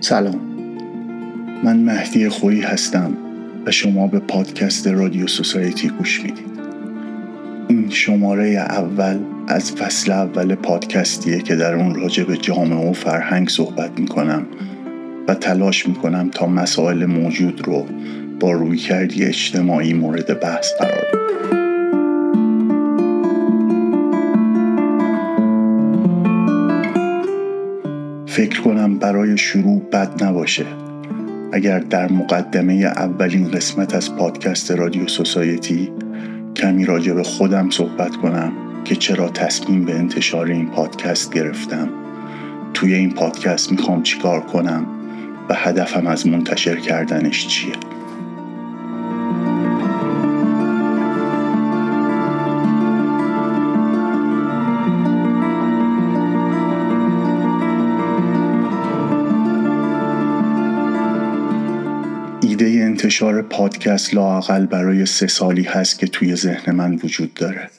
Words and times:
سلام. 0.00 0.40
من 1.64 1.76
مهدی 1.76 2.28
خویی 2.28 2.60
هستم 2.60 3.16
و 3.66 3.70
شما 3.70 4.06
به 4.06 4.18
پادکست 4.18 4.86
رادیو 4.86 5.26
سوسایتی 5.26 5.88
گوش 5.88 6.22
می‌دید. 6.22 6.46
این 7.68 7.90
شماره 7.90 8.48
اول 8.48 9.18
از 9.48 9.72
فصل 9.72 10.12
اول 10.12 10.54
پادکستیه 10.54 11.38
که 11.38 11.56
در 11.56 11.74
اون 11.74 11.94
راجع 11.94 12.24
به 12.24 12.36
جامعه 12.36 12.90
و 12.90 12.92
فرهنگ 12.92 13.48
صحبت 13.48 14.00
می‌کنم. 14.00 14.46
و 15.28 15.34
تلاش 15.34 15.86
می‌کنم 15.86 16.30
تا 16.30 16.46
مسائل 16.46 17.06
موجود 17.06 17.68
رو 17.68 17.86
با 18.40 18.52
رویکردی 18.52 19.24
اجتماعی 19.24 19.92
مورد 19.92 20.40
بحث 20.40 20.72
قرار 20.78 21.04
بدم. 21.12 21.22
فکر 28.26 28.60
کنم 28.60 28.98
برای 28.98 29.38
شروع 29.38 29.82
بد 29.92 30.24
نباشه. 30.24 30.66
اگر 31.52 31.78
در 31.78 32.12
مقدمه 32.12 32.74
اولین 32.74 33.50
قسمت 33.50 33.94
از 33.94 34.16
پادکست 34.16 34.70
رادیو 34.70 35.08
سوسایتی 35.08 35.90
کمی 36.56 36.84
راجع 36.84 37.12
به 37.12 37.22
خودم 37.22 37.70
صحبت 37.70 38.16
کنم 38.16 38.52
که 38.84 38.96
چرا 38.96 39.28
تصمیم 39.28 39.84
به 39.84 39.94
انتشار 39.94 40.46
این 40.46 40.66
پادکست 40.66 41.32
گرفتم 41.32 41.88
توی 42.74 42.94
این 42.94 43.10
پادکست 43.10 43.72
می‌خوام 43.72 44.02
چیکار 44.02 44.40
کنم؟ 44.40 44.86
و 45.48 45.54
هدفم 45.54 46.06
از 46.06 46.26
منتشر 46.26 46.76
کردنش 46.76 47.46
چیه؟ 47.46 47.72
ایده 62.42 62.66
انتشار 62.66 63.42
پادکست 63.42 64.14
لاقل 64.14 64.66
برای 64.66 65.06
سه 65.06 65.26
سالی 65.26 65.62
هست 65.62 65.98
که 65.98 66.06
توی 66.06 66.36
ذهن 66.36 66.74
من 66.74 66.94
وجود 66.94 67.34
داره. 67.34 67.70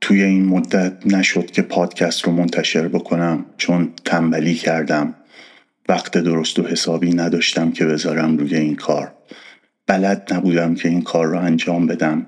توی 0.00 0.22
این 0.22 0.44
مدت 0.44 0.92
نشد 1.06 1.50
که 1.50 1.62
پادکست 1.62 2.24
رو 2.24 2.32
منتشر 2.32 2.88
بکنم 2.88 3.44
چون 3.56 3.92
تنبلی 4.04 4.54
کردم. 4.54 5.14
وقت 5.88 6.18
درست 6.18 6.58
و 6.58 6.66
حسابی 6.66 7.14
نداشتم 7.14 7.72
که 7.72 7.86
بذارم 7.86 8.36
روی 8.36 8.56
این 8.56 8.76
کار. 8.76 9.12
بلد 9.86 10.34
نبودم 10.34 10.74
که 10.74 10.88
این 10.88 11.02
کار 11.02 11.26
رو 11.26 11.38
انجام 11.38 11.86
بدم 11.86 12.26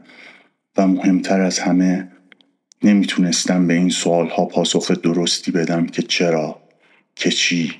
و 0.77 0.87
مهمتر 0.87 1.41
از 1.41 1.59
همه 1.59 2.09
نمی‌تونستم 2.83 3.67
به 3.67 3.75
این 3.75 3.91
سوال 3.91 4.29
ها 4.29 4.45
پاسخ 4.45 4.91
درستی 4.91 5.51
بدم 5.51 5.86
که 5.86 6.03
چرا 6.03 6.62
که 7.14 7.31
چی 7.31 7.73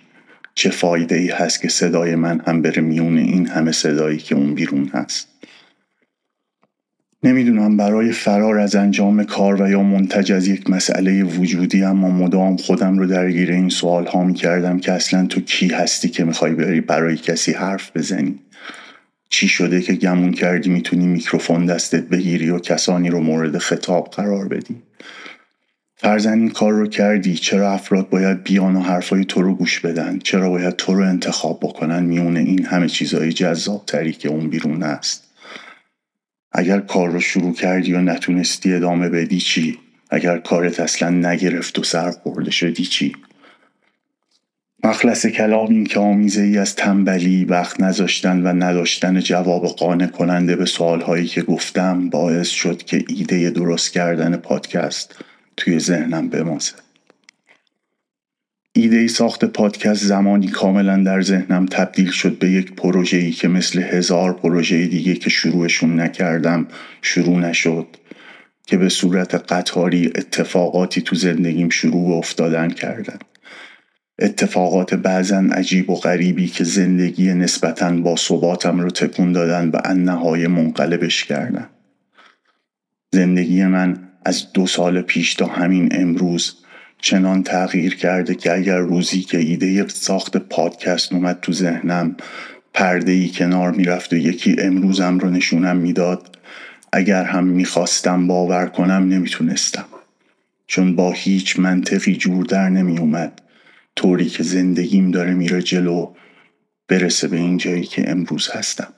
چه 0.55 0.71
فایده 0.71 1.17
ای 1.17 1.29
هست 1.29 1.62
که 1.62 1.69
صدای 1.69 2.15
من 2.15 2.41
هم 2.47 2.62
بره 2.62 2.83
میون 2.83 3.19
این 3.19 3.47
همه 3.47 3.73
صدایی 3.73 4.19
که 4.19 4.34
اون 4.34 4.55
بیرون 4.55 4.91
هست. 4.95 5.38
نمی‌دونم 7.23 7.77
برای 7.77 8.13
فرار 8.13 8.59
از 8.59 8.75
انجام 8.75 9.25
کار 9.25 9.63
و 9.63 9.69
یا 9.69 9.83
منتج 9.83 10.33
از 10.33 10.49
یک 10.49 10.71
مسئله 10.71 11.23
وجودی 11.23 11.85
اما 11.85 12.09
مدام 12.09 12.57
خودم 12.57 12.99
رو 12.99 13.07
درگیر 13.07 13.51
این 13.51 13.69
سوال 13.69 14.07
ها 14.07 14.25
می 14.25 14.35
کردم 14.35 14.79
که 14.79 14.93
اصلا 14.93 15.27
تو 15.27 15.41
کی 15.41 15.69
هستی 15.69 16.09
که 16.09 16.25
می‌خوای 16.25 16.55
بری 16.55 16.81
برای 16.81 17.17
کسی 17.17 17.53
حرف 17.53 17.97
بزنی؟ 17.97 18.39
چی 19.29 19.49
شده 19.49 19.81
که 19.81 19.93
گمون 19.93 20.33
کردی 20.33 20.71
می‌تونی 20.71 21.07
میکروفون 21.07 21.67
دستت 21.67 22.09
بگیری 22.09 22.51
و 22.51 22.59
کسانی 22.59 23.11
رو 23.11 23.21
مورد 23.21 23.59
خطاب 23.59 24.11
قرار 24.11 24.49
بدی؟ 24.49 24.83
فرزن 25.97 26.39
این 26.39 26.51
کار 26.51 26.73
رو 26.73 26.87
کردی 26.87 27.34
چرا 27.34 27.73
افراد 27.73 28.09
باید 28.09 28.45
بیان 28.45 28.77
و 28.77 28.81
حرفای 28.81 29.25
تو 29.25 29.43
رو 29.43 29.55
گوش 29.55 29.81
بدن؟ 29.81 30.19
چرا 30.19 30.51
باید 30.51 30.77
تو 30.77 30.95
رو 30.95 31.05
انتخاب 31.05 31.61
بکنن؟ 31.62 32.03
میون 32.03 32.37
این 32.37 32.65
همه 32.65 32.89
چیزهای 32.89 33.33
جذاب 33.33 33.84
تری 33.87 34.12
که 34.12 34.28
اون 34.28 34.49
بیرون 34.49 34.83
است. 34.83 35.28
اگر 36.53 36.81
کار 36.81 37.10
رو 37.10 37.20
شروع 37.20 37.54
کردی 37.54 37.92
و 37.92 38.00
نتونستی 38.00 38.75
ادامه 38.75 39.09
بدی 39.09 39.38
چی؟ 39.38 39.78
اگر 40.10 40.38
کارت 40.38 40.81
اصلا 40.81 41.10
نگرفت 41.10 41.78
و 41.78 41.82
سر 41.82 42.10
خورده 42.10 42.50
شدی 42.50 42.84
چی؟ 42.84 43.12
مخلص 44.84 45.26
کلام 45.26 45.69
این 45.69 45.84
که 45.84 46.00
آمیزه 46.00 46.42
ای 46.42 46.59
از 46.59 46.75
تنبلی 46.75 47.44
وقت 47.44 47.81
نذاشتن 47.81 48.42
و 48.42 48.64
نداشتن 48.64 49.20
جواب 49.20 49.66
قانع 49.66 50.06
کننده 50.06 50.56
به 50.56 50.64
سوالهایی 50.64 51.26
که 51.26 51.42
گفتم 51.42 52.10
باعث 52.10 52.48
شد 52.48 52.82
که 52.82 53.04
ایده 53.09 53.50
درست 53.50 53.92
کردن 53.92 54.36
پادکست 54.36 55.25
توی 55.56 55.78
ذهنم 55.78 56.28
بماسه 56.28 56.75
ایده 58.78 59.09
ساخت 59.09 59.44
پادکست 59.44 60.05
زمانی 60.05 60.49
کاملا 60.49 60.97
در 60.97 61.22
ذهنم 61.22 61.66
تبدیل 61.66 62.11
شد 62.11 62.39
به 62.39 62.50
یک 62.50 62.72
ای 63.12 63.31
که 63.31 63.49
مثل 63.49 63.83
هزار 63.83 64.33
پروژه 64.33 64.87
دیگه 64.87 65.15
که 65.15 65.31
شروعشون 65.31 66.00
نکردم 66.00 66.66
شروع 67.03 67.39
نشد 67.39 67.87
که 68.66 68.77
به 68.77 68.89
صورت 68.89 69.53
قطاری 69.53 70.06
اتفاقاتی 70.06 71.00
تو 71.00 71.16
زندگیم 71.16 71.69
شروع 71.69 72.16
افتادن 72.16 72.71
کردن. 72.71 73.19
اتفاقات 74.19 74.95
بعضا 74.95 75.45
عجیب 75.53 75.91
و 75.91 75.95
غریبی 75.95 76.47
که 76.47 76.65
زندگی 76.65 77.34
نسبتا 77.34 77.93
با 77.93 78.16
ثباتم 78.16 78.81
رو 78.81 78.91
تکون 78.91 79.33
دادن 79.33 79.69
و 79.69 79.81
انهای 79.84 80.47
منقلبش 80.47 81.25
کردن. 81.25 81.69
زندگی 83.12 83.65
من 83.65 83.97
از 84.25 84.53
دو 84.53 84.66
سال 84.66 85.03
پیش 85.03 85.34
تا 85.34 85.47
همین 85.47 85.89
امروز 85.91 86.55
چنان 86.98 87.42
تغییر 87.42 87.97
کرده 87.97 88.34
که 88.34 88.53
اگر 88.53 88.78
روزی 88.78 89.22
که 89.22 89.38
ایده 89.38 89.88
ساخت 89.88 90.36
پادکست 90.36 91.12
اومد 91.12 91.41
تو 91.41 91.53
ذهنم 91.53 92.16
پرده 92.75 93.12
ای 93.12 93.28
کنار 93.28 93.70
می‌رفت 93.72 94.12
و 94.12 94.16
یکی 94.16 94.56
امروزم 94.59 95.19
رو 95.19 95.31
نشونم 95.31 95.76
می‌داد 95.76 96.38
اگر 96.92 97.25
هم 97.25 97.44
می‌خواستم 97.44 98.26
باور 98.26 98.66
کنم 98.66 99.09
نمی‌تونستم. 99.09 99.84
چون 100.66 100.97
با 100.97 101.12
هیچ 101.12 101.59
منطقی 101.59 102.16
جور 102.16 102.44
در 102.44 102.69
نمی 102.69 102.98
اومد 102.98 103.42
طوری 103.97 104.26
که 104.28 104.42
زندگیم 104.42 105.10
داره 105.10 105.34
میره 105.34 105.62
جلو 105.62 106.15
برسه 106.88 107.28
به 107.28 107.36
این 107.36 107.56
جایی 107.56 107.84
که 107.84 108.10
امروز 108.10 108.50
هستم. 108.50 108.92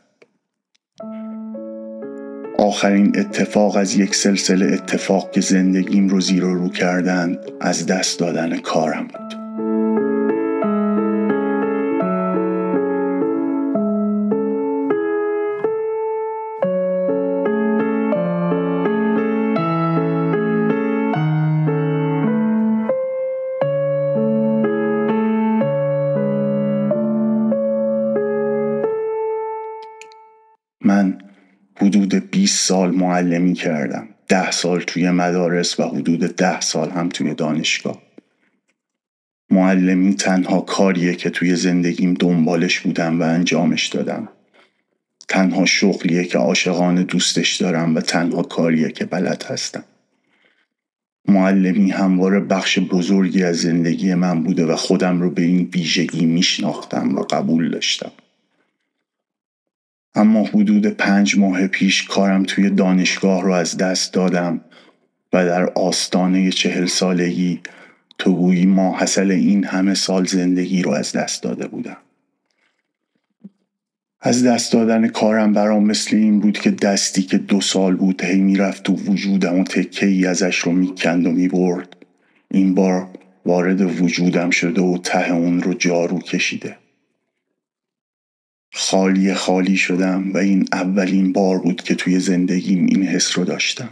آخرین 2.70 3.18
اتفاق 3.18 3.76
از 3.76 3.96
یک 3.96 4.14
سلسله 4.14 4.72
اتفاق 4.72 5.30
که 5.30 5.40
زندگیم 5.40 6.08
رو 6.08 6.20
زیر 6.20 6.44
و 6.44 6.54
رو 6.54 6.68
کردند 6.68 7.38
از 7.60 7.86
دست 7.86 8.18
دادن 8.18 8.58
کارم 8.58 9.06
بود. 9.06 9.49
20 32.50 32.64
سال 32.64 32.90
معلمی 32.90 33.54
کردم. 33.54 34.08
ده 34.28 34.50
سال 34.50 34.80
توی 34.80 35.10
مدارس 35.10 35.80
و 35.80 35.82
حدود 35.82 36.20
ده 36.20 36.60
سال 36.60 36.90
هم 36.90 37.08
توی 37.08 37.34
دانشگاه. 37.34 38.02
معلمی 39.50 40.14
تنها 40.14 40.60
کاریه 40.60 41.14
که 41.14 41.30
توی 41.30 41.56
زندگیم 41.56 42.14
دنبالش 42.14 42.80
بودم 42.80 43.20
و 43.20 43.22
انجامش 43.22 43.86
دادم. 43.86 44.28
تنها 45.28 45.64
شغلیه 45.64 46.24
که 46.24 46.38
عاشقانه 46.38 47.02
دوستش 47.02 47.56
دارم 47.56 47.94
و 47.94 48.00
تنها 48.00 48.42
کاریه 48.42 48.90
که 48.90 49.04
بلد 49.04 49.42
هستم. 49.42 49.84
معلمی 51.28 51.90
همواره 51.90 52.40
بخش 52.40 52.78
بزرگی 52.78 53.44
از 53.44 53.56
زندگی 53.56 54.14
من 54.14 54.42
بوده 54.42 54.66
و 54.66 54.76
خودم 54.76 55.20
رو 55.20 55.30
به 55.30 55.42
این 55.42 55.70
ویژگی 55.74 56.26
میشناختم 56.26 57.14
و 57.14 57.22
قبول 57.22 57.70
داشتم. 57.70 58.12
اما 60.14 60.44
حدود 60.44 60.86
پنج 60.86 61.38
ماه 61.38 61.66
پیش 61.66 62.02
کارم 62.02 62.42
توی 62.42 62.70
دانشگاه 62.70 63.42
رو 63.42 63.52
از 63.52 63.76
دست 63.76 64.12
دادم 64.12 64.60
و 65.32 65.46
در 65.46 65.64
آستانه 65.64 66.50
چهل 66.50 66.86
سالگی 66.86 67.60
تو 68.18 68.36
گویی 68.36 68.66
ماحصل 68.66 69.30
این 69.30 69.64
همه 69.64 69.94
سال 69.94 70.24
زندگی 70.24 70.82
رو 70.82 70.90
از 70.90 71.12
دست 71.12 71.42
داده 71.42 71.68
بودم. 71.68 71.96
از 74.20 74.44
دست 74.44 74.72
دادن 74.72 75.08
کارم 75.08 75.52
برام 75.52 75.84
مثل 75.84 76.16
این 76.16 76.40
بود 76.40 76.58
که 76.58 76.70
دستی 76.70 77.22
که 77.22 77.38
دو 77.38 77.60
سال 77.60 77.96
بود 77.96 78.24
هی 78.24 78.40
می‌رفت 78.40 78.82
تو 78.82 78.92
وجودم 78.92 79.58
و 79.58 79.64
تکه 79.64 80.06
ای 80.06 80.26
ازش 80.26 80.58
رو 80.58 80.72
می‌کند 80.72 81.26
و 81.26 81.30
می‌برد. 81.30 81.96
این 82.50 82.74
بار 82.74 83.08
وارد 83.46 84.00
وجودم 84.02 84.50
شده 84.50 84.80
و 84.80 84.98
ته 84.98 85.32
اون 85.32 85.62
رو 85.62 85.74
جارو 85.74 86.18
کشیده. 86.18 86.79
خالی 88.72 89.34
خالی 89.34 89.76
شدم 89.76 90.32
و 90.32 90.38
این 90.38 90.68
اولین 90.72 91.32
بار 91.32 91.58
بود 91.58 91.82
که 91.82 91.94
توی 91.94 92.20
زندگیم 92.20 92.86
این 92.86 93.02
حس 93.02 93.38
رو 93.38 93.44
داشتم. 93.44 93.90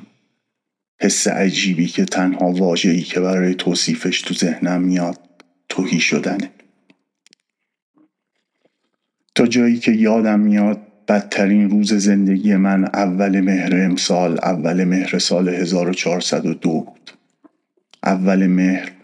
حس 1.00 1.28
عجیبی 1.28 1.86
که 1.86 2.04
تنها 2.04 2.52
واجهی 2.52 3.02
که 3.02 3.20
برای 3.20 3.54
توصیفش 3.54 4.22
تو 4.22 4.34
ذهنم 4.34 4.82
میاد 4.82 5.20
توهی 5.68 6.00
شدنه. 6.00 6.50
تا 9.34 9.46
جایی 9.46 9.78
که 9.78 9.92
یادم 9.92 10.40
میاد 10.40 10.80
بدترین 11.08 11.70
روز 11.70 11.94
زندگی 11.94 12.56
من 12.56 12.84
اول 12.84 13.40
مهر 13.40 13.84
امسال 13.84 14.38
اول 14.42 14.84
مهر 14.84 15.18
سال 15.18 15.48
1402 15.48 16.70
بود. 16.70 17.10
اول 18.04 18.46
مهر 18.46 18.97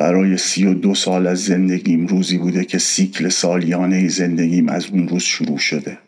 برای 0.00 0.36
سی 0.36 0.66
و 0.66 0.74
دو 0.74 0.94
سال 0.94 1.26
از 1.26 1.44
زندگیم 1.44 2.06
روزی 2.06 2.38
بوده 2.38 2.64
که 2.64 2.78
سیکل 2.78 3.28
سالیانه 3.28 4.08
زندگیم 4.08 4.68
از 4.68 4.86
اون 4.86 5.08
روز 5.08 5.22
شروع 5.22 5.58
شده. 5.58 5.98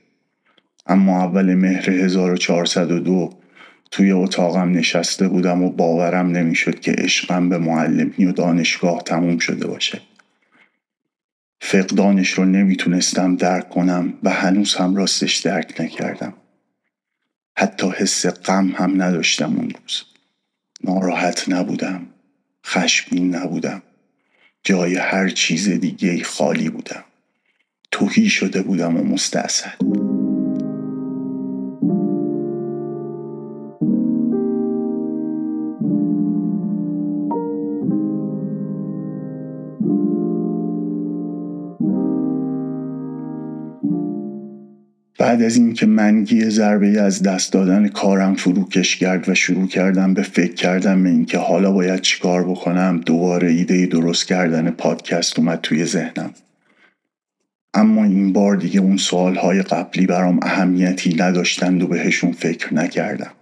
اما 0.86 1.22
اول 1.22 1.54
مهر 1.54 1.90
1402 1.90 3.32
توی 3.90 4.12
اتاقم 4.12 4.72
نشسته 4.72 5.28
بودم 5.28 5.62
و 5.62 5.70
باورم 5.70 6.26
نمی‌شد 6.26 6.80
که 6.80 6.92
عشقم 6.92 7.48
به 7.48 7.58
معلمی 7.58 8.24
و 8.24 8.32
دانشگاه 8.32 9.02
تموم 9.02 9.38
شده 9.38 9.66
باشه. 9.66 10.00
فقدانش 11.60 12.30
رو 12.30 12.44
نمی‌تونستم 12.44 13.36
درک 13.36 13.68
کنم 13.68 14.14
و 14.22 14.30
هنوز 14.30 14.74
هم 14.74 14.96
راستش 14.96 15.36
درک 15.36 15.80
نکردم. 15.80 16.34
حتی 17.56 17.90
حس 17.96 18.26
غم 18.26 18.72
هم 18.76 19.02
نداشتم 19.02 19.56
اون 19.56 19.70
روز. 19.70 20.02
ناراحت 20.84 21.48
نبودم. 21.48 22.06
خشمگین 22.66 23.34
نبودم. 23.34 23.82
جای 24.64 24.96
هر 24.96 25.28
چیز 25.28 25.68
دیگه 25.68 26.22
خالی 26.24 26.68
بودم. 26.70 27.04
توهی 27.90 28.28
شده 28.28 28.62
بودم 28.62 28.96
و 28.96 29.04
مستاصل 29.04 29.70
بعد 45.32 45.42
از 45.42 45.56
اینکه 45.56 45.86
منگی 45.86 46.50
ضربه 46.50 47.00
از 47.00 47.22
دست 47.22 47.52
دادن 47.52 47.88
کارم 47.88 48.34
فروکش 48.34 48.96
کرد 48.96 49.28
و 49.28 49.34
شروع 49.34 49.66
کردم 49.66 50.14
به 50.14 50.22
فکر 50.22 50.54
کردن 50.54 51.02
به 51.02 51.08
اینکه 51.08 51.38
حالا 51.38 51.72
باید 51.72 52.00
چیکار 52.00 52.44
بکنم 52.44 53.00
دوباره 53.06 53.50
ایده 53.50 53.86
درست 53.86 54.26
کردن 54.26 54.70
پادکست 54.70 55.38
اومد 55.38 55.60
توی 55.62 55.84
ذهنم. 55.84 56.30
اما 57.74 58.04
این 58.04 58.32
بار 58.32 58.56
دیگه 58.56 58.80
اون 58.80 58.96
سوالهای 58.96 59.62
قبلی 59.62 60.06
برام 60.06 60.38
اهمیتی 60.42 61.14
نداشتند 61.14 61.82
و 61.82 61.86
بهشون 61.86 62.32
فکر 62.32 62.74
نکردم. 62.74 63.32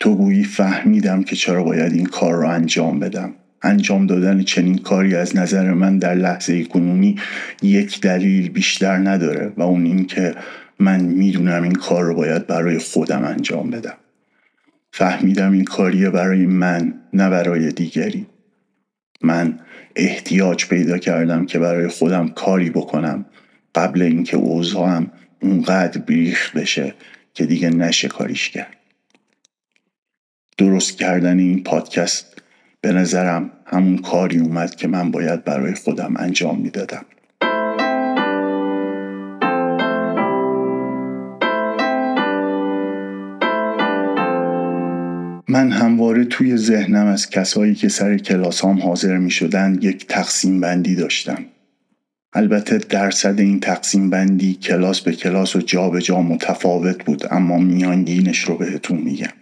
تو 0.00 0.16
گویی 0.16 0.44
فهمیدم 0.44 1.22
که 1.22 1.36
چرا 1.36 1.64
باید 1.64 1.92
این 1.92 2.06
کار 2.06 2.34
رو 2.34 2.48
انجام 2.48 2.98
بدم. 2.98 3.34
انجام 3.62 4.06
دادن 4.06 4.42
چنین 4.42 4.78
کاری 4.78 5.14
از 5.14 5.36
نظر 5.36 5.72
من 5.72 5.98
در 5.98 6.14
لحظه 6.14 6.64
کنونی 6.64 7.16
یک 7.62 8.00
دلیل 8.00 8.48
بیشتر 8.48 8.96
نداره 8.96 9.52
و 9.56 9.62
اون 9.62 9.84
این 9.84 10.06
که 10.06 10.34
من 10.80 11.00
می‌دونم 11.00 11.62
این 11.62 11.74
کار 11.74 12.04
رو 12.04 12.14
باید 12.14 12.46
برای 12.46 12.78
خودم 12.78 13.24
انجام 13.24 13.70
بدم. 13.70 13.96
فهمیدم 14.92 15.52
این 15.52 15.64
کاریه 15.64 16.10
برای 16.10 16.46
من 16.46 16.94
نه 17.12 17.30
برای 17.30 17.72
دیگری. 17.72 18.26
من 19.22 19.60
احتیاج 19.96 20.68
پیدا 20.68 20.98
کردم 20.98 21.46
که 21.46 21.58
برای 21.58 21.88
خودم 21.88 22.28
کاری 22.28 22.70
بکنم. 22.70 23.26
قبل 23.74 24.02
اینکه 24.02 24.36
اوضاعم 24.36 25.10
اونقدر 25.42 26.00
بیریخ 26.00 26.56
بشه 26.56 26.94
که 27.34 27.46
دیگه 27.46 27.70
نشه 27.70 28.08
کاریش 28.08 28.50
کرد. 28.50 28.76
درست 30.58 30.98
کردن 30.98 31.38
این 31.38 31.62
پادکست 31.62 32.42
به 32.80 32.92
نظرم 32.92 33.50
همون 33.66 33.98
کاری 33.98 34.38
اومد 34.38 34.74
که 34.74 34.88
من 34.88 35.10
باید 35.10 35.44
برای 35.44 35.74
خودم 35.74 36.14
انجام 36.16 36.60
می‌دادم. 36.60 37.04
من 45.50 45.72
همواره 45.72 46.24
توی 46.24 46.56
ذهنم 46.56 47.06
از 47.06 47.30
کسایی 47.30 47.74
که 47.74 47.88
سر 47.88 48.18
کلاسام 48.18 48.80
حاضر 48.80 49.16
می 49.16 49.30
شدن 49.30 49.78
یک 49.82 50.06
تقسیم 50.06 50.60
بندی 50.60 50.94
داشتم. 50.94 51.44
البته 52.32 52.78
درصد 52.78 53.40
این 53.40 53.60
تقسیم 53.60 54.10
بندی 54.10 54.54
کلاس 54.54 55.00
به 55.00 55.12
کلاس 55.12 55.56
و 55.56 55.60
جا 55.60 55.90
به 55.90 56.02
جا 56.02 56.22
متفاوت 56.22 57.04
بود 57.04 57.24
اما 57.30 57.58
میانگینش 57.58 58.38
رو 58.38 58.56
بهتون 58.56 58.98
میگم. 58.98 59.32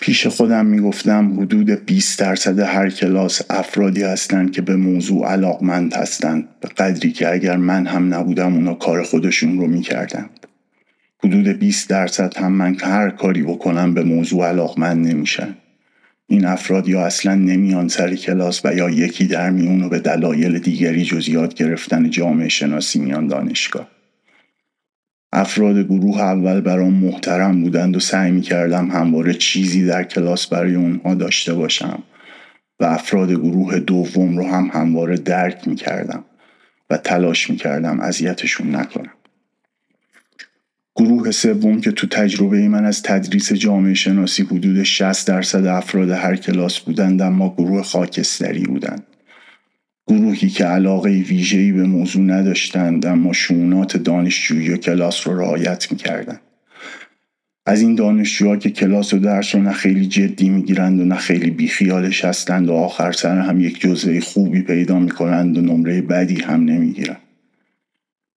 پیش 0.00 0.26
خودم 0.26 0.66
می‌گفتم 0.66 1.40
حدود 1.40 1.70
20 1.70 2.18
درصد 2.18 2.58
هر 2.58 2.90
کلاس 2.90 3.42
افرادی 3.50 4.02
هستند 4.02 4.52
که 4.52 4.62
به 4.62 4.76
موضوع 4.76 5.26
علاقمند 5.26 5.94
هستند 5.94 6.48
به 6.60 6.68
قدری 6.68 7.12
که 7.12 7.32
اگر 7.32 7.56
من 7.56 7.86
هم 7.86 8.14
نبودم 8.14 8.54
اونا 8.54 8.74
کار 8.74 9.02
خودشون 9.02 9.58
رو 9.58 9.66
می‌کردند 9.66 10.30
حدود 11.24 11.48
20 11.48 11.90
درصد 11.90 12.36
هم 12.36 12.52
من 12.52 12.76
هر 12.80 13.10
کاری 13.10 13.42
بکنم 13.42 13.94
به 13.94 14.02
موضوع 14.02 14.48
علاقمند 14.48 15.06
نمیشن 15.06 15.56
این 16.26 16.44
افراد 16.44 16.88
یا 16.88 17.06
اصلا 17.06 17.34
نمیان 17.34 17.88
سر 17.88 18.14
کلاس 18.14 18.60
و 18.64 18.74
یا 18.74 18.90
یکی 18.90 19.26
در 19.26 19.50
میون 19.50 19.82
و 19.82 19.88
به 19.88 19.98
دلایل 19.98 20.58
دیگری 20.58 21.04
جز 21.04 21.28
یاد 21.28 21.54
گرفتن 21.54 22.10
جامعه 22.10 22.48
شناسی 22.48 22.98
میان 22.98 23.26
دانشگاه 23.26 23.88
افراد 25.32 25.78
گروه 25.78 26.20
اول 26.20 26.60
برام 26.60 26.94
محترم 26.94 27.62
بودند 27.62 27.96
و 27.96 28.00
سعی 28.00 28.30
می 28.30 28.40
کردم 28.40 28.90
همواره 28.90 29.34
چیزی 29.34 29.86
در 29.86 30.04
کلاس 30.04 30.46
برای 30.46 30.74
اونها 30.74 31.14
داشته 31.14 31.54
باشم 31.54 32.02
و 32.80 32.84
افراد 32.84 33.32
گروه 33.32 33.78
دوم 33.78 34.38
رو 34.38 34.46
هم 34.46 34.70
همواره 34.72 35.16
درک 35.16 35.68
می 35.68 35.74
کردم 35.74 36.24
و 36.90 36.96
تلاش 36.96 37.50
می 37.50 37.56
کردم 37.56 38.00
اذیتشون 38.00 38.76
نکنم. 38.76 39.15
گروه 40.96 41.30
سوم 41.30 41.80
که 41.80 41.92
تو 41.92 42.06
تجربه 42.06 42.68
من 42.68 42.84
از 42.84 43.02
تدریس 43.02 43.52
جامعه 43.52 43.94
شناسی 43.94 44.42
حدود 44.42 44.82
60 44.82 45.28
درصد 45.28 45.66
افراد 45.66 46.10
هر 46.10 46.36
کلاس 46.36 46.80
بودند 46.80 47.22
اما 47.22 47.54
گروه 47.58 47.82
خاکستری 47.82 48.62
بودند. 48.62 49.02
گروهی 50.08 50.48
که 50.48 50.64
علاقه 50.64 51.10
ویژه‌ای 51.10 51.72
به 51.72 51.82
موضوع 51.82 52.22
نداشتند 52.22 53.06
اما 53.06 53.32
شونات 53.32 53.96
دانشجویی 53.96 54.70
و 54.70 54.76
کلاس 54.76 55.26
رو 55.26 55.40
رعایت 55.40 55.92
می‌کردند 55.92 56.40
از 57.66 57.80
این 57.80 57.94
دانشجوها 57.94 58.56
که 58.56 58.70
کلاس 58.70 59.14
و 59.14 59.18
درس 59.18 59.54
رو 59.54 59.60
نه 59.62 59.72
خیلی 59.72 60.06
جدی 60.06 60.48
می‌گیرند 60.48 61.00
و 61.00 61.04
نه 61.04 61.16
خیلی 61.16 61.50
بیخیالش 61.50 62.24
هستند 62.24 62.68
و 62.68 62.72
آخر 62.72 63.12
سر 63.12 63.38
هم 63.38 63.60
یک 63.60 63.80
جزوه 63.80 64.20
خوبی 64.20 64.62
پیدا 64.62 64.98
می‌کنند 64.98 65.58
و 65.58 65.60
نمره 65.60 66.02
بدی 66.02 66.40
هم 66.40 66.64
نمی‌گیرند 66.64 67.20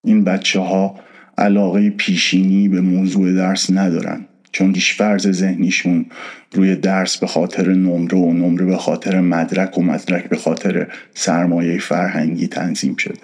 این 0.03 0.23
بچه 0.23 0.59
ها 0.59 0.99
علاقه 1.39 1.89
پیشینی 1.89 2.67
به 2.67 2.81
موضوع 2.81 3.33
درس 3.33 3.71
ندارند 3.71 4.27
چون 4.51 4.73
فرض 4.73 5.31
ذهنیشون 5.31 6.05
روی 6.53 6.75
درس 6.75 7.17
به 7.17 7.27
خاطر 7.27 7.69
نمره 7.69 8.17
و 8.17 8.33
نمره 8.33 8.65
به 8.65 8.77
خاطر 8.77 9.21
مدرک 9.21 9.77
و 9.77 9.81
مدرک 9.81 10.29
به 10.29 10.37
خاطر 10.37 10.87
سرمایه 11.13 11.79
فرهنگی 11.79 12.47
تنظیم 12.47 12.95
شده. 12.95 13.19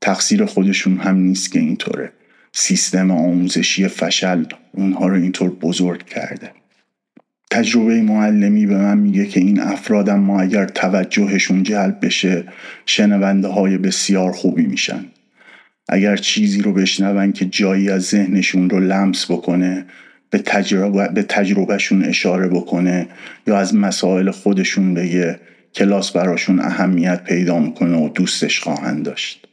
تقصیر 0.00 0.44
خودشون 0.44 0.98
هم 0.98 1.16
نیست 1.16 1.52
که 1.52 1.60
اینطوره. 1.60 2.12
سیستم 2.52 3.10
آموزشی 3.10 3.88
فشل 3.88 4.44
اونها 4.72 5.06
رو 5.06 5.14
اینطور 5.14 5.50
بزرگ 5.50 6.06
کرده. 6.06 6.50
تجربه 7.50 8.02
معلمی 8.02 8.66
به 8.66 8.76
من 8.76 8.98
میگه 8.98 9.26
که 9.26 9.40
این 9.40 9.60
افراد 9.60 10.10
ما 10.10 10.40
اگر 10.40 10.66
توجهشون 10.66 11.62
جلب 11.62 11.98
بشه 12.02 12.44
شنونده 12.86 13.48
های 13.48 13.78
بسیار 13.78 14.32
خوبی 14.32 14.66
میشن. 14.66 15.04
اگر 15.92 16.16
چیزی 16.16 16.62
رو 16.62 16.72
بشنون 16.72 17.32
که 17.32 17.44
جایی 17.44 17.90
از 17.90 18.02
ذهنشون 18.02 18.70
رو 18.70 18.80
لمس 18.80 19.30
بکنه 19.30 19.86
به, 20.30 20.38
تجربه 20.38 21.08
به 21.08 21.22
تجربهشون 21.22 22.04
اشاره 22.04 22.48
بکنه 22.48 23.08
یا 23.46 23.58
از 23.58 23.74
مسائل 23.74 24.30
خودشون 24.30 24.94
بگه 24.94 25.40
کلاس 25.74 26.12
براشون 26.12 26.60
اهمیت 26.60 27.24
پیدا 27.24 27.58
می‌کنه 27.58 27.96
و 27.96 28.08
دوستش 28.08 28.60
خواهند 28.60 29.04
داشت. 29.04 29.46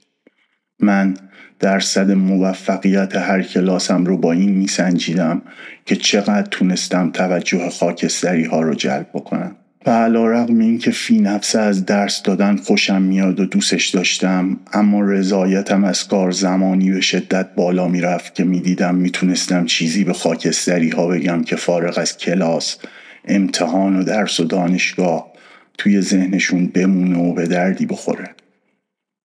من 0.80 1.14
درصد 1.60 2.12
موفقیت 2.12 3.16
هر 3.16 3.42
کلاسم 3.42 4.06
رو 4.06 4.18
با 4.18 4.32
این 4.32 4.50
میسنجیدم 4.50 5.42
که 5.86 5.96
چقدر 5.96 6.48
تونستم 6.52 7.12
توجه 7.12 7.70
خاکستری 7.70 8.44
ها 8.44 8.62
رو 8.62 8.74
جلب 8.74 9.10
بکنم. 9.14 9.56
و 9.88 9.90
علا 9.90 10.28
رقم 10.28 10.60
این 10.60 10.78
که 10.78 10.92
فی 10.92 11.20
نفسه 11.20 11.60
از 11.60 11.86
درس 11.86 12.24
دادن 12.24 12.56
خوشم 12.56 13.02
میاد 13.02 13.40
و 13.40 13.46
دوستش 13.46 13.88
داشتم 13.88 14.58
اما 14.74 15.02
رضایتم 15.02 15.84
از 15.84 16.08
کار 16.08 16.32
زمانی 16.32 16.92
به 16.92 17.02
شدت 17.02 17.56
بالا 17.56 17.88
می‌رفت 17.88 18.36
که 18.36 18.44
می‌دیدم 18.44 18.96
می‌تونستم 18.96 19.66
چیزی 19.66 20.04
به 20.04 20.14
خاکستری 20.14 20.90
ها 20.90 21.08
بگم 21.08 21.44
که 21.44 21.56
فارغ 21.56 21.98
از 21.98 22.18
کلاس 22.18 22.78
امتحان 23.26 24.00
و 24.00 24.04
درس 24.04 24.40
و 24.40 24.44
دانشگاه 24.44 25.32
توی 25.78 26.02
ذهنشون 26.02 26.68
بمونه 26.68 27.20
و 27.20 27.34
به 27.34 27.48
دردی 27.48 27.86
بخوره. 27.86 28.30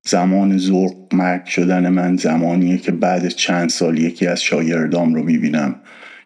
زمان 0.07 0.59
زرق 0.59 0.95
مرگ 1.13 1.45
شدن 1.45 1.89
من 1.89 2.17
زمانیه 2.17 2.79
که 2.79 2.93
بعد 2.93 3.29
چند 3.29 3.69
سال 3.69 3.99
یکی 3.99 4.27
از 4.27 4.43
شاگردام 4.43 5.15
رو 5.15 5.23
می‌بینم. 5.23 5.75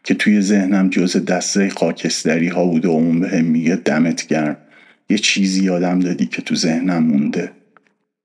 که 0.07 0.15
توی 0.15 0.41
ذهنم 0.41 0.89
جز 0.89 1.25
دسته 1.25 1.69
خاکستری 1.69 2.49
ها 2.49 2.67
بوده 2.67 2.89
و 2.89 2.91
اون 2.91 3.21
به 3.21 3.29
هم 3.29 3.45
میگه 3.45 3.77
دمت 3.77 4.27
گرم. 4.27 4.57
یه 5.11 5.19
چیزی 5.19 5.65
یادم 5.65 6.01
دادی 6.01 6.27
که 6.27 6.43
تو 6.43 6.55
ذهنم 6.55 7.03
مونده. 7.03 7.51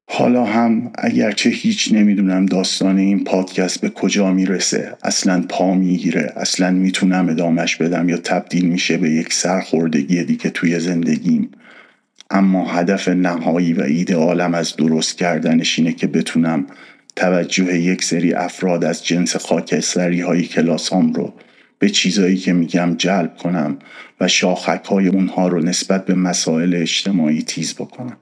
حالا 0.09 0.45
هم 0.45 0.91
اگرچه 0.95 1.49
هیچ 1.49 1.93
نمی‌دونم 1.93 2.45
داستان 2.45 2.97
این 2.97 3.23
پادکست 3.23 3.81
به 3.81 3.89
کجا 3.89 4.31
می‌رسه 4.31 4.93
اصلا 5.03 5.45
پا 5.49 5.73
می‌گیره 5.73 6.33
اصلا 6.35 6.71
می‌تونم 6.71 7.29
ادامش 7.29 7.75
بدم 7.75 8.09
یا 8.09 8.17
تبدیل 8.17 8.65
میشه 8.65 8.97
به 8.97 9.09
یک 9.09 9.33
سرخوردگی 9.33 10.23
دیگه 10.23 10.49
توی 10.49 10.79
زندگیم. 10.79 11.49
اما 12.31 12.65
هدف 12.65 13.07
نهایی 13.07 13.73
و 13.73 13.81
ایدئالم 13.81 14.53
از 14.53 14.75
درست 14.75 15.17
کردنش 15.17 15.79
اینه 15.79 15.93
که 15.93 16.07
بتونم 16.07 16.65
توجه 17.15 17.79
یک 17.79 18.03
سری 18.03 18.33
افراد 18.33 18.83
از 18.83 19.05
جنس 19.05 19.35
خاکستری 19.35 20.21
های 20.21 20.43
کلاسام 20.43 21.13
رو 21.13 21.33
به 21.81 21.89
چیزایی 21.89 22.37
که 22.37 22.53
میگم 22.53 22.95
جلب 22.97 23.37
کنم 23.37 23.77
و 24.19 24.27
شاخک 24.27 24.85
های 24.85 25.07
اونها 25.07 25.47
رو 25.47 25.63
نسبت 25.63 26.05
به 26.05 26.15
مسائل 26.15 26.75
اجتماعی 26.75 27.41
تیز 27.41 27.73
بکنم 27.73 28.17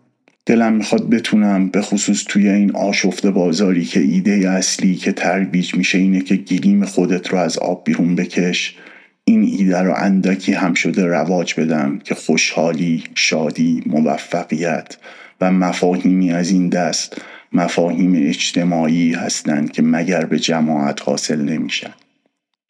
دلم 0.45 0.73
می‌خواد 0.73 1.09
بتونم 1.09 1.69
به 1.69 1.81
خصوص 1.81 2.23
توی 2.27 2.49
این 2.49 2.75
آشفته 2.75 3.31
بازاری 3.31 3.85
که 3.85 3.99
ایده 3.99 4.49
اصلی 4.49 4.95
که 4.95 5.11
ترویج 5.11 5.75
میشه 5.75 5.97
اینه 5.97 6.21
که 6.21 6.35
گلیم 6.35 6.85
خودت 6.85 7.27
رو 7.27 7.37
از 7.37 7.57
آب 7.57 7.83
بیرون 7.85 8.15
بکش 8.15 8.75
این 9.23 9.43
ایده 9.43 9.81
رو 9.81 9.93
اندکی 9.97 10.53
هم 10.53 10.73
شده 10.73 11.05
رواج 11.05 11.59
بدم 11.59 11.99
که 12.03 12.15
خوشحالی، 12.15 13.03
شادی، 13.15 13.83
موفقیت 13.85 14.97
و 15.41 15.51
مفاهیمی 15.51 16.31
از 16.31 16.51
این 16.51 16.69
دست 16.69 17.21
مفاهیم 17.53 18.13
اجتماعی 18.15 19.13
هستند 19.13 19.71
که 19.71 19.81
مگر 19.81 20.25
به 20.25 20.39
جماعت 20.39 21.01
حاصل 21.01 21.41
نمیشن. 21.41 21.93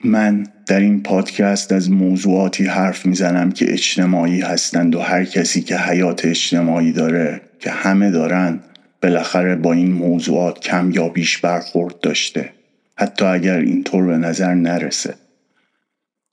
من 0.03 0.47
در 0.65 0.79
این 0.79 1.03
پادکست 1.03 1.71
از 1.71 1.91
موضوعاتی 1.91 2.65
حرف 2.65 3.05
می‌زنم 3.05 3.51
که 3.51 3.73
اجتماعی 3.73 4.41
هستند 4.41 4.95
و 4.95 4.99
هر 4.99 5.25
کسی 5.25 5.61
که 5.61 5.77
حیات 5.77 6.25
اجتماعی 6.25 6.91
داره 6.91 7.41
که 7.59 7.71
همه 7.71 8.11
دارن 8.11 8.59
بالاخره 9.01 9.55
با 9.55 9.73
این 9.73 9.91
موضوعات 9.91 10.59
کم 10.59 10.91
یا 10.91 11.09
بیش 11.09 11.37
برخورد 11.37 11.99
داشته. 11.99 12.49
حتی 12.97 13.25
اگر 13.25 13.57
اینطور 13.57 14.05
به 14.05 14.17
نظر 14.17 14.53
نرسه. 14.53 15.15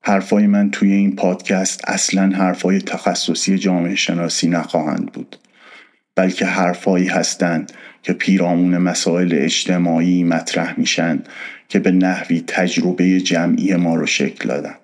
حرفای 0.02 0.46
من 0.46 0.70
توی 0.70 0.92
این 0.92 1.16
پادکست 1.16 1.80
اصلا 1.88 2.37
حرفای 2.37 2.78
تخصصی 2.78 3.58
جامعه 3.58 3.94
شناسی 3.94 4.49
نخواهند 4.49 5.12
بود 5.12 5.37
بلکه 6.16 6.46
حرفایی 6.46 7.06
هستند 7.06 7.73
که 8.06 8.12
پیرامون 8.12 8.78
مسائل 8.78 9.30
اجتماعی 9.32 10.25
مطرح 10.25 10.80
میشن 10.80 11.22
که 11.68 11.78
به 11.78 11.90
نحوی 11.90 12.44
تجربه 12.46 13.20
جمعی 13.20 13.75
ما 13.75 13.94
رو 13.94 14.06
شکل 14.06 14.48
دادن. 14.48 14.75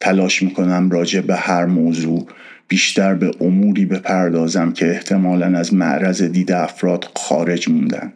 تلاش 0.00 0.42
می‌کنم 0.42 0.90
راجع 0.90 1.20
به 1.20 1.36
هر 1.36 1.66
موضوع 1.66 2.26
بیشتر 2.68 3.14
به 3.14 3.30
اموری 3.40 3.84
بپردازم 3.84 4.72
که 4.72 4.90
احتمالا 4.90 5.58
از 5.58 5.74
معرض 5.74 6.22
دید 6.22 6.52
افراد 6.52 7.08
خارج 7.16 7.68
موندن 7.68 8.12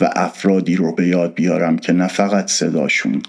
و 0.00 0.10
افرادی 0.16 0.76
رو 0.76 0.94
به 0.94 1.06
یاد 1.06 1.34
بیارم 1.34 1.78
که 1.78 1.92
نه 1.92 2.06
فقط 2.06 2.50
صداشون 2.50 3.22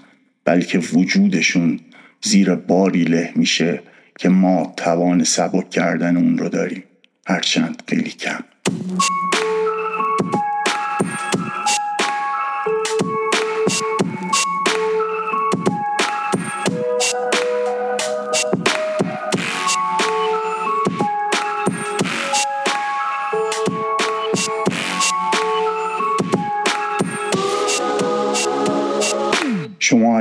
بلکه 0.44 0.78
وجودشون 0.78 1.80
زیر 2.22 2.54
باری 2.54 3.04
له 3.04 3.32
میشه 3.36 3.82
که 4.18 4.28
ما 4.28 4.72
توان 4.76 5.24
سبک 5.24 5.70
کردن 5.70 6.16
اون 6.16 6.38
رو 6.38 6.48
داریم. 6.48 6.84
هرچند 7.26 7.82
خیلی 7.88 8.10
کم. 8.10 8.44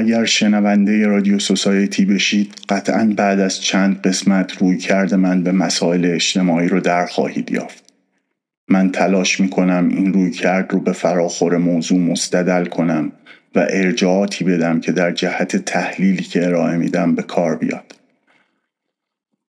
اگر 0.04 0.26
شنونده 0.26 1.08
رادیو 1.08 1.40
سوسایتی 1.40 2.06
بشید 2.06 2.54
قطعا 2.70 3.14
بعد 3.18 3.40
از 3.40 3.62
چند 3.62 4.02
قسمت 4.02 4.58
روی 4.58 4.78
کرده 4.78 5.16
من 5.16 5.44
به 5.44 5.52
مسائل 5.52 6.06
اجتماعی 6.06 6.68
رو 6.68 6.80
در 6.80 7.06
خواهید 7.06 7.52
یافت. 7.52 7.94
من 8.68 8.92
تلاش 8.92 9.40
می 9.40 9.50
کنم 9.50 9.90
این 9.90 10.14
روی 10.14 10.32
کرد 10.32 10.74
رو 10.74 10.80
به 10.80 10.92
فراخور 10.92 11.58
موضوع 11.58 12.00
مستدل 12.00 12.66
کنم 12.66 13.12
و 13.56 13.68
ارجاعاتی 13.70 14.44
بدم 14.44 14.80
که 14.80 14.92
در 14.92 15.12
جهت 15.12 15.56
تحلیلی 15.58 16.24
که 16.24 16.46
ارائه 16.46 16.78
میدم 16.78 17.16
به 17.16 17.22
کار 17.22 17.56
بیاد. 17.56 17.96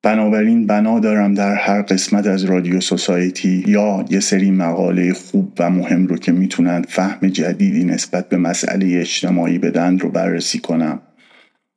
بنابراین 0.05 0.67
بنا 0.67 1.01
دارم 1.01 1.35
در 1.35 1.55
هر 1.55 1.83
قسمت 1.83 2.27
از 2.27 2.45
رادیو 2.45 2.81
سوسایتی 2.81 3.65
یا 3.67 4.05
یه 4.11 4.21
سری 4.21 4.51
مقاله 4.51 5.13
خوب 5.13 5.53
و 5.59 5.71
مهم 5.71 6.07
رو 6.07 6.17
که 6.17 6.33
می‌تونن 6.33 6.83
فهم 6.89 7.29
جدیدی 7.29 7.85
نسبت 7.85 8.29
به 8.29 8.37
مسئله 8.37 9.01
اجتماعی 9.01 9.59
بدن 9.59 9.99
رو 9.99 10.11
بررسی 10.11 10.59
کنم 10.59 11.01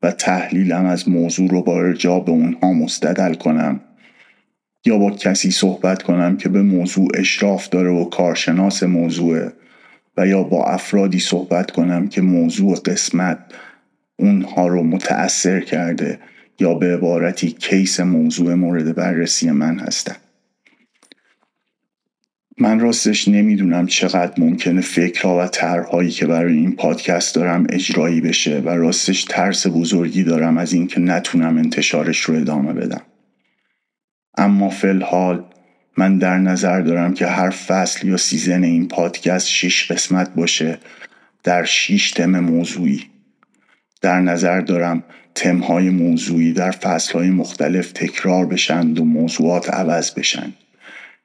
و 0.04 0.12
تحلیلم 0.12 0.86
از 0.86 1.10
موضوع 1.10 1.50
رو 1.50 1.62
با 1.62 1.80
ارجاع 1.80 2.24
به 2.26 2.32
اونها 2.32 2.74
مستدل 2.74 3.34
کنم 3.34 3.80
یا 4.86 4.98
با 4.98 5.12
کسی 5.12 5.52
صحبت 5.52 6.04
کنم 6.04 6.38
که 6.38 6.50
به 6.50 6.62
موضوع 6.62 7.08
اشراف 7.14 7.70
داره 7.70 7.90
و 7.90 8.06
کارشناس 8.06 8.84
موضوعه 8.84 9.54
و 10.18 10.28
یا 10.28 10.44
با 10.44 10.66
افرادی 10.66 11.20
صحبت 11.20 11.72
کنم 11.72 12.08
که 12.08 12.22
موضوع 12.22 12.80
قسمت 12.86 13.40
اونها 14.20 14.68
رو 14.68 14.84
متأثر 14.84 15.60
کرده. 15.60 16.20
یا 16.60 16.74
به 16.74 16.94
عبارتی 16.94 17.52
کیس 17.52 18.00
موضوع 18.00 18.54
مورد 18.54 18.96
بررسی 18.96 19.52
من 19.52 19.80
هستن 19.80 20.16
من 22.60 22.80
راستش 22.80 23.28
نمی‌دونم 23.28 23.88
چقدر 23.88 24.34
ممکنه 24.38 24.82
فکرها 24.82 25.40
و 25.40 25.48
طرحهایی 25.48 26.10
که 26.10 26.26
برای 26.26 26.58
این 26.58 26.76
پادکست 26.76 27.36
دارم 27.36 27.68
اجرایی 27.70 28.22
بشه 28.22 28.60
و 28.60 28.70
راستش 28.70 29.24
ترس 29.24 29.68
بزرگی 29.68 30.24
دارم 30.24 30.58
از 30.58 30.74
اینکه 30.74 31.00
نتونم 31.00 31.58
انتشارش 31.58 32.20
رو 32.20 32.36
ادامه 32.36 32.74
بدم. 32.74 33.02
اما 34.38 34.70
فلحال 34.70 35.44
من 35.98 36.18
در 36.18 36.38
نظر 36.38 36.82
دارم 36.82 37.14
که 37.14 37.28
هر 37.28 37.50
فصل 37.50 38.08
یا 38.08 38.18
سیزن 38.18 38.64
این 38.64 38.88
پادکست 38.88 39.48
شش 39.48 39.92
قسمت 39.92 40.34
باشه 40.34 40.78
در 41.44 41.64
شیش 41.64 42.12
تم 42.12 42.40
موضوعی. 42.40 43.04
در 44.02 44.22
نظر 44.22 44.62
دارم 44.62 45.04
تمهای 45.38 45.90
موضوعی 45.90 46.54
در 46.54 46.72
فصلهای 46.72 47.30
مختلف 47.30 47.92
تکرار 47.92 48.46
بشند 48.46 49.00
و 49.00 49.06
موضوعات 49.06 49.70
عوض 49.70 50.12
بشن. 50.12 50.54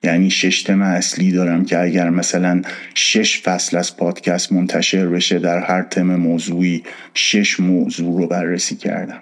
یعنی 0.02 0.30
شش 0.30 0.62
تم 0.62 0.82
اصلی 0.82 1.32
دارم 1.32 1.64
که 1.64 1.82
اگر 1.82 2.10
مثلا 2.10 2.62
شش 2.94 3.42
فصل 3.42 3.76
از 3.76 3.96
پادکست 3.96 4.52
منتشر 4.52 5.06
بشه 5.06 5.38
در 5.38 5.58
هر 5.58 5.82
تم 5.82 6.16
موضوعی 6.16 6.82
شش 7.14 7.60
موضوع 7.60 8.20
رو 8.20 8.26
بررسی 8.26 8.76
کردم. 8.76 9.20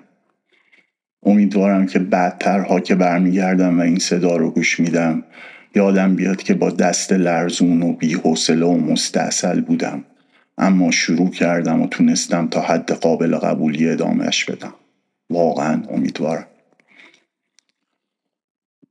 امیدوارم 1.23 1.87
که 1.87 1.99
بعدترها 1.99 2.81
که 2.81 2.95
برمیگردم 2.95 3.79
و 3.79 3.83
این 3.83 3.99
صدا 3.99 4.37
رو 4.37 4.51
گوش 4.51 4.81
میدم 4.81 5.25
یادم 5.75 6.17
بیاد 6.17 6.43
که 6.43 6.55
با 6.55 6.71
دست 6.71 7.13
لرزون 7.13 7.83
و 7.83 7.93
بیحوصله 7.93 8.67
و 8.67 8.77
مستاصل 8.77 9.61
بودم. 9.61 10.05
اما 10.59 10.91
شروع 10.91 11.31
کردم 11.31 11.83
و 11.83 11.87
تونستم 11.87 12.49
تا 12.49 12.61
حد 12.61 12.93
قابل 12.93 13.37
قبولی 13.37 13.89
ادامهش 13.89 14.45
بدم. 14.45 14.73
واقعا 15.31 15.83
امیدوارم. 15.91 16.47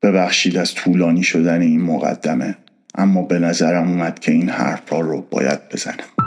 ببخشید 0.01 0.57
از 0.57 0.73
طولانی 0.73 1.23
شدن 1.23 1.61
این 1.61 1.81
مقدمه 1.81 2.57
اما 2.95 3.21
به 3.21 3.39
نظرم 3.39 3.87
اومد 3.89 4.19
که 4.19 4.31
این 4.31 4.49
حرف 4.49 4.89
رو 4.89 5.21
باید 5.21 5.69
بزنم. 5.69 6.18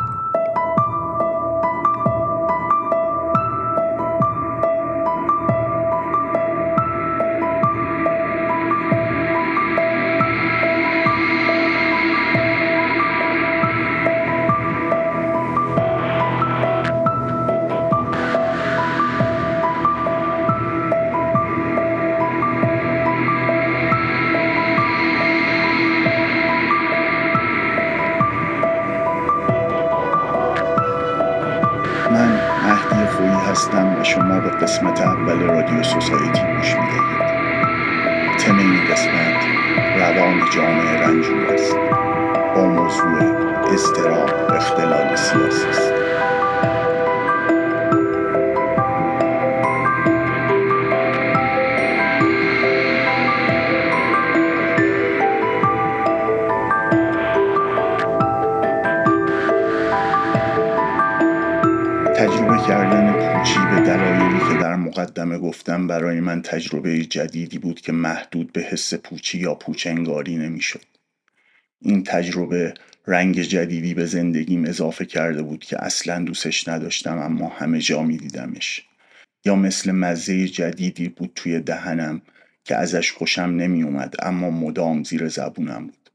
گفتم 65.82 65.98
برای 65.98 66.20
من 66.20 66.42
تجربه 66.42 67.04
جدیدی 67.04 67.58
بود 67.58 67.80
که 67.80 67.92
محدود 67.92 68.52
به 68.52 68.60
حس 68.60 68.94
پوچی 68.94 69.38
یا 69.38 69.54
پوچنگاری 69.54 70.36
نمی‌شد. 70.36 70.84
این 71.80 72.04
تجربه 72.04 72.74
رنگ 73.06 73.42
جدیدی 73.42 73.94
به 73.94 74.06
زندگیم 74.06 74.64
اضافه 74.64 75.04
کرده 75.04 75.42
بود 75.42 75.64
که 75.64 75.84
اصلا 75.84 76.24
دوستش 76.24 76.68
نداشتم 76.68 77.18
اما 77.18 77.48
همه 77.48 77.80
جا 77.80 78.02
می 78.02 78.16
دیدمش. 78.16 78.82
یا 79.44 79.56
مثل 79.56 79.90
مزه 79.90 80.48
جدیدی 80.48 81.08
بود 81.08 81.32
توی 81.34 81.60
دهنم 81.60 82.22
که 82.64 82.76
ازش 82.76 83.12
خوشم 83.12 83.42
نمی 83.42 83.82
اومد 83.82 84.14
اما 84.22 84.50
مدام 84.50 85.04
زیر 85.04 85.28
زبونم 85.28 85.86
بود. 85.86 86.10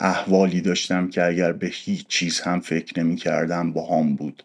احوالی 0.00 0.60
داشتم 0.60 1.08
که 1.08 1.24
اگر 1.24 1.52
به 1.52 1.66
هیچ 1.66 2.06
چیز 2.06 2.40
هم 2.40 2.60
فکر 2.60 3.00
نمی 3.00 3.16
کردم 3.16 3.72
با 3.72 3.98
هم 3.98 4.16
بود 4.16 4.42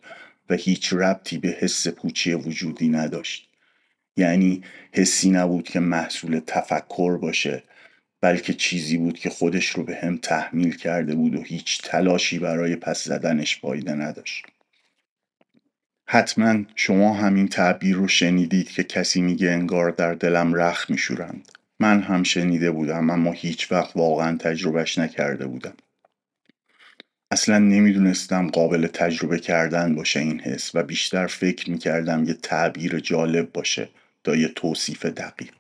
و 0.49 0.53
هیچ 0.53 0.93
ربطی 0.93 1.37
به 1.37 1.49
حس 1.49 1.87
پوچی 1.87 2.33
وجودی 2.33 2.89
نداشت 2.89 3.50
یعنی 4.21 4.63
حسی 4.91 5.29
نبود 5.29 5.63
که 5.63 5.79
محصول 5.79 6.41
تفکر 6.47 7.17
باشه 7.17 7.63
بلکه 8.21 8.53
چیزی 8.53 8.97
بود 8.97 9.19
که 9.19 9.29
خودش 9.29 9.69
رو 9.69 9.83
به 9.83 9.95
هم 9.95 10.17
تحمیل 10.17 10.75
کرده 10.75 11.15
بود 11.15 11.35
و 11.35 11.41
هیچ 11.41 11.81
تلاشی 11.83 12.39
برای 12.39 12.75
پس 12.75 13.03
زدنش 13.03 13.59
فایده 13.59 13.93
نداشت. 13.93 14.45
حتما 16.07 16.63
شما 16.75 17.13
همین 17.13 17.47
تعبیر 17.47 17.95
رو 17.95 18.07
شنیدید 18.07 18.69
که 18.69 18.83
کسی 18.83 19.21
میگه 19.21 19.51
انگار 19.51 19.91
در 19.91 20.13
دلم 20.13 20.53
رخ 20.53 20.85
میشورند. 20.89 21.51
من 21.79 22.01
هم 22.01 22.23
شنیده 22.23 22.71
بودم 22.71 23.09
اما 23.09 23.31
هیچ 23.31 23.71
وقت 23.71 23.95
واقعا 23.95 24.37
تجربهش 24.37 24.97
نکرده 24.97 25.47
بودم. 25.47 25.73
اصلا 27.31 27.57
نمی‌دونستم 27.57 28.47
قابل 28.47 28.87
تجربه 28.87 29.39
کردن 29.39 29.95
باشه 29.95 30.19
این 30.19 30.39
حس 30.39 30.75
و 30.75 30.83
بیشتر 30.83 31.27
فکر 31.27 31.71
می‌کردم 31.71 32.23
یه 32.23 32.33
تعبیر 32.33 32.99
جالب 32.99 33.51
باشه. 33.51 33.89
یه 34.27 34.47
توصیف 34.47 35.05
دقیق. 35.05 35.53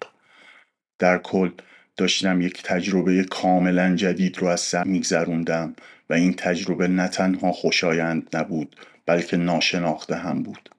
در 0.99 1.17
کل 1.17 1.51
داشتم 1.97 2.41
یک 2.41 2.63
تجربه 2.63 3.23
کاملا 3.23 3.95
جدید 3.95 4.37
رو 4.37 4.47
از 4.47 4.61
سر 4.61 4.83
میگذروندم 4.83 5.75
و 6.09 6.13
این 6.13 6.33
تجربه 6.33 6.87
نه 6.87 7.07
تنها 7.07 7.51
خوشایند 7.51 8.35
نبود 8.35 8.75
بلکه 9.05 9.37
ناشناخته 9.37 10.15
هم 10.15 10.43
بود. 10.43 10.69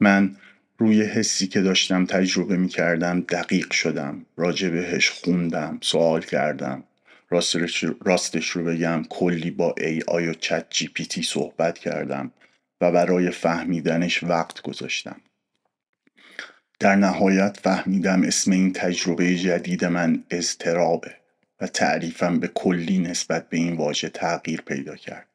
من 0.00 0.36
روی 0.78 1.02
حسی 1.02 1.46
که 1.46 1.60
داشتم 1.60 2.06
تجربه 2.06 2.56
می 2.56 2.68
کردم 2.68 3.20
دقیق 3.20 3.72
شدم 3.72 4.26
راجع 4.36 4.68
بهش 4.68 5.10
خوندم 5.10 5.78
سوال 5.82 6.22
کردم. 6.22 6.84
راستش 8.04 8.50
رو 8.50 8.64
بگم 8.64 9.04
کلی 9.08 9.50
با 9.50 9.74
ای 9.78 10.02
آی 10.08 10.28
و 10.28 10.34
چت 10.34 10.66
جی 10.70 10.88
پی 10.88 11.06
تی 11.06 11.22
صحبت 11.22 11.78
کردم 11.78 12.32
و 12.80 12.92
برای 12.92 13.30
فهمیدنش 13.30 14.22
وقت 14.22 14.62
گذاشتم. 14.62 15.20
در 16.80 16.96
نهایت 16.96 17.56
فهمیدم 17.62 18.22
اسم 18.22 18.52
این 18.52 18.72
تجربه 18.72 19.36
جدید 19.36 19.84
من 19.84 20.24
اضطرابه 20.30 21.14
و 21.60 21.66
تعریفم 21.66 22.40
به 22.40 22.48
کلی 22.48 22.98
نسبت 22.98 23.48
به 23.48 23.56
این 23.56 23.76
واژه 23.76 24.08
تغییر 24.08 24.60
پیدا 24.60 24.96
کرد. 24.96 25.26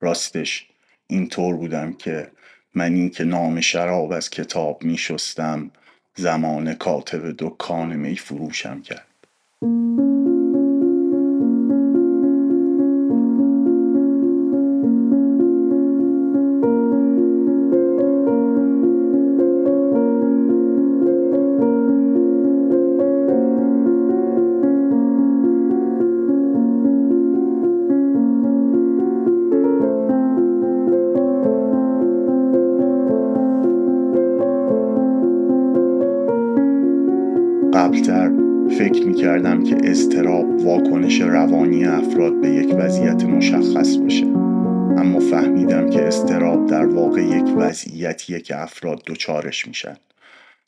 راستش 0.00 0.66
اینطور 1.06 1.56
بودم 1.56 1.92
که 1.92 2.30
من 2.74 2.94
این 2.94 3.10
که 3.10 3.24
نام 3.24 3.60
شراب 3.60 4.12
از 4.12 4.30
کتاب 4.30 4.82
می 4.84 4.98
شستم 4.98 5.70
زمان 6.16 6.74
کاتب 6.74 7.34
دکان 7.38 7.96
می 7.96 8.16
فروشم 8.16 8.82
کرد. 8.82 9.06
کردم 39.40 39.64
که 39.64 39.76
اضطراب 39.84 40.66
واکنش 40.66 41.20
روانی 41.20 41.84
افراد 41.84 42.40
به 42.40 42.50
یک 42.50 42.74
وضعیت 42.78 43.24
مشخص 43.24 43.96
باشه. 43.96 44.26
اما 44.26 45.20
فهمیدم 45.20 45.90
که 45.90 46.06
اضطراب 46.06 46.66
در 46.66 46.86
واقع 46.86 47.22
یک 47.22 47.56
وضعیتیه 47.56 48.40
که 48.40 48.62
افراد 48.62 49.02
دچارش 49.06 49.68
میشن. 49.68 49.96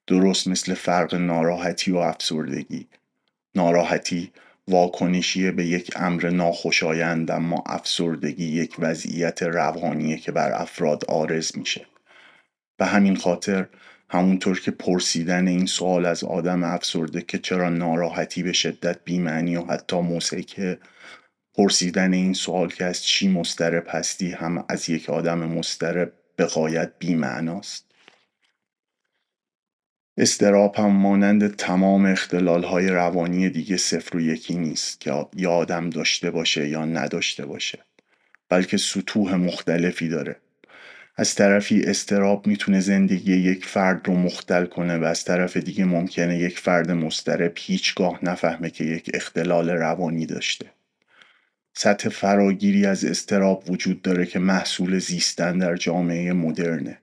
درست 0.06 0.48
مثل 0.48 0.74
فرق 0.74 1.14
ناراحتی 1.14 1.92
و 1.92 1.96
افسردگی. 1.96 2.86
ناراحتی 3.54 4.32
واکنشیه 4.68 5.50
به 5.50 5.66
یک 5.66 5.90
امر 5.96 6.30
ناخوشایند 6.30 7.30
اما 7.30 7.62
افسردگی 7.66 8.46
یک 8.46 8.76
وضعیت 8.78 9.42
روانیه 9.42 10.16
که 10.16 10.32
بر 10.32 10.52
افراد 10.52 11.04
آرز 11.04 11.58
میشه. 11.58 11.86
به 12.76 12.86
همین 12.86 13.16
خاطر 13.16 13.66
همونطور 14.12 14.60
که 14.60 14.70
پرسیدن 14.70 15.48
این 15.48 15.66
سوال 15.66 16.06
از 16.06 16.24
آدم 16.24 16.64
افسرده 16.64 17.22
که 17.22 17.38
چرا 17.38 17.68
ناراحتی 17.68 18.42
به 18.42 18.52
شدت 18.52 18.98
بیمعنی 19.04 19.56
و 19.56 19.64
حتی 19.64 20.00
موسیقه 20.00 20.78
پرسیدن 21.54 22.12
این 22.12 22.32
سوال 22.32 22.68
که 22.68 22.84
از 22.84 23.04
چی 23.04 23.28
مسترب 23.28 23.86
هستی 23.88 24.30
هم 24.30 24.64
از 24.68 24.88
یک 24.88 25.10
آدم 25.10 25.38
مسترب 25.38 26.12
به 26.36 26.46
غایت 26.46 26.92
بیمعناست. 26.98 27.86
استراب 30.16 30.76
هم 30.76 30.90
مانند 30.90 31.56
تمام 31.56 32.06
اختلال 32.06 32.64
های 32.64 32.88
روانی 32.88 33.50
دیگه 33.50 33.76
صفر 33.76 34.16
و 34.16 34.20
یکی 34.20 34.54
نیست 34.54 35.00
که 35.00 35.26
یا 35.36 35.52
آدم 35.52 35.90
داشته 35.90 36.30
باشه 36.30 36.68
یا 36.68 36.84
نداشته 36.84 37.46
باشه 37.46 37.78
بلکه 38.48 38.76
سطوح 38.76 39.34
مختلفی 39.34 40.08
داره. 40.08 40.36
از 41.16 41.34
طرفی 41.34 41.82
استراب 41.82 42.46
می‌تونه 42.46 42.80
زندگی 42.80 43.36
یک 43.36 43.66
فرد 43.66 44.08
رو 44.08 44.14
مختل 44.14 44.66
کنه 44.66 44.98
و 44.98 45.04
از 45.04 45.24
طرف 45.24 45.56
دیگه 45.56 45.84
ممکنه 45.84 46.38
یک 46.38 46.58
فرد 46.58 46.90
مسترب 46.90 47.52
هیچگاه 47.56 48.18
نفهمه 48.22 48.70
که 48.70 48.84
یک 48.84 49.10
اختلال 49.14 49.70
روانی 49.70 50.26
داشته. 50.26 50.66
سطح 51.74 52.08
فراگیری 52.08 52.86
از 52.86 53.04
استراب 53.04 53.70
وجود 53.70 54.02
داره 54.02 54.26
که 54.26 54.38
محصول 54.38 54.98
زیستن 54.98 55.58
در 55.58 55.76
جامعه 55.76 56.32
مدرنه. 56.32 56.98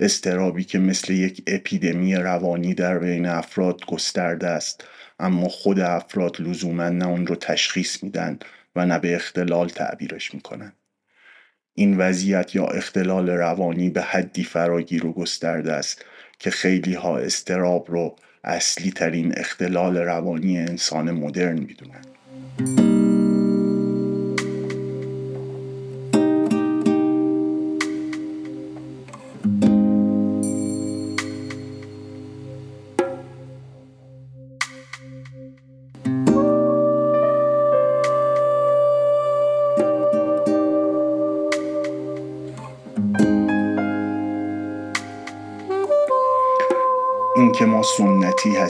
استرابی 0.00 0.64
که 0.64 0.78
مثل 0.78 1.12
یک 1.12 1.42
اپیدمی 1.46 2.14
روانی 2.14 2.74
در 2.74 2.98
بین 2.98 3.26
افراد 3.26 3.86
گسترده 3.86 4.46
است 4.46 4.84
اما 5.18 5.48
خود 5.48 5.80
افراد 5.80 6.40
لزوما 6.40 6.88
نه 6.88 7.06
اون 7.06 7.26
رو 7.26 7.34
تشخیص 7.34 8.02
میدن 8.02 8.38
و 8.76 8.86
نه 8.86 8.98
به 8.98 9.14
اختلال 9.14 9.68
تعبیرش 9.68 10.34
می‌کنن. 10.34 10.72
این 11.78 11.96
وضعیت 11.96 12.54
یا 12.54 12.64
اختلال 12.64 13.30
روانی 13.30 13.90
به 13.90 14.02
حدی 14.02 14.44
فراگیر 14.44 15.06
و 15.06 15.12
گسترده 15.12 15.72
است 15.72 16.04
که 16.38 16.50
خیلی 16.50 16.94
ها 16.94 17.18
استراب 17.18 17.90
رو 17.90 18.16
اصلی 18.44 18.90
ترین 18.90 19.32
اختلال 19.36 19.96
روانی 19.96 20.58
انسان 20.58 21.10
مدرن 21.10 21.58
می‌دونن. 21.58 23.07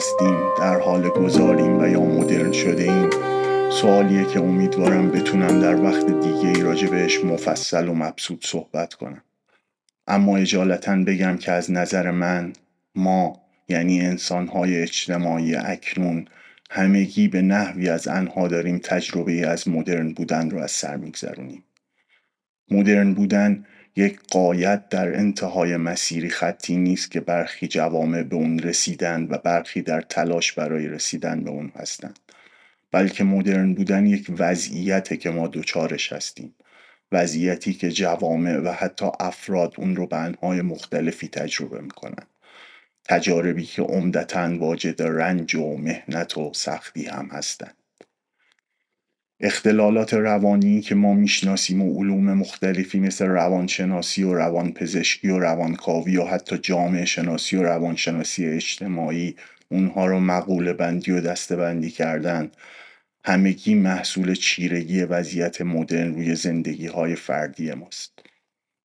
هستیم 0.09 0.37
در 0.59 0.79
حال 0.79 1.09
گذاریم 1.09 1.79
و 1.79 1.87
یا 1.87 2.01
مدرن 2.01 2.51
شده 2.51 2.83
ایم 2.83 3.09
سوالیه 3.71 4.25
که 4.25 4.39
امیدوارم 4.39 5.11
بتونم 5.11 5.59
در 5.59 5.81
وقت 5.83 6.05
دیگه 6.05 6.47
ای 6.47 6.61
راجع 6.61 6.87
بهش 6.87 7.23
مفصل 7.23 7.87
و 7.87 7.93
مبسوط 7.93 8.45
صحبت 8.45 8.93
کنم. 8.93 9.23
اما 10.07 10.37
اجالتا 10.37 10.95
بگم 10.95 11.37
که 11.37 11.51
از 11.51 11.71
نظر 11.71 12.11
من 12.11 12.53
ما 12.95 13.41
یعنی 13.67 14.01
انسانهای 14.01 14.81
اجتماعی 14.81 15.55
اکنون 15.55 16.25
همگی 16.71 17.27
به 17.27 17.41
نحوی 17.41 17.89
از 17.89 18.07
انها 18.07 18.47
داریم 18.47 18.79
تجربه 18.83 19.47
از 19.47 19.67
مدرن 19.67 20.13
بودن 20.13 20.49
رو 20.49 20.59
از 20.59 20.71
سر 20.71 20.95
میگذرونیم. 20.97 21.63
مدرن 22.71 23.13
بودن 23.13 23.65
یک 23.99 24.19
قایت 24.31 24.89
در 24.89 25.15
انتهای 25.15 25.77
مسیری 25.77 26.29
خطی 26.29 26.77
نیست 26.77 27.11
که 27.11 27.19
برخی 27.19 27.67
جوامع 27.67 28.23
به 28.23 28.35
اون 28.35 28.59
رسیدند 28.59 29.31
و 29.31 29.37
برخی 29.37 29.81
در 29.81 30.01
تلاش 30.01 30.53
برای 30.53 30.87
رسیدن 30.87 31.43
به 31.43 31.49
اون 31.49 31.71
هستند. 31.75 32.19
بلکه 32.91 33.23
مدرن 33.23 33.73
بودن 33.73 34.05
یک 34.05 34.31
وضعیته 34.37 35.17
که 35.17 35.29
ما 35.29 35.47
دوچارش 35.47 36.13
هستیم. 36.13 36.55
وضعیتی 37.11 37.73
که 37.73 37.91
جوامع 37.91 38.57
و 38.57 38.71
حتی 38.71 39.05
افراد 39.19 39.73
اون 39.77 39.95
رو 39.95 40.07
به 40.07 40.17
انهای 40.17 40.61
مختلفی 40.61 41.27
تجربه 41.27 41.81
می‌کنن 41.81 42.27
تجاربی 43.05 43.65
که 43.65 43.81
عمدتا 43.81 44.57
واجد 44.57 45.01
رنج 45.01 45.55
و 45.55 45.77
مهنت 45.77 46.37
و 46.37 46.51
سختی 46.53 47.05
هم 47.05 47.29
هستند. 47.31 47.78
اختلالات 49.41 50.13
روانی 50.13 50.81
که 50.81 50.95
ما 50.95 51.13
می‌شناسیم 51.13 51.81
و 51.81 51.99
علوم 51.99 52.33
مختلفی 52.33 52.99
مثل 52.99 53.25
روانشناسی 53.25 54.23
و 54.23 54.33
روانپزشکی 54.33 55.29
و 55.29 55.39
روانکاوی 55.39 56.17
و 56.17 56.25
حتی 56.25 56.57
جامعه 56.57 57.05
شناسی 57.05 57.57
و 57.57 57.63
روانشناسی 57.63 58.45
اجتماعی 58.45 59.35
اونها 59.69 60.05
رو 60.05 60.19
مقوله 60.19 60.73
بندی 60.73 61.11
و 61.11 61.21
دسته 61.21 61.55
بندی 61.55 61.91
کردن. 61.91 62.51
همگی 63.25 63.75
محصول 63.75 64.35
چیرگی 64.35 65.01
وضعیت 65.01 65.61
مدرن 65.61 66.13
روی 66.13 66.35
زندگی 66.35 66.87
های 66.87 67.15
فردی 67.15 67.73
ماست. 67.73 68.19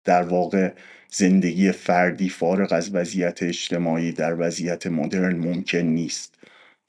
در 0.04 0.22
واقع 0.22 0.72
زندگی 1.10 1.72
فردی 1.72 2.28
فارغ 2.28 2.72
از 2.72 2.94
وضعیت 2.94 3.42
اجتماعی 3.42 4.12
در 4.12 4.40
وضعیت 4.40 4.86
مدرن 4.86 5.36
ممکن 5.36 5.78
نیست. 5.78 6.34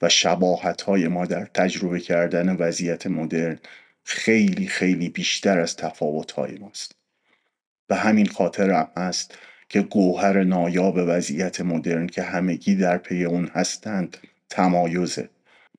و 0.02 0.08
شباهت 0.08 0.82
های 0.82 1.08
ما 1.08 1.26
در 1.26 1.44
تجربه 1.44 2.00
کردن 2.00 2.56
وضعیت 2.56 3.06
مدرن 3.06 3.58
خیلی 4.04 4.66
خیلی 4.66 5.08
بیشتر 5.08 5.58
از 5.58 5.76
تفاوت 5.76 6.32
های 6.32 6.58
ماست. 6.58 6.94
به 7.88 7.96
همین 7.96 8.26
خاطر 8.26 8.70
هم 8.70 8.88
هست 8.96 9.38
که 9.68 9.82
گوهر 9.82 10.44
نایاب 10.44 10.94
وضعیت 10.96 11.60
مدرن 11.60 12.06
که 12.06 12.22
همگی 12.22 12.76
در 12.76 12.98
پی 12.98 13.24
اون 13.24 13.50
هستند 13.54 14.16
تمایزه. 14.50 15.28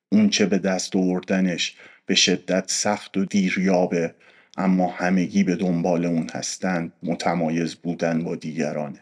اون 0.10 0.30
چه 0.30 0.46
به 0.46 0.58
دست 0.58 0.96
آوردنش 0.96 1.76
به 2.06 2.16
شدت 2.16 2.72
سخت 2.72 3.18
و 3.18 3.26
دیریابه 3.26 4.16
اما 4.58 4.92
همگی 4.92 5.44
به 5.44 5.56
دنبال 5.56 6.06
اون 6.06 6.30
هستند 6.34 6.94
متمایز 7.04 7.76
بودن 7.76 8.24
با 8.24 8.36
دیگرانه. 8.36 9.00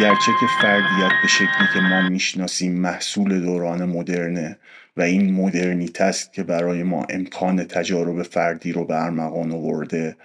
اگرچه 0.00 0.32
که 0.40 0.46
فردیت 0.46 1.12
به 1.22 1.28
شکلی 1.28 1.68
که 1.74 1.80
ما 1.80 2.08
می‌شناسیم 2.08 2.72
محصول 2.72 3.40
دوران 3.40 3.84
مدرنه 3.84 4.58
و 4.96 5.02
این 5.02 5.34
مدرنیت 5.34 6.00
است 6.00 6.32
که 6.32 6.42
برای 6.42 6.82
ما 6.82 7.06
امکان 7.10 7.64
تجارب 7.64 8.22
فردی 8.22 8.72
رو 8.72 8.84
به 8.84 9.04
ارمغان 9.04 9.52
آورده 9.52 10.16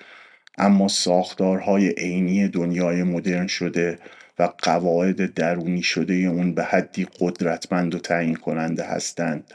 اما 0.58 0.88
ساختارهای 0.88 1.90
عینی 1.90 2.48
دنیای 2.48 3.04
مدرن 3.04 3.48
شده 3.48 4.00
و 4.40 4.50
قواعد 4.58 5.34
درونی 5.34 5.84
شده 5.84 6.14
اون 6.14 6.54
به 6.54 6.64
حدی 6.64 7.08
قدرتمند 7.20 7.96
و 7.96 8.00
تعیین 8.00 8.36
کننده 8.36 8.84
هستند 8.84 9.54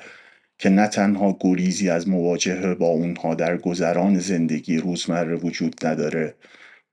که 0.59 0.69
نه 0.69 0.87
تنها 0.87 1.37
گریزی 1.41 1.91
از 1.91 2.09
مواجهه 2.09 2.75
با 2.75 2.87
اونها 2.87 3.35
در 3.35 3.57
گذران 3.57 4.19
زندگی 4.19 4.77
روزمره 4.77 5.37
وجود 5.37 5.87
نداره 5.87 6.35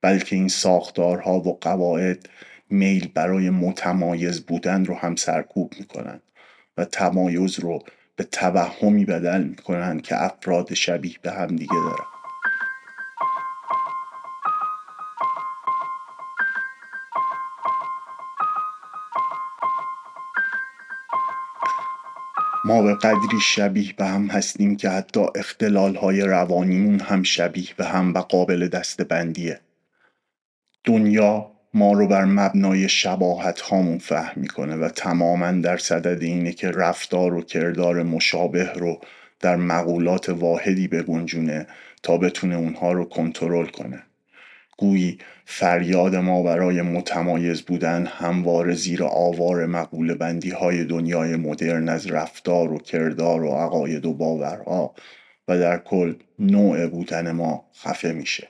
بلکه 0.01 0.35
این 0.35 0.47
ساختارها 0.47 1.39
و 1.39 1.57
قواعد 1.61 2.29
میل 2.69 3.07
برای 3.13 3.49
متمایز 3.49 4.45
بودن 4.45 4.85
رو 4.85 4.95
هم 4.95 5.15
سرکوب 5.15 5.73
می‌کنن 5.79 6.21
و 6.77 6.85
تمایز 6.85 7.59
رو 7.59 7.83
به 8.15 8.23
توهمی 8.23 9.05
بدل 9.05 9.43
می‌کنن 9.43 9.99
که 9.99 10.23
افراد 10.23 10.73
شبیه 10.73 11.15
به 11.21 11.31
هم 11.31 11.47
دیگه 11.47 11.73
دارن. 11.73 12.05
ما 22.65 22.81
به 22.81 22.95
قدری 22.95 23.39
شبیه 23.43 23.93
به 23.93 24.05
هم 24.05 24.27
هستیم 24.27 24.77
که 24.77 24.89
حتی 24.89 25.25
اختلال 25.35 25.95
های 25.95 26.21
روانیمون 26.21 26.99
هم 26.99 27.23
شبیه 27.23 27.69
به 27.77 27.85
هم 27.85 28.13
و 28.13 28.17
قابل 28.17 28.67
دستبندیه. 28.67 29.59
دنیا 30.83 31.56
ما 31.73 31.93
رو 31.93 32.07
بر 32.07 32.25
مبنای 32.25 32.89
شباهت 32.89 33.61
هامون 33.61 33.97
فهم 33.97 34.41
می‌کنه 34.41 34.75
و 34.75 34.89
تماما 34.89 35.51
در 35.51 35.77
صدد 35.77 36.23
اینه 36.23 36.51
که 36.51 36.71
رفتار 36.71 37.33
و 37.33 37.41
کردار 37.41 38.03
مشابه 38.03 38.73
رو 38.73 38.99
در 39.39 39.55
مقولات 39.55 40.29
واحدی 40.29 40.87
بگنجونه 40.87 41.67
تا 42.03 42.17
بتونه 42.17 42.55
اونها 42.55 42.91
رو 42.91 43.05
کنترل 43.05 43.65
کنه. 43.65 44.03
گویی 44.77 45.17
فریاد 45.45 46.15
ما 46.15 46.43
برای 46.43 46.81
متمایز 46.81 47.61
بودن 47.61 48.05
همواره 48.05 48.73
زیر 48.73 49.03
آوار 49.03 49.65
مقوله 49.65 50.15
بندی 50.15 50.49
های 50.49 50.85
دنیای 50.85 51.35
مدرن 51.35 51.89
از 51.89 52.11
رفتار 52.11 52.73
و 52.73 52.77
کردار 52.77 53.43
و 53.43 53.51
عقاید 53.51 54.05
و 54.05 54.13
باورها 54.13 54.95
و 55.47 55.59
در 55.59 55.77
کل 55.77 56.15
نوع 56.39 56.87
بودن 56.87 57.31
ما 57.31 57.65
خفه 57.83 58.11
میشه. 58.11 58.47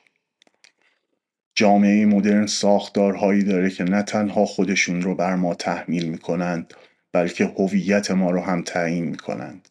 جامعه 1.59 2.05
مدرن 2.05 2.45
ساختارهایی 2.45 3.43
داره 3.43 3.69
که 3.69 3.83
نه 3.83 4.01
تنها 4.01 4.45
خودشون 4.45 5.01
رو 5.01 5.15
بر 5.15 5.35
ما 5.35 5.53
تحمیل 5.53 6.09
می‌کنند 6.09 6.73
بلکه 7.11 7.45
هویت 7.45 8.11
ما 8.11 8.31
رو 8.31 8.41
هم 8.41 8.61
تعیین 8.61 9.05
می‌کنند. 9.05 9.67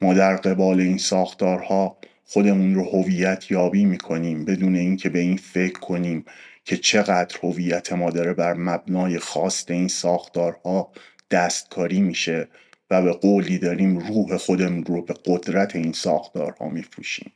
ما 0.00 0.14
در 0.14 0.36
قبال 0.36 0.80
این 0.80 0.98
ساختارها 0.98 1.98
خودمون 2.24 2.74
رو 2.74 2.84
هویت 2.84 3.50
یابی 3.50 3.84
می‌کنیم 3.84 4.44
بدون 4.44 4.76
اینکه 4.76 5.08
به 5.08 5.18
این 5.18 5.36
فکر 5.36 5.78
کنیم 5.78 6.24
که 6.64 6.76
چقدر 6.76 7.36
هویت 7.42 7.92
ما 7.92 8.10
داره 8.10 8.34
بر 8.34 8.54
مبنای 8.54 9.18
خواست 9.18 9.70
این 9.70 9.88
ساختارها 9.88 10.92
دستکاری 11.30 12.00
میشه 12.00 12.48
و 12.90 13.02
به 13.02 13.12
قولی 13.12 13.58
داریم 13.58 13.98
روح 13.98 14.36
خودمون 14.36 14.84
رو 14.84 15.02
به 15.02 15.14
قدرت 15.26 15.76
این 15.76 15.92
ساختارها 15.92 16.68
میفروشیم. 16.68 17.32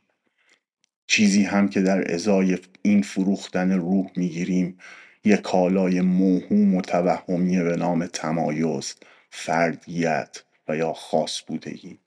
چیزی 1.11 1.43
هم 1.43 1.69
که 1.69 1.81
در 1.81 2.13
ازای 2.13 2.57
این 2.81 3.01
فروختن 3.01 3.71
روح 3.71 4.11
می‌گیریم 4.15 4.77
یک 5.25 5.41
کالای 5.41 6.01
موهوم 6.01 6.75
و 6.75 6.81
توهمی 6.81 7.63
به 7.63 7.75
نام 7.77 8.05
تمایز 8.05 8.95
فردیت 9.29 10.43
و 10.67 10.77
یا 10.77 10.93
خاص 10.93 11.41
بودگی. 11.47 11.99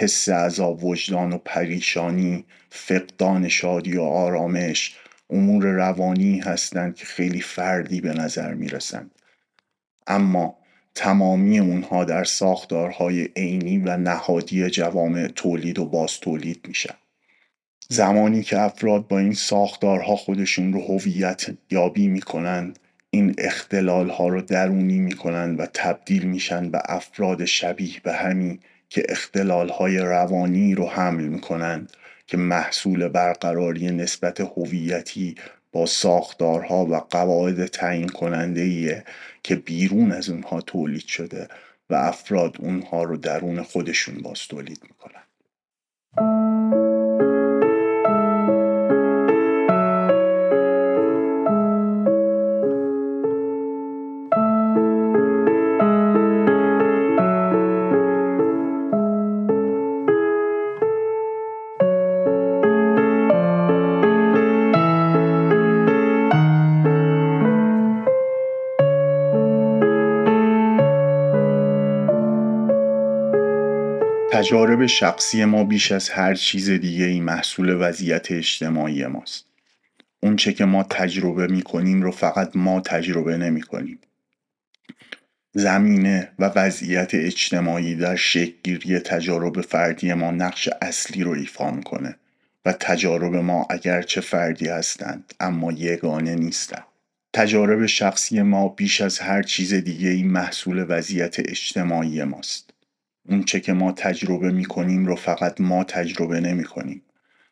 حس 0.00 0.28
عذاب 0.28 0.84
وجدان 0.84 1.32
و 1.32 1.38
پریشانی، 1.38 2.44
فقدان 2.70 3.48
شادی 3.48 3.96
و 3.96 4.02
آرامش 4.02 4.96
امور 5.30 5.66
روانی 5.66 6.38
هستند 6.38 6.94
که 6.94 7.06
خیلی 7.06 7.40
فردی 7.40 8.00
به 8.00 8.12
نظر 8.12 8.54
می‌رسند. 8.54 9.10
اما 10.06 10.58
تمامی 10.94 11.58
اونها 11.58 12.04
در 12.04 12.24
ساختارهای 12.24 13.28
عینی 13.36 13.78
و 13.78 13.96
نهادی 13.96 14.70
جوامع 14.70 15.28
تولید 15.28 15.78
و 15.78 15.84
باز 15.84 16.20
تولید 16.20 16.64
میشن. 16.68 16.94
زمانی 17.88 18.42
که 18.42 18.58
افراد 18.60 19.08
با 19.08 19.18
این 19.18 19.34
ساختارها 19.34 20.16
خودشون 20.16 20.72
رو 20.72 20.80
هویت 20.80 21.46
یابی 21.70 22.08
می‌کنند 22.08 22.78
این 23.10 23.34
اختلال 23.38 24.10
ها 24.10 24.28
رو 24.28 24.42
درونی 24.42 24.98
می‌کنن 24.98 25.56
و 25.56 25.66
تبدیل 25.74 26.22
میشن 26.22 26.70
به 26.70 26.80
افراد 26.84 27.44
شبیه 27.44 28.00
به 28.02 28.12
همی 28.12 28.60
که 28.90 29.06
اختلال 29.08 29.68
های 29.68 29.98
روانی 29.98 30.74
رو 30.74 30.86
حمل 30.88 31.24
می‌کنند 31.24 31.92
که 32.26 32.36
محصول 32.36 33.08
برقراری 33.08 33.90
نسبت 33.90 34.40
هویتی 34.40 35.34
با 35.72 35.86
ساختارها 35.86 36.86
و 36.86 36.96
قواعد 36.96 37.66
تعیین 37.66 38.08
کننده 38.08 39.04
که 39.42 39.56
بیرون 39.56 40.12
از 40.12 40.28
اونها 40.28 40.60
تولید 40.60 41.06
شده 41.06 41.48
و 41.90 41.94
افراد 41.94 42.56
اونها 42.58 43.02
رو 43.02 43.16
درون 43.16 43.62
خودشون 43.62 44.22
باز 44.22 44.40
تولید 44.48 44.80
می‌کنن. 44.82 46.47
تجارب 74.48 74.86
شخصی 74.86 75.44
ما 75.44 75.64
بیش 75.64 75.92
از 75.92 76.08
هر 76.08 76.34
چیز 76.34 76.70
دیگه 76.70 77.04
ای 77.04 77.20
محصول 77.20 77.76
وضعیت 77.80 78.32
اجتماعی 78.32 79.06
ماست. 79.06 79.46
اون 80.22 80.36
چه 80.36 80.52
که 80.52 80.64
ما 80.64 80.82
تجربه 80.82 81.46
می 81.46 81.62
کنیم 81.62 82.02
رو 82.02 82.10
فقط 82.10 82.56
ما 82.56 82.80
تجربه 82.80 83.36
نمی 83.36 83.60
کنیم. 83.60 83.98
زمینه 85.52 86.32
و 86.38 86.44
وضعیت 86.56 87.14
اجتماعی 87.14 87.94
در 87.94 88.16
شکلگیری 88.16 88.98
تجارب 88.98 89.60
فردی 89.60 90.14
ما 90.14 90.30
نقش 90.30 90.68
اصلی 90.82 91.22
رو 91.22 91.30
ایفا 91.30 91.70
می‌کنه 91.70 92.16
و 92.64 92.72
تجارب 92.72 93.36
ما 93.36 93.66
اگرچه 93.70 94.20
فردی 94.20 94.68
هستند 94.68 95.34
اما 95.40 95.72
یگانه 95.72 96.34
نیستند. 96.34 96.84
تجارب 97.32 97.86
شخصی 97.86 98.42
ما 98.42 98.68
بیش 98.68 99.00
از 99.00 99.18
هر 99.18 99.42
چیز 99.42 99.74
دیگه 99.74 100.08
ای 100.08 100.22
محصول 100.22 100.86
وضعیت 100.88 101.36
اجتماعی 101.38 102.24
ماست. 102.24 102.77
اون 103.28 103.44
چه 103.44 103.60
که 103.60 103.72
ما 103.72 103.92
تجربه 103.92 104.52
می 104.52 104.64
کنیم 104.64 105.06
رو 105.06 105.16
فقط 105.16 105.60
ما 105.60 105.84
تجربه 105.84 106.40
نمی 106.40 106.64
کنیم. 106.64 107.02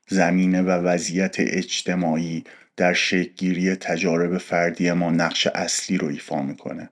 زمینه 0.09 0.63
و 0.63 0.71
وضعیت 0.71 1.37
اجتماعی 1.39 2.45
در 2.77 2.93
شکلگیری 2.93 3.75
تجارب 3.75 4.39
فردی 4.39 4.93
ما 4.93 5.11
نقش 5.11 5.47
اصلی 5.47 5.99
رو 5.99 6.09
ایفا 6.09 6.43
می‌کنه 6.43 6.91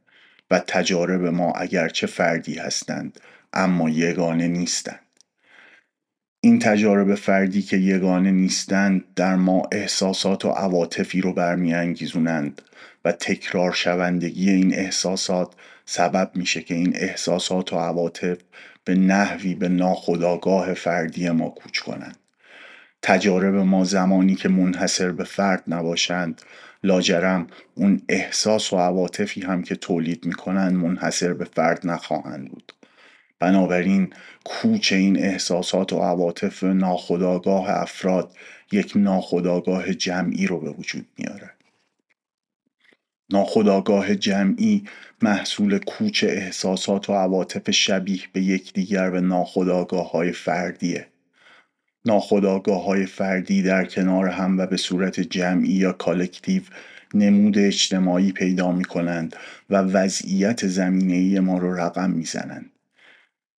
و 0.50 0.58
تجارب 0.58 1.26
ما 1.26 1.52
اگرچه 1.52 2.06
فردی 2.06 2.54
هستند 2.54 3.20
اما 3.52 3.90
یگانه 3.90 4.48
نیستند. 4.48 5.00
این 6.40 6.58
تجارب 6.58 7.14
فردی 7.14 7.62
که 7.62 7.76
یگانه 7.76 8.30
نیستند 8.30 9.04
در 9.16 9.36
ما 9.36 9.68
احساسات 9.72 10.44
و 10.44 10.48
عواطفی 10.48 11.20
رو 11.20 11.32
برمیانگیزونند 11.32 12.62
و 13.04 13.12
تکرار 13.12 13.72
شوندگی 13.72 14.50
این 14.50 14.74
احساسات 14.74 15.54
سبب 15.86 16.30
میشه 16.34 16.60
که 16.60 16.74
این 16.74 16.96
احساسات 16.96 17.72
و 17.72 17.76
عواطف 17.76 18.38
به 18.84 18.94
نحوی 18.94 19.54
به 19.54 19.68
ناخودآگاه 19.68 20.74
فردی 20.74 21.30
ما 21.30 21.48
کوچ 21.48 21.78
کنند. 21.78 22.16
تجارب 23.02 23.54
ما 23.54 23.84
زمانی 23.84 24.34
که 24.34 24.48
منحصر 24.48 25.10
به 25.12 25.24
فرد 25.24 25.62
نباشند 25.68 26.42
لاجرم 26.84 27.46
اون 27.74 28.02
احساس 28.08 28.72
و 28.72 28.76
عواطفی 28.76 29.40
هم 29.40 29.62
که 29.62 29.76
تولید 29.76 30.26
می‌کنند 30.26 30.72
منحصر 30.72 31.32
به 31.32 31.44
فرد 31.44 31.86
نخواهند 31.86 32.50
بود. 32.50 32.72
بنابراین 33.38 34.12
کوچ 34.44 34.92
این 34.92 35.18
احساسات 35.18 35.92
و 35.92 35.98
عواطف 35.98 36.64
ناخودآگاه 36.64 37.70
افراد 37.70 38.36
یک 38.72 38.92
ناخودآگاه 38.96 39.94
جمعی 39.94 40.46
رو 40.46 40.60
به 40.60 40.70
وجود 40.70 41.06
میاره. 41.18 41.50
ناخودآگاه 43.30 44.14
جمعی 44.14 44.84
محصول 45.24 45.78
کوچ 45.78 46.24
احساسات 46.24 47.10
و 47.10 47.12
عواطف 47.12 47.70
شبیه 47.70 48.20
به 48.32 48.42
یکدیگر 48.42 49.10
و 49.10 49.20
ناخودآگاه 49.20 50.10
های 50.10 50.32
فردیه 50.32 51.06
ناخودآگاه 52.04 52.84
های 52.84 53.06
فردی 53.06 53.62
در 53.62 53.84
کنار 53.84 54.28
هم 54.28 54.58
و 54.58 54.66
به 54.66 54.76
صورت 54.76 55.20
جمعی 55.20 55.72
یا 55.72 55.92
collective 55.92 56.62
نمود 57.14 57.58
اجتماعی 57.58 58.32
پیدا 58.32 58.72
می 58.72 58.84
کنند 58.84 59.36
و 59.70 59.76
وضعیت 59.76 60.66
زمینه 60.66 61.40
ما 61.40 61.58
رو 61.58 61.74
رقم 61.74 62.10
می 62.10 62.24
زنند. 62.24 62.70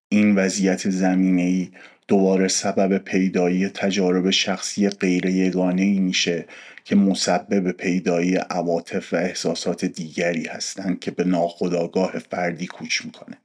این 0.09 0.35
وضعیت 0.35 0.91
زمینه 0.91 1.43
ای 1.43 1.71
دوباره 2.09 2.49
سبب 2.49 2.99
پیدایی 2.99 3.69
تجارب 3.69 4.31
شخصی 4.31 4.89
غیر 4.89 5.27
یگانه 5.27 5.83
ای 5.83 5.99
میشه 5.99 6.47
که 6.87 6.96
مسبب 6.96 7.70
پیدایی 7.70 8.37
عواطف 8.37 9.12
و 9.12 9.16
احساسات 9.16 9.85
دیگری 9.85 10.46
هستند 10.46 11.01
که 11.01 11.11
به 11.11 11.25
ناخودآگاه 11.25 12.18
فردی 12.18 12.66
کوچ 12.66 13.05
می‌کنه. 13.05 13.37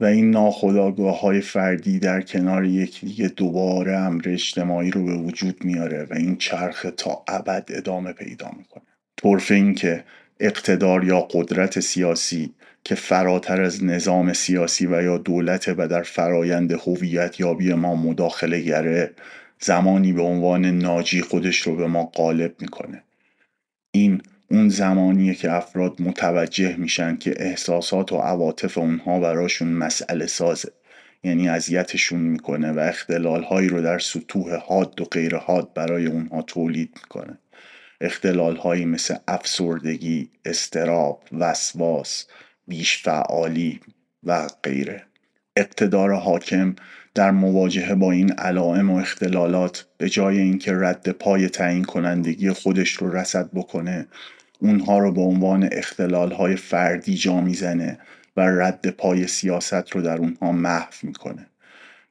و 0.00 0.04
این 0.04 0.30
ناخودآگاه 0.30 1.20
های 1.20 1.40
فردی 1.40 1.98
در 1.98 2.20
کنار 2.20 2.64
یکدیگه 2.64 3.28
دوباره 3.28 3.96
امر 3.96 4.22
اجتماعی 4.26 4.90
رو 4.90 5.04
به 5.04 5.14
وجود 5.14 5.64
میاره 5.64 6.06
و 6.10 6.14
این 6.14 6.36
چرخ 6.36 6.86
تا 6.96 7.24
ابد 7.28 7.64
ادامه 7.68 8.12
پیدا 8.12 8.50
می‌کنه. 8.58 8.84
طرف 9.22 9.50
این 9.50 9.74
که 9.74 10.04
اقتدار 10.40 11.04
یا 11.04 11.20
قدرت 11.20 11.80
سیاسی 11.80 12.54
که 12.84 12.94
فراتر 12.94 13.62
از 13.62 13.84
نظام 13.84 14.32
سیاسی 14.32 14.86
و 14.86 15.02
یا 15.02 15.18
دولت 15.18 15.74
و 15.76 15.88
در 15.88 16.02
فرایند 16.02 16.72
هویت 16.72 17.40
یابی 17.40 17.74
ما 17.74 17.94
مداخله 17.94 18.60
گره 18.60 19.10
زمانی 19.64 20.12
به 20.12 20.22
عنوان 20.22 20.64
ناجی 20.64 21.20
خودش 21.20 21.58
رو 21.58 21.76
به 21.76 21.86
ما 21.86 22.04
غالب 22.04 22.54
می‌کنه. 22.60 23.02
این 23.90 24.22
اون 24.50 24.68
زمانیه 24.68 25.34
که 25.34 25.52
افراد 25.52 26.02
متوجه 26.02 26.76
میشن 26.76 27.16
که 27.16 27.34
احساسات 27.36 28.12
و 28.12 28.16
عواطف 28.16 28.78
اونها 28.78 29.20
براشون 29.20 29.68
مسئله 29.68 30.26
سازه. 30.26 30.72
یعنی 31.24 31.48
اذیتشون 31.48 32.20
می‌کنه 32.20 32.72
و 32.72 32.78
اختلال 32.78 33.42
هایی 33.42 33.68
رو 33.68 33.82
در 33.82 33.98
سطوح 33.98 34.54
حاد 34.54 35.00
و 35.00 35.04
غیر 35.04 35.36
حاد 35.36 35.74
برای 35.74 36.06
اونها 36.06 36.42
تولید 36.42 36.90
می‌کنه. 37.02 37.38
اختلال 38.00 38.56
هایی 38.56 38.84
مثل 38.84 39.16
افسردگی، 39.28 40.30
استراب، 40.44 41.22
وسواس، 41.32 42.26
بیش 42.68 43.02
فعالی 43.02 43.80
و 44.22 44.48
غیره. 44.62 45.02
اقتدار 45.56 46.12
حاکم 46.12 46.74
در 47.14 47.30
مواجهه 47.30 47.94
با 47.94 48.12
این 48.12 48.32
علائم 48.32 48.90
و 48.90 48.96
اختلالات 48.96 49.86
به 49.98 50.08
جای 50.08 50.38
اینکه 50.38 50.72
رد 50.74 51.08
پای 51.10 51.48
تعیین 51.48 51.84
کنندگی 51.84 52.50
خودش 52.50 52.90
رو 52.90 53.16
رسد 53.16 53.50
بکنه 53.54 54.06
اونها 54.58 54.98
رو 54.98 55.12
به 55.12 55.20
عنوان 55.20 55.68
اختلال 55.72 56.32
های 56.32 56.56
فردی 56.56 57.14
جا 57.14 57.40
می‌زنه 57.40 57.98
و 58.36 58.40
رد 58.40 58.90
پای 58.90 59.26
سیاست 59.26 59.90
رو 59.90 60.02
در 60.02 60.18
اونها 60.18 60.52
محو 60.52 60.92
می‌کنه. 61.02 61.46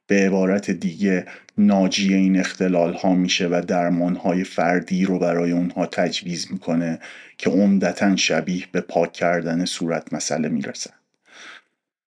به 0.06 0.26
عبارت 0.26 0.70
دیگه 0.70 1.26
ناجی 1.58 2.14
این 2.14 2.40
اختلال 2.40 2.94
ها 2.94 3.14
میشه 3.14 3.48
و 3.48 3.62
درمان 3.66 4.16
های 4.16 4.44
فردی 4.44 5.04
رو 5.04 5.18
برای 5.18 5.52
اونها 5.52 5.86
تجویز 5.86 6.52
می‌کنه 6.52 6.98
که 7.38 7.50
عمدتا 7.50 8.16
شبیه 8.16 8.64
به 8.72 8.80
پاک 8.80 9.12
کردن 9.12 9.64
صورت 9.64 10.12
مسئله 10.12 10.48
می‌رسن 10.48 10.94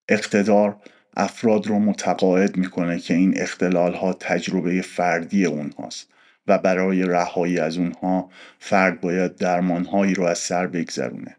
اقتدار 0.10 0.78
افراد 1.16 1.68
رو 1.68 1.80
متقاعد 1.80 2.58
می‌کنه 2.58 3.00
که 3.00 3.14
این 3.14 3.42
اختلال 3.42 3.94
ها 3.94 4.14
تجربه 4.14 4.82
فردی 4.82 5.46
اونهاست 5.46 6.08
و 6.48 6.58
برای 6.58 7.04
رهایی 7.04 7.60
از 7.60 7.78
اونها 7.78 8.30
فرد 8.60 9.02
باید 9.02 9.36
درمانهایی 9.36 10.14
رو 10.14 10.24
از 10.24 10.38
سر 10.38 10.68
بگذرونه 10.68 11.36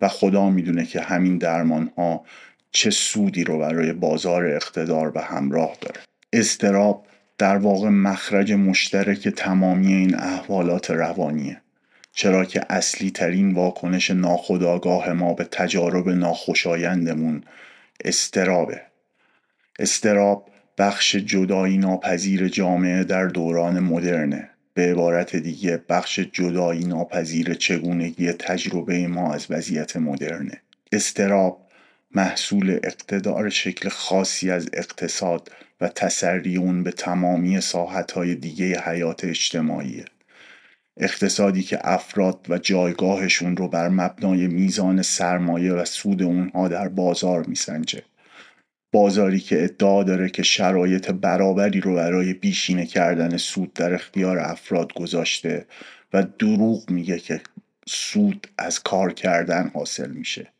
و 0.00 0.08
خدا 0.08 0.50
می‌دونه 0.50 0.86
که 0.86 1.00
همین 1.00 1.38
درمان 1.38 1.90
ها 1.96 2.24
چه 2.70 2.90
سودی 2.90 3.44
رو 3.44 3.58
برای 3.58 3.92
بازار 3.92 4.46
اقتدار 4.46 5.10
به 5.10 5.20
همراه 5.20 5.76
داره. 5.80 6.00
استراب 6.32 7.06
در 7.38 7.56
واقع 7.56 7.88
مخرج 7.88 8.52
مشترک 8.52 9.28
تمامی 9.28 9.92
این 9.92 10.14
احوالات 10.14 10.90
روانیه 10.90 11.62
چرا 12.12 12.44
که 12.44 12.66
اصلی 12.70 13.10
ترین 13.10 13.54
واکنش 13.54 14.10
ناخودآگاه 14.10 15.12
ما 15.12 15.34
به 15.34 15.44
تجارب 15.44 16.08
ناخوشایندمون 16.08 17.44
استرابه 18.04 18.82
استراب 19.78 20.48
بخش 20.78 21.16
جدایی 21.16 21.78
ناپذیر 21.78 22.48
جامعه 22.48 23.04
در 23.04 23.26
دوران 23.26 23.80
مدرنه. 23.80 24.50
به 24.74 24.90
عبارت 24.90 25.36
دیگه 25.36 25.82
بخش 25.88 26.20
جدایی 26.20 26.84
ناپذیر 26.84 27.54
چگونگی 27.54 28.32
تجربه 28.32 29.06
ما 29.06 29.34
از 29.34 29.46
وضعیت 29.50 29.96
مدرنه. 29.96 30.60
استراب 30.92 31.68
محصول 32.14 32.80
اقتدار 32.84 33.48
شکل 33.48 33.88
خاصی 33.88 34.50
از 34.50 34.68
اقتصاد 34.72 35.50
و 35.80 35.88
تسری 35.88 36.56
اون 36.56 36.82
به 36.82 36.92
تمامی 36.92 37.60
ساحتهای 37.60 38.34
دیگه 38.34 38.80
حیات 38.80 39.24
اجتماعیه. 39.24 40.04
اقتصادی 40.96 41.62
که 41.62 41.78
افراد 41.84 42.46
و 42.48 42.58
جایگاهشون 42.58 43.56
رو 43.56 43.68
بر 43.68 43.88
مبنای 43.88 44.46
میزان 44.46 45.02
سرمایه 45.02 45.72
و 45.72 45.84
سود 45.84 46.22
اونها 46.22 46.68
در 46.68 46.88
بازار 46.88 47.46
میسنجه. 47.46 48.02
بازاری 48.92 49.40
که 49.40 49.64
ادعا 49.64 50.02
داره 50.02 50.28
که 50.28 50.42
شرایط 50.42 51.10
برابری 51.10 51.80
رو 51.80 51.94
برای 51.94 52.32
بیشینه 52.32 52.86
کردن 52.86 53.36
سود 53.36 53.72
در 53.72 53.94
اختیار 53.94 54.38
افراد 54.38 54.92
گذاشته 54.92 55.66
و 56.12 56.22
دروغ 56.22 56.90
میگه 56.90 57.18
که 57.18 57.40
سود 57.86 58.46
از 58.58 58.82
کار 58.82 59.12
کردن 59.12 59.70
حاصل 59.74 60.10
میشه. 60.10 60.52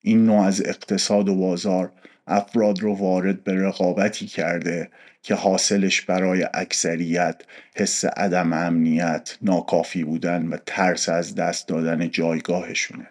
این 0.00 0.26
نوع 0.26 0.44
از 0.44 0.66
اقتصاد 0.66 1.28
و 1.28 1.34
بازار 1.34 1.92
افراد 2.26 2.80
رو 2.80 2.94
وارد 2.94 3.44
به 3.44 3.54
رقابتی 3.54 4.26
کرده 4.26 4.90
که 5.22 5.34
حاصلش 5.34 6.00
برای 6.00 6.46
اکثریت 6.54 7.42
حس 7.76 8.04
عدم 8.04 8.52
امنیت 8.52 9.38
ناکافی 9.42 10.04
بودن 10.04 10.46
و 10.46 10.56
ترس 10.66 11.08
از 11.08 11.34
دست 11.34 11.68
دادن 11.68 12.10
جایگاهشونه. 12.10 13.10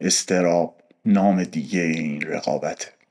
استراب 0.00 0.82
نام 1.04 1.44
دیگه 1.44 1.80
این 1.80 2.22
رقابته. 2.22 3.03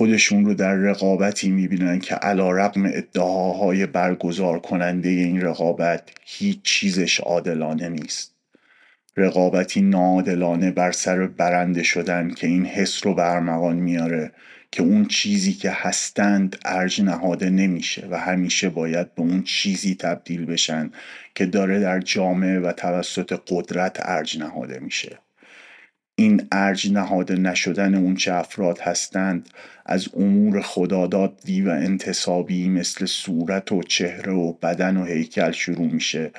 خودشون 0.00 0.44
رو 0.44 0.54
در 0.54 0.74
رقابتی 0.74 1.50
می‌بینن 1.50 1.98
که 1.98 2.14
علا 2.14 2.50
رقم 2.50 2.84
ادعاهای 2.86 3.86
برگزار 3.86 4.58
کننده 4.58 5.08
این 5.08 5.40
رقابت 5.40 6.08
هیچ 6.24 6.62
چیزش 6.62 7.20
عادلانه 7.20 7.88
نیست. 7.88 8.34
رقابتی 9.16 9.80
ناعادلانه 9.80 10.70
بر 10.70 10.92
سر 10.92 11.26
برنده 11.26 11.82
شدن 11.82 12.30
که 12.30 12.46
این 12.46 12.66
حس 12.66 13.06
رو 13.06 13.14
برمغان 13.14 13.76
میاره 13.76 14.32
که 14.72 14.82
اون 14.82 15.04
چیزی 15.04 15.52
که 15.52 15.70
هستند 15.70 16.58
ارج 16.64 17.02
نهاده 17.02 17.50
نمیشه 17.50 18.08
و 18.10 18.18
همیشه 18.18 18.68
باید 18.68 19.14
به 19.14 19.22
اون 19.22 19.42
چیزی 19.42 19.94
تبدیل 19.94 20.46
بشن 20.46 20.90
که 21.34 21.46
داره 21.46 21.80
در 21.80 22.00
جامعه 22.00 22.60
و 22.60 22.72
توسط 22.72 23.40
قدرت 23.48 23.96
ارج 24.00 24.38
نهاده 24.38 24.78
میشه. 24.78 25.18
این 26.20 26.48
ارج 26.52 26.92
نهاده 26.92 27.34
نشدن 27.34 27.94
اون 27.94 28.14
چه 28.14 28.34
افراد 28.34 28.78
هستند 28.80 29.48
از 29.86 30.08
امور 30.16 30.60
خدادادی 30.60 31.62
و 31.62 31.68
انتصابی 31.68 32.68
مثل 32.68 33.06
صورت 33.06 33.72
و 33.72 33.82
چهره 33.82 34.32
و 34.32 34.52
بدن 34.52 34.96
و 34.96 35.04
هیکل 35.04 35.50
شروع 35.50 35.92
میشه 35.92 36.30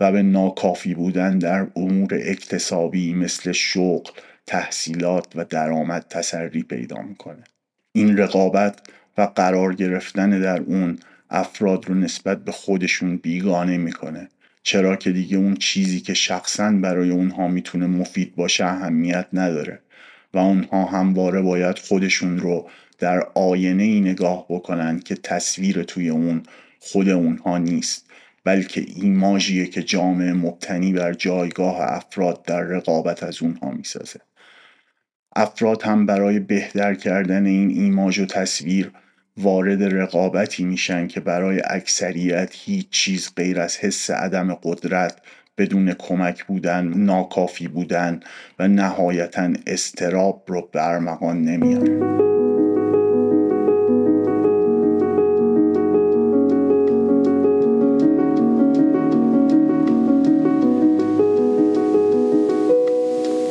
و 0.00 0.12
به 0.12 0.22
ناکافی 0.22 0.94
بودن 0.94 1.38
در 1.38 1.66
امور 1.76 2.14
اکتسابی 2.14 3.14
مثل 3.14 3.52
شغل، 3.52 4.10
تحصیلات 4.46 5.26
و 5.34 5.44
درآمد 5.44 6.06
تسری 6.10 6.62
پیدا 6.62 7.02
می‌کنه. 7.02 7.44
این 7.92 8.16
رقابت 8.16 8.80
و 9.18 9.22
قرار 9.22 9.74
گرفتن 9.74 10.40
در 10.40 10.60
اون 10.60 10.98
افراد 11.30 11.88
رو 11.88 11.94
نسبت 11.94 12.44
به 12.44 12.52
خودشون 12.52 13.16
بیگانه 13.16 13.78
می‌کنه. 13.78 14.28
چرا 14.66 14.96
که 14.96 15.12
دیگه 15.12 15.36
اون 15.36 15.56
چیزی 15.56 16.00
که 16.00 16.14
شخصا 16.14 16.70
برای 16.72 17.10
اونها 17.10 17.48
می‌تونه 17.48 17.86
مفید 17.86 18.34
باشه 18.36 18.64
اهمیت 18.64 19.26
نداره 19.32 19.80
و 20.34 20.38
اونها 20.38 20.84
همواره 20.84 21.42
باید 21.42 21.78
خودشون 21.78 22.38
رو 22.38 22.70
در 22.98 23.20
آینه 23.34 23.82
ای 23.82 24.00
نگاه 24.00 24.46
بکنن 24.48 25.00
که 25.00 25.14
تصویر 25.14 25.82
توی 25.82 26.08
اون 26.08 26.42
خود 26.80 27.08
اونها 27.08 27.58
نیست 27.58 28.10
بلکه 28.44 28.84
ایماژیه 28.96 29.66
که 29.66 29.82
جامعه 29.82 30.32
مبتنی 30.32 30.92
بر 30.92 31.12
جایگاه 31.12 31.76
افراد 31.80 32.44
در 32.44 32.60
رقابت 32.60 33.22
از 33.22 33.42
اونها 33.42 33.70
می‌سازه. 33.70 34.20
افراد 35.36 35.82
هم 35.82 36.06
برای 36.06 36.38
بهتر 36.38 36.94
کردن 36.94 37.46
این 37.46 37.70
ایماژ 37.70 38.18
و 38.18 38.26
تصویر 38.26 38.92
وارد 39.36 39.82
رقابتی 39.82 40.64
میشن 40.64 41.06
که 41.06 41.20
برای 41.20 41.62
اکثریت 41.64 42.50
هیچ 42.52 42.90
چیز 42.90 43.30
غیر 43.36 43.60
از 43.60 43.76
حس 43.76 44.10
عدم 44.10 44.54
قدرت 44.54 45.16
بدون 45.58 45.94
کمک 45.94 46.44
بودن 46.44 46.86
ناکافی 46.86 47.68
بودن 47.68 48.20
و 48.58 48.68
نهایتا 48.68 49.52
استراب 49.66 50.44
رو 50.46 50.68
برمغان 50.72 51.42
نمیاره 51.42 52.33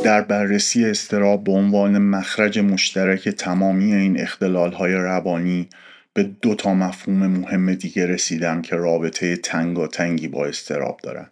در 0.03 0.21
بررسی 0.21 0.85
استراب 0.85 1.43
به 1.43 1.51
عنوان 1.51 1.97
مخرج 1.97 2.59
مشترک 2.59 3.29
تمامی 3.29 3.93
این 3.93 4.21
اختلالهای 4.21 4.93
روانی 4.93 5.69
به 6.13 6.23
دو 6.23 6.55
تا 6.55 6.73
مفهوم 6.73 7.27
مهم 7.27 7.73
دیگه 7.73 8.05
رسیدم 8.05 8.61
که 8.61 8.75
رابطه 8.75 9.35
تنگاتنگی 9.35 10.27
با 10.27 10.45
استراب 10.45 10.99
دارن. 11.03 11.29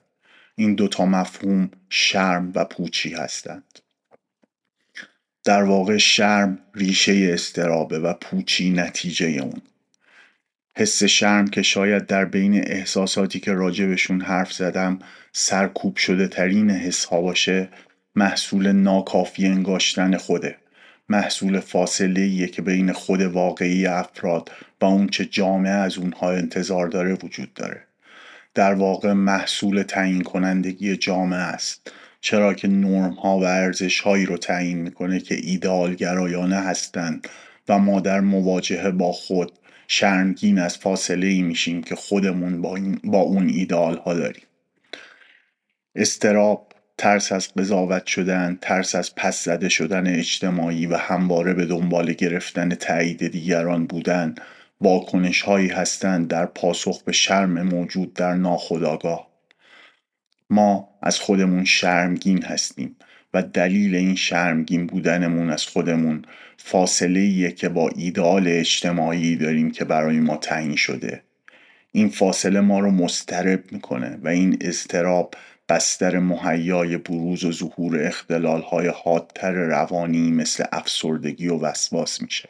این 0.56 0.76
دو 0.76 0.88
تا 0.88 1.06
مفهوم 1.06 1.72
شرم 1.90 2.52
و 2.56 2.66
پوچی 2.66 3.14
هستند. 3.14 3.80
در 5.44 5.64
واقع 5.64 5.98
شرم 5.98 6.60
ریشه 6.76 7.30
استرابه 7.34 8.00
و 8.00 8.14
پوچی 8.14 8.70
نتیجه 8.70 9.28
اون. 9.28 9.62
حس 10.78 11.04
شرم 11.04 11.48
که 11.48 11.62
شاید 11.62 12.06
در 12.06 12.26
بین 12.26 12.68
احساساتی 12.68 13.40
که 13.40 13.54
راجبشون 13.54 14.22
حرف 14.22 14.54
زدم 14.54 15.00
سرکوب 15.34 15.98
شده 15.98 16.28
ترین 16.28 16.70
حس 16.70 17.06
ها 17.06 17.22
باشه 17.22 17.70
محصول 18.16 18.72
ناکافی 18.72 19.48
انگاشتن 19.48 20.18
خوده. 20.18 20.56
محصول 21.10 21.60
فاصله 21.60 22.22
ایه 22.22 22.48
که 22.48 22.62
بین 22.62 22.92
خود 22.92 23.22
واقعی 23.22 23.86
افراد 23.86 24.52
و 24.82 24.86
اونچه 24.86 25.26
جامعه 25.26 25.72
از 25.72 25.98
اونها 25.98 26.32
انتظار 26.32 26.88
داره 26.88 27.14
وجود 27.14 27.54
داره. 27.54 27.82
در 28.54 28.74
واقع 28.74 29.14
محصول 29.14 29.84
تعیین 29.84 30.22
کنندگی 30.22 30.96
جامعه 30.96 31.40
است. 31.40 31.92
چرا 32.22 32.54
که 32.54 32.68
نرم 32.68 33.14
ها 33.14 33.40
و 33.40 33.44
ارزش 33.44 34.00
هایی 34.00 34.26
رو 34.26 34.38
تعیین 34.38 34.78
می‌کنه 34.78 35.20
که 35.20 35.36
ایدئال 35.36 35.96
گرایانه 35.96 36.56
هستند 36.56 37.28
و 37.70 37.80
ما 37.80 38.00
در 38.00 38.20
مواجهه 38.20 38.92
با 38.92 39.12
خود 39.12 39.52
شرمگین 39.88 40.60
از 40.60 40.78
فاصله 40.78 41.28
ای 41.28 41.42
میشیم 41.42 41.84
که 41.84 41.96
خودمون 41.96 42.62
با, 42.62 42.80
با 43.04 43.20
اون 43.20 43.50
ایدئال 43.50 43.98
ها 43.98 44.14
داریم. 44.14 44.44
استراب 45.96 46.71
ترس 46.98 47.32
از 47.32 47.54
قضاوت 47.54 48.06
شدن 48.06 48.58
ترس 48.62 48.96
از 48.96 49.16
پس 49.16 49.44
زده 49.44 49.70
شدن 49.70 50.08
اجتماعی 50.08 50.88
و 50.88 50.98
همواره 50.98 51.54
به 51.54 51.66
دنبال 51.66 52.14
گرفتن 52.14 52.70
تایید 52.70 53.28
دیگران 53.28 53.86
بودن 53.86 54.36
واکنش 54.82 55.42
هایی 55.42 55.68
هستند 55.68 56.28
در 56.28 56.46
پاسخ 56.46 57.04
به 57.04 57.12
شرم 57.12 57.62
موجود 57.62 58.14
در 58.14 58.34
ناخودآگاه. 58.34 59.28
ما 60.50 60.90
از 61.02 61.20
خودمون 61.20 61.66
شرمگین 61.66 62.44
هستیم 62.44 62.96
و 63.34 63.44
دلیل 63.44 63.96
این 63.96 64.16
شرمگین 64.16 64.88
بودنمون 64.88 65.50
از 65.50 65.66
خودمون 65.66 66.22
فاصله 66.58 67.20
ایه 67.20 67.52
که 67.52 67.70
با 67.70 67.90
ایدئال 67.96 68.48
اجتماعی 68.48 69.36
داریم 69.36 69.72
که 69.72 69.86
برای 69.86 70.20
ما 70.20 70.38
تعیین 70.38 70.76
شده. 70.76 71.24
این 71.92 72.10
فاصله 72.10 72.62
ما 72.62 72.80
رو 72.80 72.92
مسترب 72.92 73.64
می‌کنه 73.72 74.20
و 74.24 74.28
این 74.28 74.58
اضطراب 74.62 75.34
بستر 75.72 76.20
مهیای 76.20 76.98
بروز 76.98 77.44
و 77.44 77.52
ظهور 77.52 78.04
اختلال 78.04 78.62
های 78.62 78.88
حادتر 78.88 79.52
روانی 79.52 80.32
مثل 80.32 80.64
افسردگی 80.72 81.48
و 81.48 81.60
وسواس 81.60 82.22
میشه. 82.22 82.50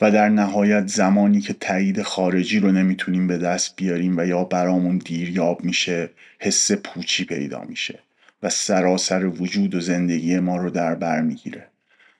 و 0.00 0.10
در 0.10 0.28
نهایت 0.28 0.86
زمانی 0.86 1.40
که 1.40 1.52
تایید 1.52 2.02
خارجی 2.02 2.60
رو 2.60 2.72
نمی‌تونیم 2.72 3.26
به 3.26 3.38
دست 3.38 3.76
بیاریم 3.76 4.18
و 4.18 4.26
یا 4.26 4.44
برامون 4.44 4.98
دیریاب 4.98 5.64
میشه 5.64 6.10
حس 6.38 6.72
پوچی 6.72 7.24
پیدا 7.24 7.62
میشه 7.62 7.98
و 8.42 8.50
سراسر 8.50 9.24
وجود 9.24 9.74
و 9.74 9.80
زندگی 9.80 10.38
ما 10.38 10.56
رو 10.56 10.70
در 10.70 10.94
بر 10.94 11.20
می‌گیره. 11.20 11.67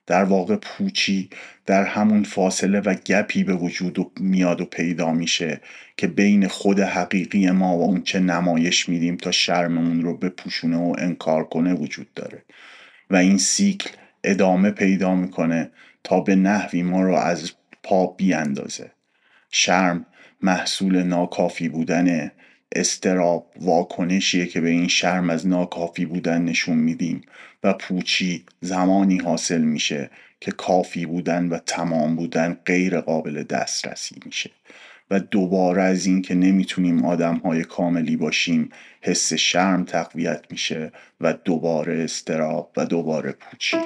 در 0.08 0.24
واقع 0.24 0.56
پوچی 0.56 1.30
در 1.66 1.84
همون 1.84 2.24
فاصله 2.24 2.80
و 2.80 2.94
گپی 2.94 3.44
به 3.44 3.54
وجود 3.54 4.20
میاد 4.20 4.60
و 4.60 4.64
پیدا 4.64 5.12
میشه 5.12 5.60
که 5.96 6.06
بین 6.06 6.48
خود 6.48 6.80
حقیقی 6.80 7.50
ما 7.50 7.78
و 7.78 7.82
اون 7.82 8.02
چه 8.02 8.20
نمایش 8.20 8.88
میدیم 8.88 9.16
تا 9.16 9.30
شرممون 9.30 10.02
رو 10.02 10.16
بپوشونه 10.16 10.76
و 10.76 10.94
انکار 10.98 11.44
کنه 11.44 11.74
وجود 11.74 12.14
داره. 12.14 12.44
و 13.10 13.16
این 13.16 13.38
سیکل 13.38 13.90
ادامه 14.24 14.70
پیدا 14.70 15.14
می‌کنه 15.14 15.70
تا 16.04 16.20
به 16.20 16.36
نحوی 16.36 16.82
ما 16.82 17.02
رو 17.02 17.14
از 17.14 17.52
پا 17.82 18.06
بیاندازه. 18.06 18.90
شرم 19.50 20.06
محصول 20.42 21.02
ناکافی 21.02 21.68
بودن 21.68 22.30
استراب 22.72 23.52
واکنشیه 23.60 24.46
که 24.46 24.60
به 24.60 24.68
این 24.68 24.88
شرم 24.88 25.30
از 25.30 25.46
ناکافی 25.46 26.06
بودن 26.06 26.42
نشون 26.42 26.76
میدیم 26.76 27.22
و 27.64 27.72
پوچی 27.72 28.44
زمانی 28.60 29.18
حاصل 29.18 29.60
میشه 29.60 30.10
که 30.40 30.52
کافی 30.52 31.06
بودن 31.06 31.48
و 31.48 31.58
تمام 31.58 32.16
بودن 32.16 32.58
غیر 32.66 33.00
قابل 33.00 33.42
دسترسی 33.42 34.16
میشه 34.24 34.50
و 35.10 35.20
دوباره 35.20 35.82
از 35.82 36.06
این 36.06 36.22
که 36.22 36.34
نمی‌تونیم 36.34 37.04
آدم 37.04 37.36
های 37.36 37.64
کاملی 37.64 38.16
باشیم 38.16 38.70
حس 39.00 39.32
شرم 39.32 39.84
تقویت 39.84 40.44
میشه 40.50 40.92
و 41.20 41.32
دوباره 41.32 42.04
استراب 42.04 42.72
و 42.76 42.86
دوباره 42.86 43.32
پوچی. 43.32 43.76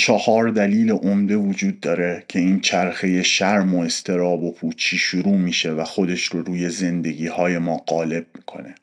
چهار 0.00 0.50
دلیل 0.50 0.90
عمده 0.90 1.36
وجود 1.36 1.80
داره 1.80 2.24
که 2.28 2.38
این 2.38 2.60
چرخه 2.60 3.22
شرم 3.22 3.74
و 3.74 3.80
استراب 3.80 4.42
و 4.42 4.52
پوچی 4.52 4.98
شروع 4.98 5.36
میشه 5.36 5.70
و 5.70 5.84
خودش 5.84 6.24
رو 6.24 6.42
روی 6.42 6.68
زندگی 6.68 7.26
های 7.26 7.58
ما 7.58 7.76
غالب 7.76 8.26
می‌کنه 8.34 8.74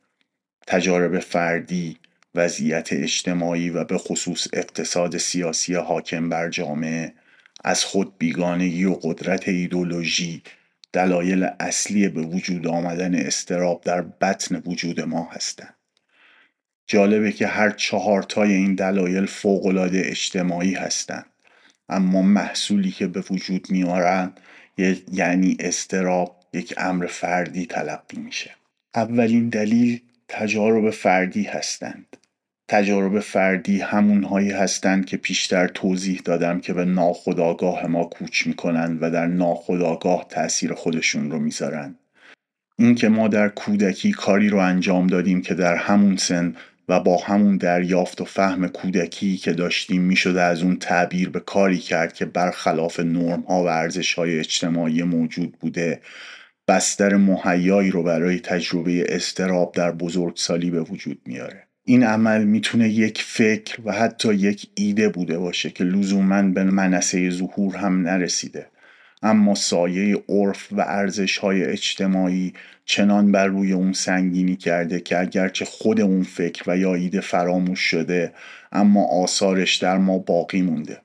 تجارب 0.68 1.20
فردی، 1.20 1.98
وضعیت 2.36 2.94
اجتماعی 2.94 3.70
و 3.70 3.84
به 3.84 3.98
خصوص 3.98 4.48
اقتصاد 4.54 5.18
سیاسی 5.18 5.76
حاکم 5.76 6.30
بر 6.30 6.50
جامعه 6.50 7.14
از 7.64 7.84
خود 7.84 8.18
بیگانگی 8.18 8.86
و 8.86 8.94
قدرت 8.94 9.48
ایدولوژی 9.48 10.42
دلایل 10.94 11.48
اصلی 11.60 12.10
به 12.10 12.22
وجود 12.22 12.68
آمدن 12.68 13.16
استراب 13.16 13.82
در 13.84 14.02
بطن 14.02 14.62
وجود 14.66 15.02
ما 15.02 15.30
هستند. 15.32 15.77
جالبه 16.88 17.32
که 17.32 17.48
هر 17.48 17.70
چهارتای 17.70 18.54
این 18.54 18.76
دلایل 18.76 19.26
فوقالعاده 19.26 20.02
اجتماعی 20.06 20.74
هستند. 20.74 21.26
اما 21.90 22.22
محصولی 22.22 22.92
که 22.92 23.08
به 23.08 23.24
وجود 23.32 23.68
میارن 23.70 24.32
یعنی 25.12 25.58
استراب 25.60 26.36
یک 26.54 26.74
امر 26.78 27.06
فردی 27.06 27.66
تلقی 27.66 28.18
میشه. 28.18 28.52
اولین 28.96 29.50
دلیل 29.50 30.02
تجارب 30.28 30.90
فردی 30.90 31.44
هستند. 31.44 32.18
تجارب 32.68 33.20
فردی 33.20 33.80
همونهایی 33.80 34.52
هستند 34.52 35.06
که 35.06 35.18
پیشتر 35.18 35.68
توضیح 35.68 36.22
دادم 36.26 36.60
که 36.60 36.74
به 36.74 36.86
ناخودآگاه 36.86 37.88
ما 37.88 38.04
کوچ 38.04 38.48
می‌کنند 38.48 38.98
و 39.02 39.12
در 39.12 39.28
ناخودآگاه 39.28 40.26
تاثیر 40.30 40.74
خودشون 40.74 41.32
رو 41.32 41.40
می‌ذارن. 41.40 41.96
اینکه 42.80 43.10
ما 43.10 43.28
در 43.28 43.50
کودکی 43.50 44.12
کاری 44.12 44.50
رو 44.50 44.58
انجام 44.58 45.08
دادیم 45.08 45.42
که 45.42 45.54
در 45.54 45.76
همون 45.76 46.18
سن 46.18 46.56
و 46.88 47.00
با 47.00 47.18
همون 47.18 47.58
دریافت 47.58 48.22
و 48.22 48.26
فهم 48.26 48.68
کودکی 48.68 49.38
که 49.38 49.54
داشتیم 49.54 50.02
می‌شده 50.02 50.42
از 50.42 50.64
اون 50.64 50.76
تعبیر 50.76 51.30
به 51.30 51.40
کاری 51.40 51.78
کرد 51.78 52.14
که 52.14 52.26
برخلاف 52.26 53.00
نرم 53.00 53.42
ها 53.42 53.64
و 53.64 53.68
ارزش 53.68 54.14
های 54.14 54.40
اجتماعی 54.40 55.04
موجود 55.04 55.52
بوده. 55.60 56.02
بستر 56.68 57.16
مهیایی 57.16 57.92
رو 57.92 58.04
برای 58.04 58.40
تجربه 58.40 59.16
استراب 59.16 59.74
در 59.76 59.92
بزرگسالی 59.92 60.72
به 60.72 60.82
وجود 60.82 61.22
میاره. 61.26 61.64
این 61.84 62.04
عمل 62.04 62.44
می‌تونه 62.44 62.90
یک 62.90 63.22
فکر 63.22 63.78
و 63.86 63.92
حتی 63.92 64.34
یک 64.34 64.70
ایده 64.76 65.10
بوده 65.10 65.38
باشه 65.38 65.70
که 65.70 65.84
لزوما 65.84 66.42
به 66.42 66.64
منصه 66.64 67.30
ظهور 67.30 67.76
هم 67.76 68.02
نرسیده. 68.02 68.68
اما 69.22 69.56
سایه 69.56 70.24
عرف 70.30 70.68
و 70.72 70.82
ارزش 70.82 71.38
های 71.38 71.66
اجتماعی 71.66 72.54
چنان 72.86 73.32
بر 73.32 73.48
روی 73.48 73.74
اون 73.74 73.94
سنگینی 73.94 74.56
کرده 74.56 75.00
که 75.00 75.20
اگرچه 75.20 75.66
خود 75.66 76.02
اون 76.02 76.24
فکر 76.24 76.64
و 76.68 76.78
یا 76.78 76.96
ایده 76.96 77.22
فراموش 77.22 77.80
شده 77.80 78.34
اما 78.72 79.06
آثارش 79.24 79.76
در 79.76 79.98
ما 79.98 80.18
باقی 80.18 80.62
مونده. 80.62 81.02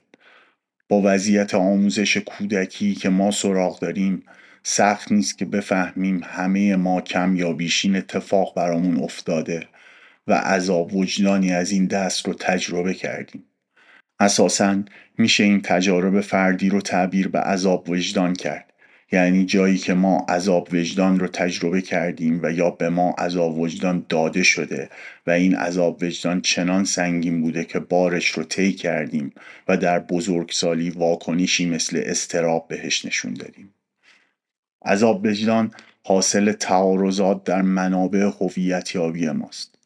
با 0.89 1.01
وضعیت 1.05 1.55
آموزش 1.55 2.17
کودکی 2.17 2.95
که 2.95 3.09
ما 3.09 3.31
سراغ 3.31 3.81
داریم 3.81 4.23
سخت 4.63 5.13
نیست 5.13 5.39
که 5.39 5.45
بفهمیم 5.45 6.21
همه 6.25 6.77
ما 6.77 7.01
کم 7.01 7.37
یا 7.37 7.53
بیشین 7.53 7.97
اتفاق 7.97 8.55
برامون 8.57 9.05
افتاده 9.05 9.69
و 10.27 10.33
عذاب 10.35 10.95
وجدانی 10.95 11.53
از 11.53 11.71
این 11.71 11.87
دست 11.87 12.27
رو 12.27 12.35
تجربه 12.35 12.95
کردیم. 12.95 13.45
اساسا 14.23 14.83
میشه 15.19 15.45
این 15.45 15.61
تجارب 15.61 16.21
فردی 16.21 16.69
رو 16.69 16.81
تعبیر 16.81 17.29
به 17.29 17.39
عذاب 17.39 17.91
وجدان 17.91 18.35
کرد. 18.35 18.73
یعنی 19.13 19.45
جایی 19.45 19.79
که 19.79 19.95
ما 19.95 20.27
عذاب 20.29 20.69
وجدان 20.73 21.19
رو 21.19 21.29
تجربه 21.29 21.83
کردیم 21.83 22.41
و 22.43 22.53
یا 22.53 22.71
به 22.71 22.89
ما 22.89 23.11
عذاب 23.11 23.59
وجدان 23.59 24.07
داده 24.09 24.43
شده 24.43 24.91
و 25.27 25.31
این 25.31 25.55
عذاب 25.55 26.03
وجدان 26.03 26.41
چنان 26.41 26.85
سنگین 26.85 27.41
بوده 27.41 27.65
که 27.65 27.81
بارش 27.81 28.29
رو 28.29 28.45
طی 28.45 28.73
کردیم 28.73 29.33
و 29.69 29.77
در 29.77 29.99
بزرگسالی 29.99 30.91
واکنشی 30.91 31.67
مثل 31.67 32.03
استراب 32.07 32.69
بهش 32.69 33.05
نشون 33.05 33.35
دادیم. 33.35 33.75
عذاب 34.85 35.27
وجدان 35.27 35.71
حاصل 36.05 36.53
تعارضات 36.53 37.45
در 37.45 37.63
منابع 37.63 38.31
هویت 38.41 38.95
یابی 38.95 39.31
ماست. 39.31 39.82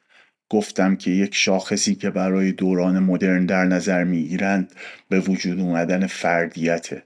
گفتم 0.49 0.97
که 0.97 1.11
یک 1.11 1.35
شاخصی 1.35 1.95
که 1.95 2.11
برای 2.11 2.53
دوران 2.53 2.99
مدرن 2.99 3.47
در 3.47 3.65
نظر 3.65 4.05
می‌گیرند 4.05 4.73
به 5.09 5.21
وجود 5.21 5.61
اومدن 5.61 6.07
فردیته 6.07 7.03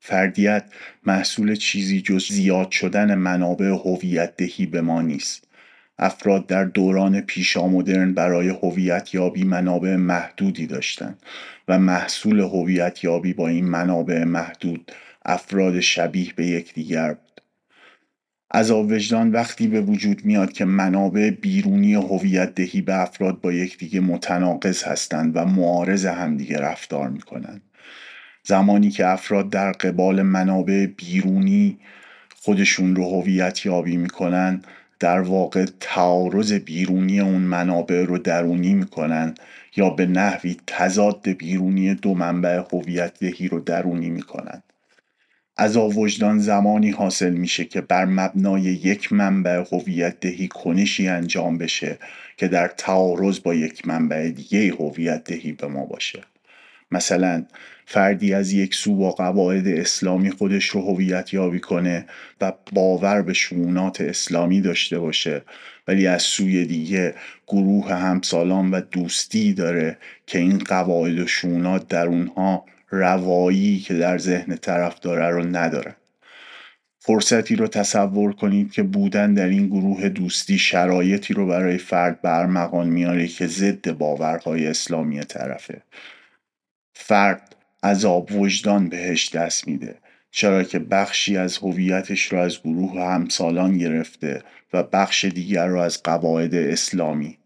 فردیت 0.00 0.64
محصول 1.06 1.54
چیزی 1.54 2.00
جز 2.00 2.28
زیاد 2.28 2.70
شدن 2.70 3.14
منابع 3.14 3.66
هویت 3.66 4.36
دهی 4.36 4.66
به 4.66 4.80
ما 4.80 5.02
نیست. 5.02 5.44
افراد 5.98 6.46
در 6.46 6.64
دوران 6.64 7.20
پیشا 7.20 7.68
مدرن 7.68 8.14
برای 8.14 8.48
هویت 8.48 9.14
یابی 9.14 9.44
منابع 9.44 9.96
محدودی 9.96 10.66
داشتند 10.66 11.22
و 11.68 11.78
محصول 11.78 12.40
هویت 12.40 13.04
یابی 13.04 13.32
با 13.32 13.48
این 13.48 13.64
منابع 13.64 14.24
محدود 14.24 14.92
افراد 15.24 15.80
شبیه 15.80 16.32
به 16.36 16.46
یکدیگر 16.46 17.16
عذاب 18.54 18.92
وجدان 18.92 19.32
وقتی 19.32 19.66
به 19.66 19.80
وجود 19.80 20.24
میاد 20.24 20.52
که 20.52 20.64
منابع 20.64 21.30
بیرونی 21.30 21.94
هویت 21.94 22.54
دهی 22.54 22.80
به 22.80 23.00
افراد 23.00 23.40
با 23.40 23.52
یکدیگه 23.52 24.00
متناقض 24.00 24.82
هستند 24.82 25.36
و 25.36 25.44
معارض 25.44 26.06
همدیگه 26.06 26.58
رفتار 26.58 27.08
می‌کنند. 27.08 27.62
زمانی 28.44 28.90
که 28.90 29.06
افراد 29.06 29.50
در 29.50 29.72
قبال 29.72 30.22
منابع 30.22 30.86
بیرونی 30.86 31.78
خودشون 32.36 32.96
رو 32.96 33.04
هویت 33.04 33.66
یابی 33.66 33.96
می‌کنن 33.96 34.62
در 35.00 35.20
واقع 35.20 35.66
تعارض 35.80 36.52
بیرونی 36.52 37.20
اون 37.20 37.42
منابع 37.42 38.04
رو 38.04 38.18
درونی 38.18 38.74
می‌کنن 38.74 39.34
یا 39.76 39.90
به 39.90 40.06
نحوی 40.06 40.56
تضاد 40.66 41.28
بیرونی 41.28 41.94
دو 41.94 42.14
منبع 42.14 42.62
هویت 42.72 43.18
دهی 43.20 43.48
رو 43.48 43.60
درونی 43.60 44.10
می‌کنن. 44.10 44.62
از 45.60 45.76
وجدان 45.76 46.38
زمانی 46.38 46.90
حاصل 46.90 47.30
میشه 47.30 47.64
که 47.64 47.80
بر 47.80 48.04
مبنای 48.04 48.62
یک 48.62 49.12
منبع 49.12 49.64
هویت 49.72 50.20
دهی 50.20 50.48
کنشی 50.48 51.08
انجام 51.08 51.58
بشه 51.58 51.98
که 52.36 52.48
در 52.48 52.68
تعارض 52.68 53.40
با 53.40 53.54
یک 53.54 53.88
منبع 53.88 54.28
دیگه 54.28 54.74
هویت 54.74 55.24
دهی 55.24 55.52
به 55.52 55.66
ما 55.66 55.84
باشه. 55.84 56.20
مثلا 56.90 57.44
فردی 57.86 58.34
از 58.34 58.52
یک 58.52 58.74
سو 58.74 58.96
با 58.96 59.10
قواعد 59.10 59.68
اسلامی 59.68 60.30
خودش 60.30 60.66
رو 60.66 60.80
هویت 60.80 61.34
یابی 61.34 61.60
کنه 61.60 62.06
و 62.40 62.52
باور 62.72 63.22
به 63.22 63.32
شعونات 63.32 64.00
اسلامی 64.00 64.60
داشته 64.60 64.98
باشه 64.98 65.42
ولی 65.88 66.06
از 66.06 66.22
سوی 66.22 66.64
دیگه 66.64 67.14
گروه 67.46 67.94
همسالان 67.94 68.70
و 68.70 68.80
دوستی 68.80 69.52
داره 69.52 69.98
که 70.26 70.38
این 70.38 70.58
قواعد 70.58 71.18
و 71.18 71.26
شعونات 71.26 71.88
در 71.88 72.06
اونها 72.06 72.64
روایی 72.90 73.78
که 73.78 73.94
در 73.94 74.18
ذهن 74.18 74.56
طرف 74.56 75.00
داره 75.00 75.28
رو 75.28 75.42
نداره. 75.56 75.96
فرصتی 76.98 77.56
رو 77.56 77.66
تصور 77.66 78.32
کنید 78.32 78.72
که 78.72 78.82
بودن 78.82 79.34
در 79.34 79.48
این 79.48 79.66
گروه 79.66 80.08
دوستی 80.08 80.58
شرایطی 80.58 81.34
رو 81.34 81.46
برای 81.46 81.78
فرد 81.78 82.22
برمغان 82.22 82.88
میاره 82.88 83.26
که 83.26 83.46
ضد 83.46 83.90
باورهای 83.90 84.66
اسلامی 84.66 85.20
طرفه. 85.20 85.82
فرد 86.94 87.56
عذاب 87.82 88.32
وجدان 88.32 88.88
بهش 88.88 89.34
دست 89.34 89.68
میده 89.68 89.94
چرا 90.30 90.62
که 90.62 90.78
بخشی 90.78 91.36
از 91.36 91.58
هویتش 91.58 92.24
رو 92.24 92.38
از 92.38 92.62
گروه 92.62 93.00
همسالان 93.00 93.78
گرفته 93.78 94.42
و 94.72 94.82
بخش 94.82 95.24
دیگر 95.24 95.66
رو 95.66 95.80
از 95.80 96.02
قواعد 96.02 96.54
اسلامی. 96.54 97.38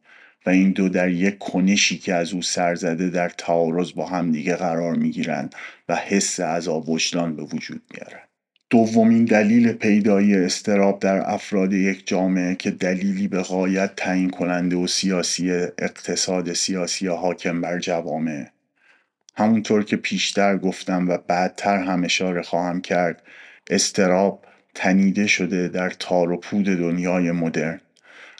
و 0.46 0.50
این 0.50 0.70
دو 0.70 0.88
در 0.88 1.10
یک 1.10 1.38
کنشی 1.38 1.98
که 1.98 2.14
از 2.14 2.32
او 2.32 2.42
سرزده 2.42 3.10
در 3.10 3.28
تعارض 3.28 3.92
با 3.92 4.06
همدیگه 4.06 4.56
قرار 4.56 4.94
می‌گیرند 4.94 5.54
و 5.88 5.96
حس 5.96 6.40
عذاب 6.40 6.88
وجدان 6.88 7.36
به 7.36 7.42
وجود 7.42 7.82
میارن 7.90 8.22
دومین 8.72 9.24
دلیل 9.24 9.72
پیدایی 9.72 10.36
استراب 10.36 11.00
در 11.00 11.30
افراد 11.30 11.72
یک 11.72 12.06
جامعه 12.06 12.54
که 12.54 12.70
دلیلی 12.70 13.28
به 13.28 13.42
غایت 13.42 13.96
تعیین 13.96 14.30
کننده 14.30 14.76
و 14.76 14.86
سیاسی 14.86 15.50
اقتصاد 15.78 16.52
سیاسی 16.52 17.06
حاکم 17.06 17.60
بر 17.60 17.78
جوامع. 17.78 18.46
همونطور 19.36 19.84
که 19.84 19.96
پیشتر 19.96 20.58
گفتم 20.58 21.08
و 21.08 21.18
بعدتر 21.18 21.78
هم 21.78 22.04
اشاره 22.04 22.42
خواهم 22.42 22.80
کرد 22.80 23.22
استراب 23.70 24.44
تنیده 24.74 25.26
شده 25.26 25.68
در 25.68 25.90
تار 25.90 26.32
و 26.32 26.36
پود 26.36 26.64
دنیای 26.64 27.30
مدرن. 27.32 27.80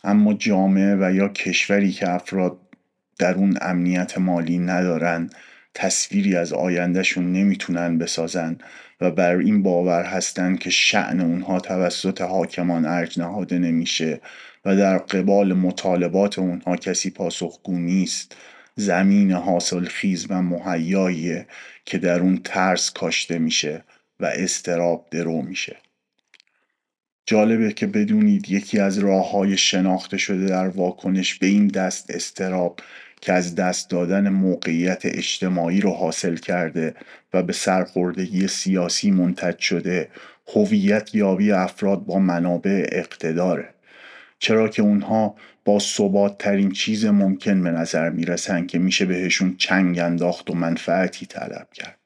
اما 0.05 0.35
جامعه 0.35 0.97
و 1.01 1.15
یا 1.15 1.29
کشوری 1.29 1.93
که 1.93 2.11
افراد 2.11 2.59
در 3.19 3.35
اون 3.35 3.59
امنیت 3.61 4.19
مالی 4.19 4.59
ندارن 4.59 5.31
تصویری 5.75 6.37
از 6.37 6.53
آیندهشون 6.53 7.33
نمی‌تونن 7.33 7.99
بسازن 7.99 8.59
و 9.01 9.11
بر 9.11 9.37
این 9.37 9.63
باور 9.63 10.05
هستن 10.05 10.57
که 10.57 10.71
شعن 10.71 11.21
اونها 11.21 11.61
توسط 11.61 12.21
حاکمان 12.21 12.87
ارج 12.87 13.19
نهاده 13.21 13.59
نمیشه 13.59 14.21
و 14.65 14.77
در 14.77 14.99
قبال 14.99 15.53
مطالبات 15.53 16.39
اونها 16.39 16.77
کسی 16.77 17.11
پاسخگو 17.11 17.79
نیست. 17.79 18.37
زمین 18.77 19.33
حاصل 19.33 19.85
خیز 19.85 20.27
و 20.31 20.43
مهیاییه 20.43 21.47
که 21.85 21.99
در 21.99 22.21
اون 22.21 22.41
ترس 22.45 22.91
کاشته 22.91 23.39
میشه 23.39 23.85
و 24.21 24.25
استراب 24.25 25.07
درو 25.11 25.43
میشه. 25.43 25.77
جالبه 27.27 27.73
که 27.73 27.87
بدونید 27.87 28.51
یکی 28.51 28.79
از 28.79 28.99
راه 28.99 29.31
های 29.31 29.57
شناخته 29.57 30.17
شده 30.17 30.47
در 30.47 30.69
واکنش 30.69 31.35
به 31.35 31.47
این 31.47 31.67
دست 31.67 32.11
استراب 32.11 32.81
که 33.21 33.33
از 33.33 33.55
دست 33.55 33.91
دادن 33.91 34.29
موقعیت 34.29 35.03
اجتماعی 35.05 35.81
رو 35.81 35.91
حاصل 35.91 36.37
کرده 36.37 36.95
و 37.33 37.43
به 37.43 37.53
سرخوردگی 37.53 38.49
سیاسی 38.49 39.11
منتج 39.11 39.59
شده 39.59 40.09
هویت 40.55 41.15
یابی 41.15 41.53
افراد 41.53 42.05
با 42.05 42.19
منابع 42.19 42.89
اقتداره. 42.93 43.69
چرا 44.39 44.69
که 44.69 44.83
اونها 44.83 45.35
با 45.65 45.79
ثبات 45.79 46.39
ترین 46.39 46.71
چیز 46.71 47.05
ممکن 47.05 47.63
به 47.63 47.71
نظر 47.71 48.11
می‌رسن 48.11 48.67
که 48.67 48.79
میشه 48.79 49.05
بهشون 49.05 49.57
چنگ 49.59 49.99
انداخت 49.99 50.51
و 50.51 50.55
منفعتی 50.55 51.27
طلب 51.27 51.69
کرد. 51.75 51.99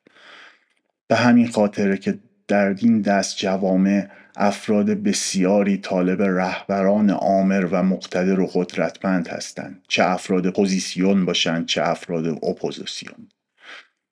به 1.09 1.17
همین 1.17 1.49
خاطره 1.49 1.97
که 1.97 2.19
در 2.49 2.75
این 2.79 3.01
دست 3.01 3.37
جوامع 3.37 4.09
افراد 4.39 4.91
بسیاری 4.91 5.77
طالب 5.77 6.23
رهبران 6.23 7.11
آمر 7.11 7.69
و 7.71 7.83
مقتدر 7.83 8.41
و 8.41 8.51
قدرتمند 8.55 9.29
هستند 9.29 9.83
چه 9.89 10.05
افراد 10.05 10.51
پوزیسیون 10.51 11.25
باشند 11.25 11.67
چه 11.67 11.83
افراد 11.83 12.27
اپوزیسیون. 12.27 13.29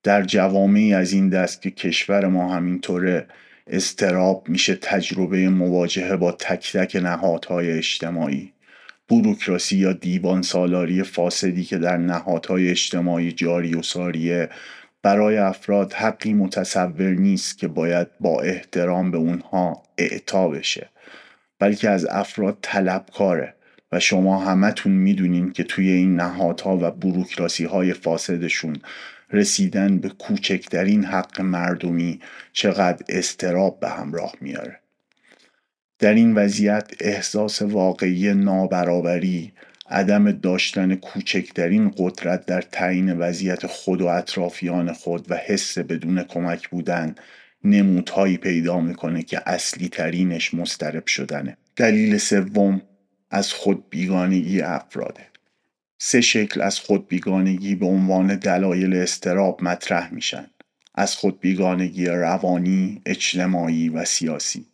در 0.03 0.23
جوامعی 0.23 0.95
از 0.95 1.13
این 1.13 1.29
دست 1.29 1.63
که 1.63 1.71
کشور 1.71 2.27
ما 2.27 2.55
همینطوره 2.55 3.27
اضطراب 3.67 4.49
میشه 4.49 4.75
تجربه 4.75 5.49
مواجهه 5.49 6.17
با 6.17 6.33
تک 6.33 6.73
تک 6.73 6.97
نهادهای 6.97 7.71
اجتماعی. 7.71 8.53
بوروکراسی 9.09 9.77
یا 9.77 9.93
دیوان 9.93 10.43
سالاری 10.43 11.03
فاسدی 11.03 11.65
که 11.65 11.79
در 11.79 11.97
نهادهای 11.97 12.71
اجتماعی 12.71 13.33
جاری 13.33 13.75
و 13.75 13.83
ساریه 13.83 14.49
برای 15.05 15.39
افراد 15.39 15.93
حقی 15.93 16.33
متصور 16.33 17.11
نیست 17.11 17.59
که 17.59 17.69
باید 17.69 18.09
با 18.21 18.41
احترام 18.41 19.11
به 19.11 19.19
اونها 19.19 19.83
اعطا 19.99 20.49
بشه 20.49 20.89
بلکه 21.59 21.91
از 21.91 22.07
افراد 22.07 22.59
طلبکاره 22.63 23.55
و 23.93 24.01
شما 24.01 24.45
همتون 24.45 24.93
می‌دونین 24.93 25.53
که 25.53 25.65
توی 25.65 25.91
این 25.91 26.17
نهادها 26.17 26.79
و 26.83 26.91
بروکراسی 26.91 27.65
های 27.65 27.93
فاسدشون 27.93 28.77
رسیدن 29.33 29.99
به 29.99 30.09
کوچکترین 30.09 31.05
حق 31.05 31.41
مردمی 31.41 32.21
چقدر 32.53 33.05
استراب 33.09 33.81
به 33.81 33.89
همراه 33.89 34.33
میاره. 34.41 34.81
در 35.99 36.15
این 36.15 36.35
وضعیت 36.35 36.93
احساس 37.01 37.63
واقعی 37.63 38.35
نابرابری 38.35 39.53
عدم 39.91 40.33
داشتن 40.33 40.95
کوچکترین 40.95 41.95
قدرت 41.97 42.47
در 42.47 42.61
تعیین 42.61 43.19
وضعیت 43.19 43.67
خود 43.67 44.03
و 44.03 44.07
اطرافیان 44.07 44.93
خود 44.93 45.31
و 45.31 45.37
حس 45.37 45.79
بدون 45.79 46.23
کمک 46.23 46.69
بودن 46.69 47.15
نمودهایی 47.65 48.37
پیدا 48.37 48.81
می‌کنه 48.81 49.23
که 49.23 49.43
اصلی 49.47 49.89
ترینش 49.89 50.55
مسترب 50.55 51.07
شدنه. 51.07 51.57
دلیل 51.77 52.19
سوم 52.19 52.83
از 53.31 53.53
خود 53.53 53.91
بیگانگی 53.91 54.61
افراده. 54.61 55.27
سه 55.99 56.21
شکل 56.21 56.63
از 56.63 56.79
خود 56.79 57.09
بیگانگی 57.09 57.75
به 57.75 57.87
عنوان 57.87 58.37
دلایل 58.37 58.95
استراب 58.95 59.63
مطرح 59.63 60.15
میشن. 60.15 60.47
از 60.95 61.15
خود 61.15 61.41
بیگانگی 61.41 62.07
روانی، 62.07 63.03
اجتماعی 63.07 63.89
و 63.89 64.05
سیاسی. 64.05 64.67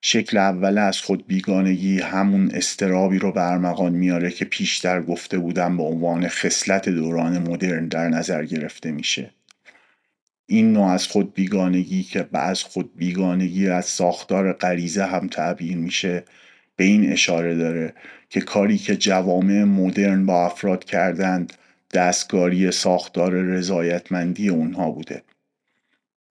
شکل 0.00 0.36
اول 0.36 0.78
از 0.78 1.00
خود 1.00 1.26
بیگانگی 1.26 2.00
همون 2.00 2.50
استرابی 2.54 3.18
رو 3.18 3.32
برمغان 3.32 3.92
میاره 3.92 4.30
که 4.30 4.44
پیشتر 4.44 5.02
گفته 5.02 5.38
بودم 5.38 5.76
به 5.76 5.82
عنوان 5.82 6.28
خصلت 6.28 6.88
دوران 6.88 7.38
مدرن 7.38 7.88
در 7.88 8.08
نظر 8.08 8.44
گرفته 8.44 8.92
میشه. 8.92 9.30
این 10.46 10.72
نوع 10.72 10.86
از 10.86 11.06
خود 11.06 11.34
بیگانگی 11.34 12.02
که 12.02 12.22
بعض 12.22 12.62
خود 12.62 12.96
بیگانگی 12.96 13.68
از 13.68 13.84
ساختار 13.84 14.52
غریزه 14.52 15.04
هم 15.04 15.28
تعبیر 15.28 15.76
میشه 15.76 16.24
به 16.76 16.84
این 16.84 17.12
اشاره 17.12 17.54
داره 17.54 17.94
که 18.30 18.40
کاری 18.40 18.78
که 18.78 18.96
جوامع 18.96 19.64
مدرن 19.64 20.26
با 20.26 20.46
افراد 20.46 20.84
کردند 20.84 21.52
دستکاری 21.94 22.70
ساختار 22.70 23.32
رضایتمندی 23.32 24.48
اونها 24.48 24.90
بوده. 24.90 25.22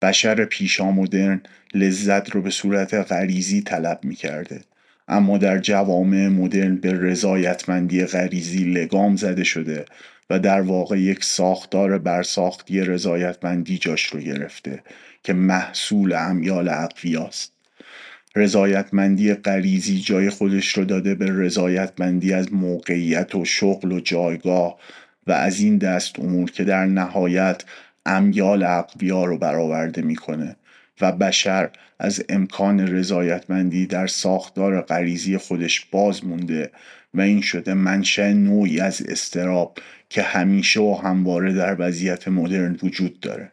بشر 0.03 0.45
پیشا 0.45 0.91
مدرن 0.91 1.41
لذت 1.75 2.31
رو 2.31 2.43
به 2.43 2.51
صورت 2.51 2.95
غریزی 2.95 3.63
طلب 3.63 4.01
می 4.03 4.15
کرده. 4.15 4.61
اما 5.09 5.39
در 5.39 5.59
جوامع 5.59 6.29
مدرن 6.29 6.77
به 6.77 6.93
رضایتمندی 6.93 8.05
غریزی 8.05 8.65
لگام 8.65 9.17
زده 9.17 9.45
شده 9.45 9.85
و 10.31 10.39
در 10.39 10.61
واقع 10.61 11.01
یک 11.01 11.25
ساختار 11.25 11.99
برساختی 11.99 12.81
رضایتمندی 12.81 13.79
جاش 13.79 14.05
رو 14.05 14.21
گرفته 14.21 14.83
که 15.23 15.33
محصول 15.33 16.13
امیال 16.13 16.69
اقویاست 16.69 17.53
رضایتمندی 18.37 19.35
غریزی 19.35 20.01
جای 20.01 20.31
خودش 20.31 20.69
رو 20.69 20.85
داده 20.85 21.15
به 21.15 21.27
رضایتمندی 21.29 22.33
از 22.33 22.53
موقعیت 22.53 23.35
و 23.35 23.45
شغل 23.45 23.93
و 23.93 24.01
جایگاه 24.01 24.79
و 25.27 25.33
از 25.33 25.61
این 25.61 25.79
دست 25.79 26.19
امور 26.19 26.51
که 26.51 26.65
در 26.65 26.87
نهایت 26.87 27.65
امیال 28.07 28.63
اقویا 28.63 29.25
رو 29.25 29.39
برآورده 29.39 30.03
می‌کنه 30.03 30.57
و 31.01 31.13
بشر 31.13 31.71
از 31.99 32.25
امکان 32.29 32.81
رضایتمندی 32.81 33.87
در 33.87 34.07
ساختار 34.07 34.81
غریزی 34.81 35.37
خودش 35.37 35.85
باز 35.85 36.25
مونده 36.25 36.71
و 37.15 37.21
این 37.21 37.41
شده 37.41 37.75
منشأ 37.75 38.33
نوعی 38.33 38.81
از 38.81 39.03
استراب 39.03 39.79
که 40.09 40.23
همیشه 40.23 40.81
و 40.81 41.01
همواره 41.03 41.53
در 41.53 41.77
وضعیت 41.79 42.29
مدرن 42.29 42.79
وجود 42.83 43.21
داره. 43.21 43.53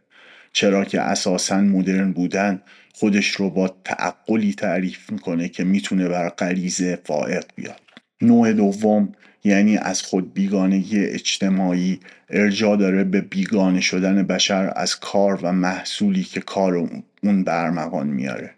چرا 0.54 0.86
که 0.86 1.02
اساسا 1.02 1.62
مدرن 1.62 2.12
بودن 2.12 2.62
خودش 2.94 3.28
رو 3.28 3.50
با 3.50 3.76
تعقلی 3.84 4.54
تعریف 4.54 5.12
می‌کنه 5.12 5.50
که 5.50 5.64
می‌تونه 5.64 6.08
بر 6.08 6.30
غریزه 6.30 7.00
فائق 7.04 7.46
بیاد. 7.56 7.82
نوع 8.22 8.54
دوم 8.54 9.12
یعنی 9.44 9.78
از 9.78 10.02
خود 10.02 10.34
بیگانگی 10.34 11.00
اجتماعی 11.00 12.00
ارجا 12.30 12.76
داره 12.76 13.04
به 13.04 13.22
بیگانه 13.22 13.82
شدن 13.82 14.24
بشر 14.24 14.74
از 14.76 15.00
کار 15.00 15.40
و 15.42 15.52
محصولی 15.52 16.24
که 16.24 16.42
کار 16.42 16.76
اون 17.24 17.44
برمغان 17.44 18.08
میاره. 18.08 18.54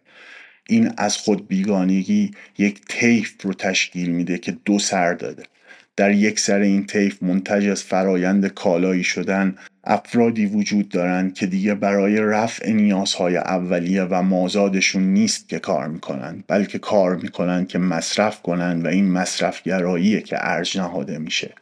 این 0.69 0.91
از 0.97 1.17
خود 1.17 1.47
بیگانگی 1.47 2.31
یک 2.57 2.81
طیف 2.89 3.41
رو 3.41 3.53
تشکیل 3.53 4.09
میده 4.09 4.37
که 4.37 4.57
دو 4.65 4.79
سر 4.79 5.13
داده. 5.13 5.43
در 5.95 6.11
یک 6.11 6.39
سر 6.39 6.59
این 6.59 6.85
طیف 6.85 7.23
منتج 7.23 7.67
از 7.67 7.83
فرایند 7.83 8.47
کالایی 8.47 9.03
شدن 9.03 9.55
افرادی 9.85 10.45
وجود 10.45 10.89
دارند 10.89 11.33
که 11.33 11.45
دیگه 11.45 11.75
برای 11.75 12.21
رفع 12.21 12.71
نیازهای 12.71 13.37
اولیه 13.37 14.03
و 14.03 14.21
مازادشون 14.21 15.03
نیست 15.03 15.49
که 15.49 15.59
کار 15.59 15.87
می‌کنن 15.87 16.43
بلکه 16.47 16.79
کار 16.79 17.15
می‌کنن 17.15 17.65
که 17.65 17.79
مصرف 17.79 18.41
کنن 18.41 18.81
و 18.81 18.87
این 18.87 19.11
مصرفگراییه 19.11 20.21
که 20.21 20.35
ارج 20.39 20.77
نهاده 20.77 21.17
میشه. 21.17 21.53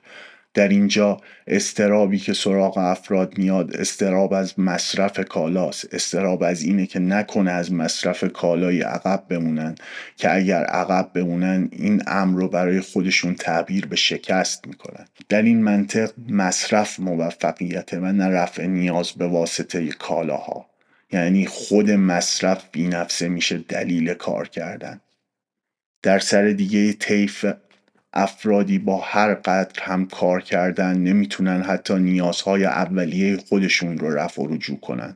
در 0.53 0.67
اینجا 0.67 1.17
استرابی 1.47 2.19
که 2.19 2.33
سراغ 2.33 2.77
افراد 2.77 3.37
میاد 3.37 3.75
استراب 3.75 4.33
از 4.33 4.59
مصرف 4.59 5.19
کالاست. 5.19 5.93
استراب 5.93 6.43
از 6.43 6.61
اینه 6.61 6.85
که 6.85 6.99
نکنه 6.99 7.51
از 7.51 7.73
مصرف 7.73 8.23
کالایی 8.23 8.81
عقب 8.81 9.25
بمونن 9.29 9.75
که 10.17 10.35
اگر 10.35 10.63
عقب 10.63 11.11
بمونن 11.13 11.69
این 11.71 12.03
امر 12.07 12.39
رو 12.39 12.47
برای 12.47 12.81
خودشون 12.81 13.35
تعبیر 13.35 13.85
به 13.85 13.95
شکست 13.95 14.67
می‌کنن. 14.67 15.05
در 15.29 15.41
این 15.41 15.63
منطق 15.63 16.11
مصرف 16.29 16.99
موفقیت 16.99 17.93
و 17.93 18.11
نه 18.11 18.27
رفع 18.27 18.65
نیاز 18.65 19.11
به 19.11 19.27
واسطه 19.27 19.87
کالاها. 19.87 20.65
یعنی 21.11 21.45
خود 21.45 21.91
مصرف 21.91 22.63
بینفسه 22.71 23.27
میشه 23.29 23.57
دلیل 23.57 24.13
کار 24.13 24.47
کردن. 24.47 25.01
در 26.01 26.19
سر 26.19 26.47
دیگه 26.47 26.93
طیف 26.93 27.45
افرادی 28.13 28.79
با 28.79 29.01
هر 29.01 29.33
قدر 29.33 29.83
هم 29.83 30.05
کار 30.05 30.41
کردن 30.41 30.97
نمی‌تونن 30.97 31.61
حتی 31.61 31.93
نیازهای 31.93 32.65
اولیه 32.65 33.37
خودشون 33.37 33.97
رو 33.97 34.09
رفع 34.09 34.41
و 34.41 34.47
رجوع 34.47 34.79
کنن. 34.79 35.15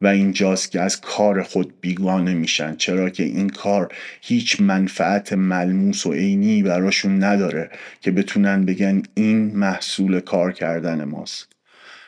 و 0.00 0.06
اینجاست 0.06 0.70
که 0.70 0.80
از 0.80 1.00
کار 1.00 1.42
خود 1.42 1.80
بیگانه 1.80 2.34
میشن 2.34 2.76
چرا 2.76 3.10
که 3.10 3.22
این 3.22 3.48
کار 3.48 3.94
هیچ 4.20 4.60
منفعت 4.60 5.32
ملموس 5.32 6.06
و 6.06 6.12
عینی 6.12 6.62
براشون 6.62 7.24
نداره 7.24 7.70
که 8.00 8.10
بتونن 8.10 8.64
بگن 8.64 9.02
این 9.14 9.56
محصول 9.56 10.20
کار 10.20 10.52
کردن 10.52 11.04
ماست. 11.04 11.55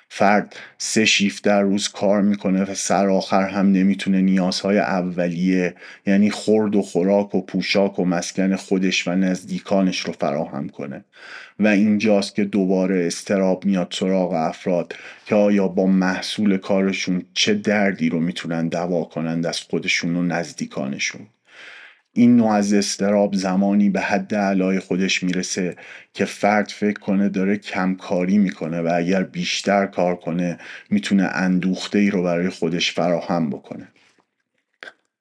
فرد 0.09 0.57
سه 0.79 1.05
شیفت 1.05 1.45
در 1.45 1.63
روز 1.63 1.89
کار 1.89 2.23
می‌کنه 2.23 2.63
و 2.63 2.75
سر 2.75 3.09
آخر 3.09 3.49
هم 3.49 3.73
نمی‌تونه 3.73 4.21
نیازهای 4.21 4.79
اولیه 4.79 5.75
یعنی 6.07 6.31
خورد 6.31 6.77
و 6.77 6.83
خوراک 6.83 7.35
و 7.35 7.43
پوشاک 7.43 7.99
و 7.99 8.05
مسکن 8.05 8.57
خودش 8.57 9.09
و 9.09 9.15
نزدیکانش 9.15 10.01
رو 10.01 10.13
فراهم 10.13 10.69
کنه. 10.69 11.05
و 11.61 11.67
اینجاست 11.67 12.35
که 12.35 12.45
دوباره 12.45 13.07
استراب 13.07 13.65
میاد 13.65 13.89
سراغ 13.91 14.33
افراد 14.33 14.95
که 15.27 15.35
آیا 15.35 15.69
با 15.69 15.87
محصول 15.87 16.57
کارشون 16.57 17.23
چه 17.35 17.55
دردی 17.55 18.09
رو 18.09 18.21
می‌تونن 18.21 18.69
دوا 18.69 19.05
کنند 19.05 19.47
از 19.47 19.61
خودشون 19.61 20.17
و 20.17 20.23
نزدیکانشون. 20.23 21.27
این 22.19 22.37
نوع 22.37 22.51
از 22.51 22.73
استراب 22.73 23.35
زمانی 23.35 23.91
به 23.91 24.01
حد 24.01 24.35
علای 24.35 24.79
خودش 24.79 25.23
می‌رسه 25.23 25.77
که 26.15 26.25
فرد 26.25 26.69
فکر 26.69 26.99
کنه 27.01 27.29
داره 27.29 27.57
کمکاری 27.57 28.39
می‌کنه 28.39 28.81
و 28.81 28.93
اگر 28.95 29.23
بیشتر 29.23 29.87
کار 29.87 30.17
کنه 30.17 30.59
می‌تونه 30.91 31.23
اندوخته 31.23 31.99
ای 31.99 32.11
رو 32.11 32.23
برای 32.23 32.49
خودش 32.49 32.93
فراهم 32.93 33.51
بکنه. 33.51 33.89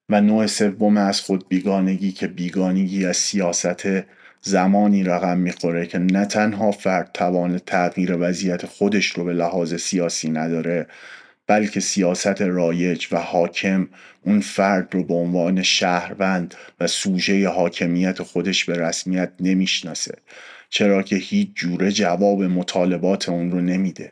و 0.10 0.22
نوع 0.22 0.48
سوم 0.48 0.98
از 0.98 1.22
خود 1.22 1.50
بیگانگی 1.50 2.12
که 2.12 2.28
بیگانگی 2.28 3.06
از 3.06 3.18
سیاست 3.18 3.88
زمانی 4.41 5.04
رقم 5.04 5.38
می‌خوره 5.38 5.86
که 5.86 6.00
نه 6.00 6.26
تنها 6.26 6.72
فرد 6.72 7.12
توان 7.14 7.58
تغییر 7.58 8.18
وضعیت 8.20 8.66
خودش 8.66 9.08
رو 9.08 9.24
به 9.24 9.34
لحاظ 9.34 9.76
سیاسی 9.76 10.30
نداره 10.30 10.88
بلکه 11.48 11.80
سیاست 11.80 12.41
رایج 12.41 13.08
و 13.12 13.18
حاکم 13.18 13.88
اون 14.22 14.39
فرد 14.39 14.95
رو 14.95 15.04
به 15.04 15.14
عنوان 15.14 15.64
شهروند 15.64 16.56
و 16.80 16.88
سوژه 16.88 17.50
حاکمیت 17.50 18.22
خودش 18.22 18.66
به 18.66 18.78
رسمیت 18.78 19.32
نمی‌شناسه 19.39 20.18
چرا 20.70 21.04
که 21.04 21.16
هیچ 21.16 21.50
جوره 21.56 21.91
جواب 21.91 22.43
مطالبات 22.43 23.30
اون 23.30 23.52
رو 23.52 23.62
نمیده. 23.62 24.12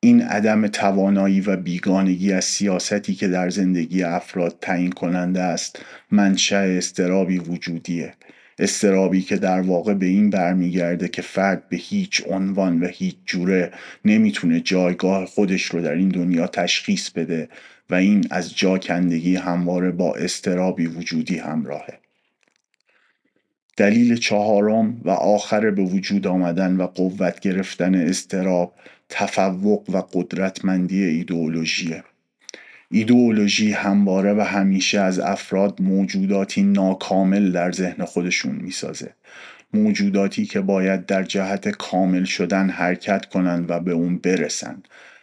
این 0.00 0.22
عدم 0.22 0.66
توانایی 0.66 1.40
و 1.40 1.56
بیگانگی 1.56 2.32
از 2.32 2.44
سیاستی 2.44 3.14
که 3.14 3.28
در 3.28 3.50
زندگی 3.50 4.02
افراد 4.02 4.58
تعیین 4.60 4.92
کننده 4.92 5.40
است 5.40 5.82
منشأ 6.10 6.76
استرابی 6.76 7.38
وجودیه. 7.38 8.14
استرابی 8.58 9.22
که 9.22 9.36
در 9.36 9.60
واقع 9.60 9.94
به 9.94 10.06
این 10.06 10.30
برمیگرده 10.30 11.08
که 11.08 11.22
فرد 11.22 11.68
به 11.68 11.76
هیچ 11.76 12.22
عنوان 12.26 12.80
و 12.80 12.86
هیچ 12.86 13.16
جوره 13.26 13.72
نمی‌تونه 14.04 14.60
جایگاه 14.60 15.26
خودش 15.26 15.62
رو 15.62 15.80
در 15.80 15.94
این 15.94 16.08
دنیا 16.08 16.46
تشخیص 16.46 17.10
بده 17.10 17.48
و 17.90 17.94
این 17.94 18.26
از 18.30 18.56
جاکندگی 18.56 19.36
همواره 19.36 19.90
با 19.90 20.14
استرابی 20.14 20.86
وجودی 20.86 21.38
همراهه. 21.38 21.98
دلیل 23.76 24.16
چهارم 24.16 25.00
و 25.04 25.10
آخر 25.10 25.70
به 25.70 25.82
وجود 25.82 26.26
آمدن 26.26 26.76
و 26.76 26.86
قوت 26.86 27.40
گرفتن 27.40 27.94
استراب 27.94 28.74
تفوق 29.08 29.90
و 29.90 30.02
قدرتمندی 30.12 31.04
ایدئولوژیه. 31.04 32.04
ایدئولوژی 32.90 33.72
همواره 33.72 34.32
و 34.32 34.40
همیشه 34.40 35.00
از 35.00 35.18
افراد 35.20 35.82
موجوداتی 35.82 36.62
ناکامل 36.62 37.52
در 37.52 37.72
ذهن 37.72 38.04
خودشون 38.04 38.54
می‌سازه. 38.54 39.14
موجوداتی 39.74 40.46
که 40.46 40.60
باید 40.60 41.06
در 41.06 41.22
جهت 41.22 41.68
کامل 41.68 42.24
شدن 42.24 42.70
حرکت 42.70 43.26
کنند 43.26 43.70
و 43.70 43.80
به 43.80 43.92
اون 43.92 44.18
برسن 44.18 44.82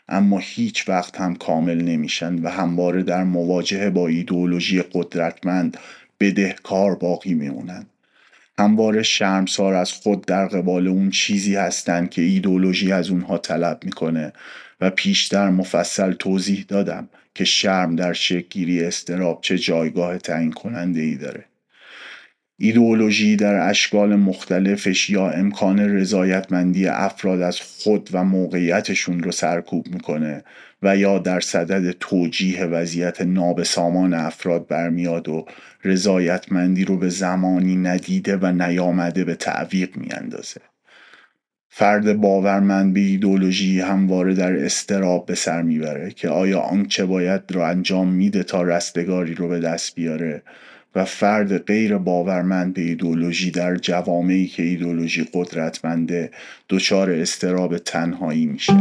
اما 0.09 0.39
هیچ 0.39 0.89
وقت 0.89 1.21
هم 1.21 1.35
کامل 1.35 1.81
نمیشن 1.81 2.35
و 2.35 2.49
همواره 2.49 3.03
در 3.03 3.23
مواجهه 3.23 3.89
با 3.89 4.07
ایدئولوژی 4.07 4.81
قدرتمند 4.81 5.77
بدهکار 6.19 6.95
باقی 6.95 7.33
میمونند. 7.33 7.89
همواره 8.59 9.03
شرمسار 9.03 9.73
از 9.73 9.91
خود 9.91 10.25
در 10.25 10.47
قبال 10.47 10.87
اون 10.87 11.09
چیزی 11.09 11.55
هستند 11.55 12.09
که 12.09 12.21
ایدولوژی 12.21 12.91
از 12.91 13.09
اونها 13.09 13.37
طلب 13.37 13.79
می‌کنه 13.85 14.33
و 14.81 14.89
پیشتر 14.89 15.49
مفصل 15.49 16.11
توضیح 16.13 16.65
دادم. 16.67 17.09
که 17.35 17.45
شرم 17.45 17.95
در 17.95 18.13
شکلگیری 18.13 18.83
استراب 18.83 19.39
چه 19.41 19.57
جایگاه 19.57 20.17
تعیین 20.17 20.51
کننده 20.51 21.01
ای 21.01 21.15
داره. 21.15 21.45
ایدئولوژی 22.57 23.35
در 23.35 23.69
اشکال 23.69 24.15
مختلفش 24.15 25.09
یا 25.09 25.29
امکان 25.29 25.79
رضایتمندی 25.79 26.87
افراد 26.87 27.41
از 27.41 27.59
خود 27.61 28.09
و 28.13 28.23
موقعیتشون 28.23 29.23
رو 29.23 29.31
سرکوب 29.31 29.87
می‌کنه 29.87 30.43
و 30.83 30.97
یا 30.97 31.19
در 31.19 31.39
صدد 31.39 31.91
توجیه 31.91 32.65
وضعیت 32.65 33.21
نابسامان 33.21 34.13
افراد 34.13 34.67
برمیاد 34.67 35.29
و 35.29 35.45
رضایتمندی 35.83 36.85
رو 36.85 36.97
به 36.97 37.09
زمانی 37.09 37.75
ندیده 37.75 38.37
و 38.37 38.51
نیامده 38.51 39.23
به 39.23 39.35
تعویق 39.35 39.97
میاندازه. 39.97 40.61
فرد 41.77 42.13
باورمند 42.13 42.93
به 42.93 42.99
ایدولوژی 42.99 43.79
همواره 43.79 44.33
در 44.33 44.65
استراب 44.65 45.25
به 45.25 45.35
سر 45.35 45.61
می‌بره 45.61 46.11
که 46.11 46.29
آیا 46.29 46.59
آنچه 46.59 47.05
باید 47.05 47.41
رو 47.49 47.61
انجام 47.61 48.07
میده 48.07 48.43
تا 48.43 48.61
رستگاری 48.61 49.33
رو 49.33 49.47
به 49.47 49.59
دست 49.59 49.95
بیاره 49.95 50.41
و 50.95 51.05
فرد 51.05 51.57
غیر 51.57 51.97
باورمند 51.97 52.73
به 52.73 52.81
ایدولوژی 52.81 53.51
در 53.51 53.75
جوامعی 53.75 54.47
که 54.47 54.63
ایدولوژی 54.63 55.27
قدرتمنده 55.33 56.31
دچار 56.69 57.11
استراب 57.11 57.77
تنهایی 57.77 58.45
میشه. 58.45 58.73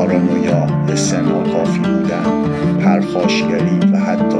پارانویا، 0.00 0.66
استناکافی 0.88 1.78
بودن، 1.78 2.24
پرخاشگری 2.84 3.78
و 3.92 3.96
حتی 3.96 4.38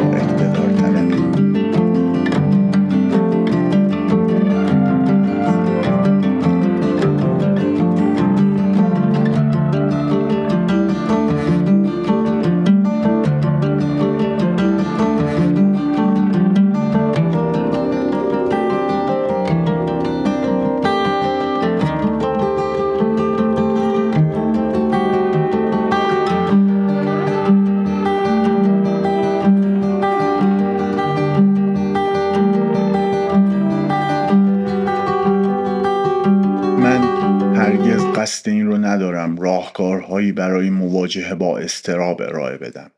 راهکارهایی 40.01 40.33
برای 40.33 40.71
مواجهه 40.71 41.35
با 41.35 41.59
استراب 41.59 42.23
ارائه 42.23 42.57
بدم. 42.57 42.91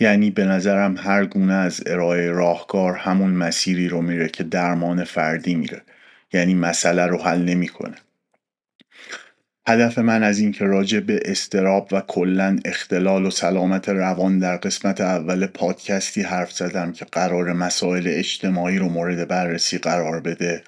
یعنی 0.00 0.30
به 0.30 0.44
نظرم 0.44 0.96
هر 0.96 1.24
گونه 1.24 1.54
از 1.54 1.82
ارائه 1.86 2.30
راهکار 2.30 2.94
همون 2.94 3.30
مسیری 3.30 3.88
رو 3.88 4.02
میره 4.02 4.28
که 4.28 4.44
درمان 4.44 5.04
فردی 5.04 5.54
میره. 5.54 5.82
یعنی 6.32 6.54
مسئله 6.54 7.06
رو 7.06 7.18
حل 7.22 7.42
نمی‌کنه. 7.42 7.96
هدف 9.68 9.98
من 9.98 10.22
از 10.22 10.38
این 10.38 10.52
که 10.52 10.64
راجع 10.64 11.00
به 11.00 11.20
استراب 11.24 11.88
و 11.92 12.00
کلا 12.00 12.58
اختلال 12.64 13.26
و 13.26 13.30
سلامت 13.30 13.88
روان 13.88 14.38
در 14.38 14.56
قسمت 14.56 15.00
اول 15.00 15.46
پادکستی 15.46 16.22
حرف 16.22 16.52
زدم 16.52 16.92
که 16.92 17.04
قرار 17.04 17.52
مسائل 17.52 18.04
اجتماعی 18.06 18.78
رو 18.78 18.88
مورد 18.88 19.28
بررسی 19.28 19.78
قرار 19.78 20.20
بده 20.20 20.62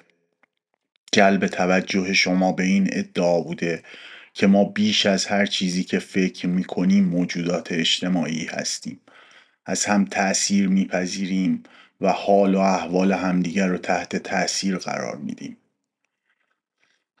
جلب 1.11 1.47
توجه 1.47 2.13
شما 2.13 2.51
به 2.51 2.63
این 2.63 2.89
ادعا 2.91 3.41
بوده 3.41 3.83
که 4.33 4.47
ما 4.47 4.63
بیش 4.63 5.05
از 5.05 5.25
هر 5.25 5.45
چیزی 5.45 5.83
که 5.83 5.99
فکر 5.99 6.47
می‌کنیم 6.47 7.05
موجودات 7.05 7.71
اجتماعی 7.71 8.45
هستیم. 8.45 8.99
از 9.65 9.85
هم 9.85 10.05
تأثیر 10.05 10.67
میپذیریم 10.67 11.63
و 12.01 12.11
حال 12.11 12.55
و 12.55 12.59
احوال 12.59 13.11
همدیگر 13.11 13.67
رو 13.67 13.77
تحت 13.77 14.15
تأثیر 14.15 14.77
قرار 14.77 15.15
میدیم. 15.15 15.57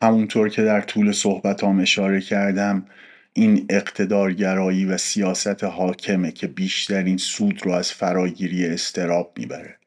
همونطور 0.01 0.49
که 0.49 0.61
در 0.61 0.81
طول 0.81 1.11
صحبتام 1.11 1.79
اشاره 1.79 2.21
کردم 2.21 2.85
این 3.33 3.65
اقتدارگرایی 3.69 4.85
و 4.85 4.97
سیاست 4.97 5.63
حاکمه 5.63 6.31
که 6.31 6.47
بیشترین 6.47 7.17
سود 7.17 7.65
رو 7.65 7.71
از 7.71 7.91
فراگیری 7.91 8.65
استراب 8.65 9.33
می‌بره. 9.37 9.77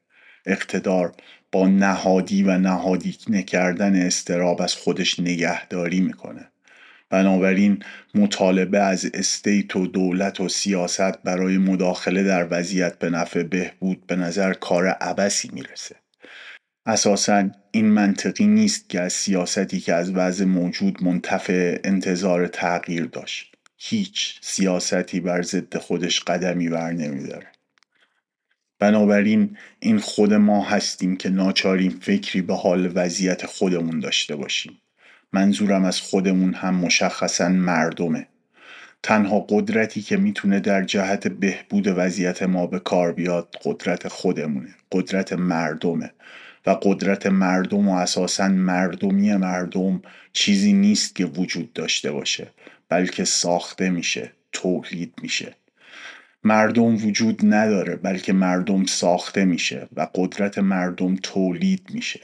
اقتدار 0.45 1.13
با 1.51 1.67
نهادی 1.67 2.43
و 2.43 2.57
نهادی 2.57 3.17
نکردن 3.29 3.95
استراب 3.95 4.61
از 4.61 4.73
خودش 4.73 5.19
نگهداری 5.19 6.01
می‌کنه. 6.01 6.51
بنابراین 7.09 7.83
مطالبه 8.15 8.79
از 8.79 9.05
استیت 9.13 9.75
و 9.75 9.87
دولت 9.87 10.39
و 10.39 10.49
سیاست 10.49 11.23
برای 11.23 11.57
مداخله 11.57 12.23
در 12.23 12.47
وضعیت 12.51 12.99
به 12.99 13.09
نفع 13.09 13.43
بهبود 13.43 14.07
به 14.07 14.15
نظر 14.15 14.53
کار 14.53 14.87
عبسی 14.87 15.49
می‌رسه. 15.53 15.95
اساسا 16.85 17.49
این 17.71 17.85
منطقی 17.85 18.47
نیست 18.47 18.89
که 18.89 19.01
از 19.01 19.13
سیاستی 19.13 19.79
که 19.79 19.93
از 19.93 20.11
وضع 20.11 20.45
موجود 20.45 21.03
منتفع 21.03 21.79
انتظار 21.83 22.47
تغییر 22.47 23.05
داشت. 23.05 23.55
هیچ 23.77 24.39
سیاستی 24.41 25.19
بر 25.19 25.41
ضد 25.41 25.77
خودش 25.77 26.19
قدمی 26.19 26.69
بر 26.69 26.91
نمیداره 26.91 27.47
بنابراین 28.79 29.57
این 29.79 29.99
خود 29.99 30.33
ما 30.33 30.63
هستیم 30.63 31.17
که 31.17 31.29
ناچاریم 31.29 31.99
فکری 32.01 32.41
به 32.41 32.55
حال 32.55 32.91
وضعیت 32.95 33.45
خودمون 33.45 33.99
داشته 33.99 34.35
باشیم. 34.35 34.81
منظورم 35.33 35.85
از 35.85 36.01
خودمون 36.01 36.53
هم 36.53 36.75
مشخصا 36.75 37.49
مردمه. 37.49 38.27
تنها 39.03 39.45
قدرتی 39.49 40.01
که 40.01 40.17
می‌تونه 40.17 40.59
در 40.59 40.83
جهت 40.83 41.27
بهبود 41.27 41.87
وضعیت 41.87 42.43
ما 42.43 42.67
به 42.67 42.79
کار 42.79 43.11
بیاد 43.11 43.55
قدرت 43.63 44.07
خودمونه 44.07 44.75
قدرت 44.91 45.33
مردمه. 45.33 46.11
و 46.67 46.77
قدرت 46.81 47.27
مردم 47.27 47.87
و 47.87 47.95
اساسا 47.95 48.47
مردمی 48.47 49.35
مردم 49.35 50.01
چیزی 50.33 50.73
نیست 50.73 51.15
که 51.15 51.25
وجود 51.25 51.73
داشته 51.73 52.11
باشه 52.11 52.47
بلکه 52.89 53.25
ساخته 53.25 53.89
میشه 53.89 54.31
تولید 54.51 55.13
میشه. 55.21 55.55
مردم 56.43 56.95
وجود 56.95 57.41
نداره 57.43 57.95
بلکه 57.95 58.33
مردم 58.33 58.85
ساخته 58.85 59.45
میشه 59.45 59.87
و 59.95 60.07
قدرت 60.15 60.57
مردم 60.57 61.15
تولید 61.15 61.89
میشه. 61.93 62.21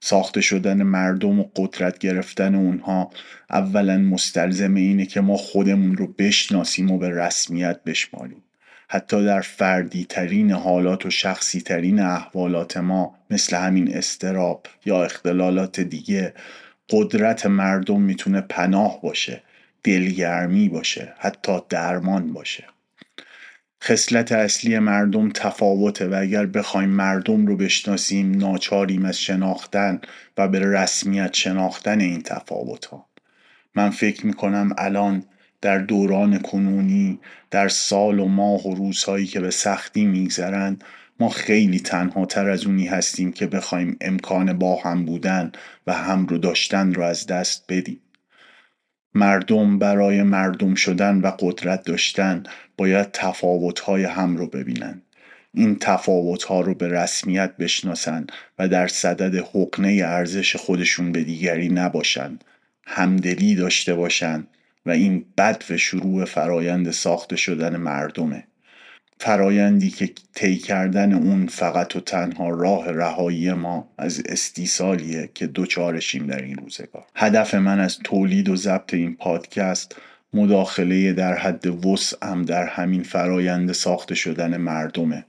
ساخته 0.00 0.40
شدن 0.40 0.82
مردم 0.82 1.40
و 1.40 1.44
قدرت 1.56 1.98
گرفتن 1.98 2.54
اونها 2.54 3.10
اولا 3.50 3.98
مستلزم 3.98 4.74
اینه 4.74 5.06
که 5.06 5.20
ما 5.20 5.36
خودمون 5.36 5.96
رو 5.96 6.06
بشناسیم 6.06 6.90
و 6.90 6.98
به 6.98 7.10
رسمیت 7.10 7.84
بشماریم. 7.84 8.42
حتی 8.88 9.24
در 9.24 9.40
فردی 9.40 10.04
ترین 10.04 10.50
حالات 10.50 11.06
و 11.06 11.10
شخصی 11.10 11.60
ترین 11.60 12.00
احوالات 12.00 12.76
ما 12.76 13.18
مثل 13.30 13.56
همین 13.56 13.96
استراب 13.96 14.66
یا 14.86 15.04
اختلالات 15.04 15.80
دیگه 15.80 16.34
قدرت 16.90 17.46
مردم 17.46 18.00
می‌تونه 18.00 18.40
پناه 18.40 19.00
باشه 19.02 19.42
دلگرمی 19.84 20.68
باشه 20.68 21.14
حتی 21.18 21.58
درمان 21.68 22.32
باشه. 22.32 22.64
خصلت 23.82 24.32
اصلی 24.32 24.78
مردم 24.78 25.30
تفاوته 25.30 26.08
و 26.08 26.18
اگر 26.20 26.46
بخوایم 26.46 26.88
مردم 26.88 27.46
رو 27.46 27.56
بشناسیم 27.56 28.30
ناچاریم 28.30 29.04
از 29.04 29.20
شناختن 29.20 30.00
و 30.38 30.48
به 30.48 30.60
رسمیت 30.60 31.34
شناختن 31.34 32.00
این 32.00 32.22
تفاوت 32.22 32.84
ها 32.84 33.06
من 33.74 33.90
فکر 33.90 34.26
می‌کنم 34.26 34.72
الان 34.78 35.24
در 35.60 35.78
دوران 35.78 36.38
کنونی 36.38 37.20
در 37.50 37.68
سال 37.68 38.18
و 38.18 38.28
ماه 38.28 38.66
و 38.66 38.74
روزهایی 38.74 39.26
که 39.26 39.40
به 39.40 39.50
سختی 39.50 40.04
میگذرند 40.04 40.84
ما 41.20 41.28
خیلی 41.28 41.80
تنها 41.80 42.26
تر 42.26 42.48
از 42.48 42.66
اونی 42.66 42.86
هستیم 42.86 43.32
که 43.32 43.46
بخوایم 43.46 43.96
امکان 44.00 44.58
با 44.58 44.80
هم 44.82 45.04
بودن 45.04 45.52
و 45.86 45.92
هم 45.92 46.26
رو 46.26 46.38
داشتن 46.38 46.94
رو 46.94 47.02
از 47.02 47.26
دست 47.26 47.64
بدیم. 47.68 48.00
مردم 49.18 49.78
برای 49.78 50.22
مردم 50.22 50.74
شدن 50.74 51.20
و 51.20 51.32
قدرت 51.38 51.84
داشتن 51.84 52.42
باید 52.76 53.12
تفاوت‌های 53.12 54.04
هم 54.04 54.36
رو 54.36 54.46
ببینن. 54.46 55.02
این 55.54 55.76
تفاوت‌ها 55.80 56.60
رو 56.60 56.74
به 56.74 56.88
رسمیت 56.88 57.56
بشناسن 57.56 58.26
و 58.58 58.68
در 58.68 58.88
صدد 58.88 59.34
حقنه 59.34 60.02
ارزش 60.04 60.56
خودشون 60.56 61.12
به 61.12 61.24
دیگری 61.24 61.68
نباشند 61.68 62.44
همدلی 62.86 63.54
داشته 63.54 63.94
باشند 63.94 64.48
و 64.86 64.90
این 64.90 65.24
بد 65.38 65.64
و 65.70 65.76
شروع 65.76 66.24
فرایند 66.24 66.90
ساخته 66.90 67.36
شدن 67.36 67.76
مردمه. 67.76 68.47
فرایندی 69.20 69.90
که 69.90 70.10
طی 70.34 70.56
کردن 70.56 71.12
اون 71.12 71.46
فقط 71.46 71.96
و 71.96 72.00
تنها 72.00 72.48
راه 72.50 72.90
رهایی 72.90 73.52
ما 73.52 73.88
از 73.98 74.22
استیصالیه 74.26 75.30
که 75.34 75.46
دوچارشیم 75.46 76.26
در 76.26 76.42
این 76.42 76.56
روزگار. 76.56 77.04
هدف 77.14 77.54
من 77.54 77.80
از 77.80 77.98
تولید 77.98 78.48
و 78.48 78.56
ضبط 78.56 78.94
این 78.94 79.16
پادکست 79.16 79.96
مداخله 80.34 81.12
در 81.12 81.34
حد 81.34 81.86
وسعم 81.86 82.44
در 82.44 82.66
همین 82.66 83.02
فرایند 83.02 83.72
ساخته 83.72 84.14
شدن 84.14 84.56
مردمه. 84.56 85.24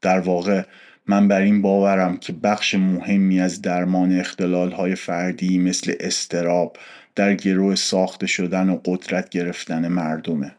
در 0.00 0.20
واقع 0.20 0.62
من 1.06 1.28
بر 1.28 1.40
این 1.40 1.62
باورم 1.62 2.16
که 2.16 2.32
بخش 2.32 2.74
مهمی 2.74 3.40
از 3.40 3.62
درمان 3.62 4.20
اختلال 4.20 4.72
های 4.72 4.94
فردی 4.94 5.58
مثل 5.58 5.94
استراب 6.00 6.76
در 7.14 7.34
گروه 7.34 7.74
ساخته 7.74 8.26
شدن 8.26 8.68
و 8.68 8.80
قدرت 8.84 9.28
گرفتن 9.28 9.88
مردمه. 9.88 10.57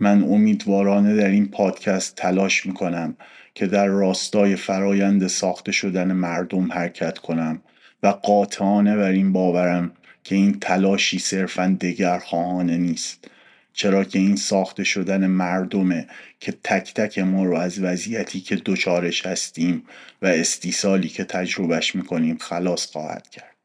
من 0.00 0.22
امیدوارانه 0.22 1.16
در 1.16 1.28
این 1.28 1.48
پادکست 1.48 2.14
تلاش 2.16 2.66
می‌کنم 2.66 3.16
که 3.54 3.66
در 3.66 3.86
راستای 3.86 4.56
فرایند 4.56 5.26
ساخته 5.26 5.72
شدن 5.72 6.12
مردم 6.12 6.72
حرکت 6.72 7.18
کنم 7.18 7.62
و 8.02 8.06
قاطعانه 8.08 8.96
بر 8.96 9.10
این 9.10 9.32
باورم 9.32 9.92
که 10.24 10.34
این 10.34 10.60
تلاشی 10.60 11.18
صرفا 11.18 11.76
دگرخواهانه 11.80 12.76
نیست. 12.76 13.30
چرا 13.72 14.04
که 14.04 14.18
این 14.18 14.36
ساخته 14.36 14.84
شدن 14.84 15.26
مردمه 15.26 16.06
که 16.40 16.54
تک 16.64 16.94
تک 16.94 17.18
ما 17.18 17.44
رو 17.44 17.56
از 17.56 17.78
وضعیتی 17.78 18.40
که 18.40 18.56
دوچارش 18.56 19.26
هستیم 19.26 19.82
و 20.22 20.26
استیصالی 20.26 21.08
که 21.08 21.24
تجربهش 21.24 21.94
می‌کنیم 21.94 22.38
خلاص 22.40 22.86
خواهد 22.86 23.28
کرد. 23.28 23.55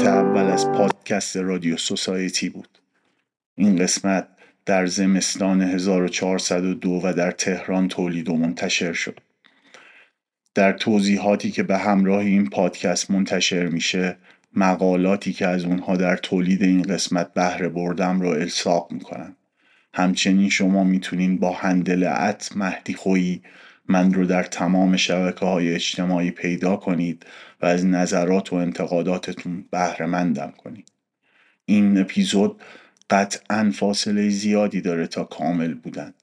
قسمت 0.00 0.12
اول 0.12 0.44
از 0.44 0.72
پادکست 0.72 1.36
رادیو 1.36 1.76
سوسایتی 1.76 2.48
بود. 2.48 2.68
این 3.56 3.76
قسمت 3.76 4.28
در 4.66 4.86
زمستان 4.86 5.62
1402 5.62 7.00
و 7.04 7.12
در 7.12 7.30
تهران 7.30 7.88
تولید 7.88 8.28
و 8.28 8.36
منتشر 8.36 8.92
شد. 8.92 9.20
در 10.54 10.72
توضیحاتی 10.72 11.50
که 11.50 11.62
به 11.62 11.78
همراه 11.78 12.18
این 12.18 12.50
پادکست 12.50 13.10
منتشر 13.10 13.66
میشه 13.66 14.16
مقالاتی 14.54 15.32
که 15.32 15.46
از 15.46 15.64
اونها 15.64 15.96
در 15.96 16.16
تولید 16.16 16.62
این 16.62 16.82
قسمت 16.82 17.34
بهره 17.34 17.68
بردم 17.68 18.20
رو 18.20 18.28
الساق 18.28 18.92
می‌کنم. 18.92 19.36
همچنین 19.94 20.48
شما 20.48 20.84
می‌تونین 20.84 21.38
با 21.38 21.52
هندل 21.52 22.12
ات 22.16 22.56
مهدی 22.56 22.94
خویی 22.94 23.42
من 23.90 24.14
رو 24.14 24.26
در 24.26 24.42
تمام 24.42 24.96
شبکه 24.96 25.46
های 25.46 25.74
اجتماعی 25.74 26.30
پیدا 26.30 26.76
کنید 26.76 27.26
و 27.62 27.66
از 27.66 27.86
نظرات 27.86 28.52
و 28.52 28.56
انتقاداتتون 28.56 29.64
بهره 29.70 30.06
مندم 30.06 30.52
کنید. 30.58 30.92
این 31.64 31.98
اپیزود 31.98 32.62
قطعا 33.10 33.72
فاصله 33.74 34.28
زیادی 34.28 34.80
داره 34.80 35.06
تا 35.06 35.24
کامل 35.24 35.74
بودن. 35.74 36.14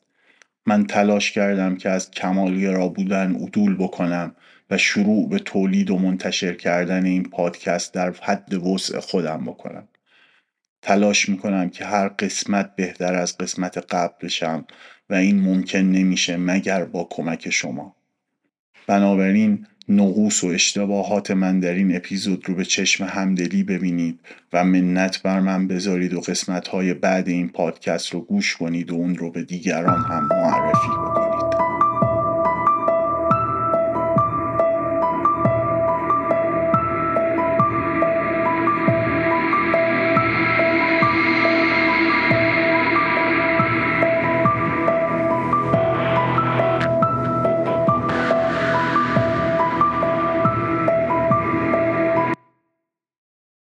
من 0.66 0.86
تلاش 0.86 1.32
کردم 1.32 1.76
که 1.76 1.90
از 1.90 2.12
کمالگرا 2.12 2.88
بودن 2.88 3.36
عدول 3.36 3.76
بکنم 3.76 4.36
و 4.70 4.78
شروع 4.78 5.30
به 5.30 5.40
تولید 5.40 5.92
و 5.92 5.98
منتشر 5.98 6.54
کردن 6.54 7.06
این 7.06 7.24
پادکست 7.24 7.94
در 7.94 8.12
حد 8.12 8.54
وسع 8.54 9.00
خودم 9.00 9.46
بکنم. 9.46 9.88
تلاش 10.82 11.30
می‌کنم 11.30 11.70
که 11.70 11.86
هر 11.86 12.08
قسمت 12.08 12.76
بهتر 12.76 13.16
از 13.16 13.38
قسمت 13.38 13.78
قبل 13.78 14.14
بشم 14.22 14.66
و 15.10 15.14
این 15.14 15.40
ممکن 15.42 15.80
نمیشه 15.80 16.38
مگر 16.38 16.86
با 16.86 17.08
کمک 17.10 17.50
شما. 17.50 17.96
بنابراین 18.88 19.66
نقوص 19.90 20.44
و 20.44 20.48
اشتباهات 20.48 21.32
من 21.32 21.60
در 21.60 21.74
این 21.74 21.96
اپیزود 21.96 22.50
رو 22.50 22.56
به 22.56 22.66
چشم 22.66 23.04
همدلی 23.04 23.64
ببینید 23.64 24.20
و 24.54 24.64
منت 24.64 25.22
بر 25.22 25.40
من 25.40 25.68
بذارید 25.68 26.14
و 26.14 26.22
قسمت 26.22 26.68
های 26.68 26.94
بعد 26.94 27.28
این 27.28 27.50
پادکست 27.50 28.14
رو 28.14 28.22
گوش 28.22 28.56
کنید 28.56 28.92
و 28.92 28.96
اون 28.96 29.16
رو 29.16 29.32
به 29.32 29.44
دیگران 29.44 30.04
هم 30.04 30.28
معرفی 30.32 30.88
کنید. 30.88 31.17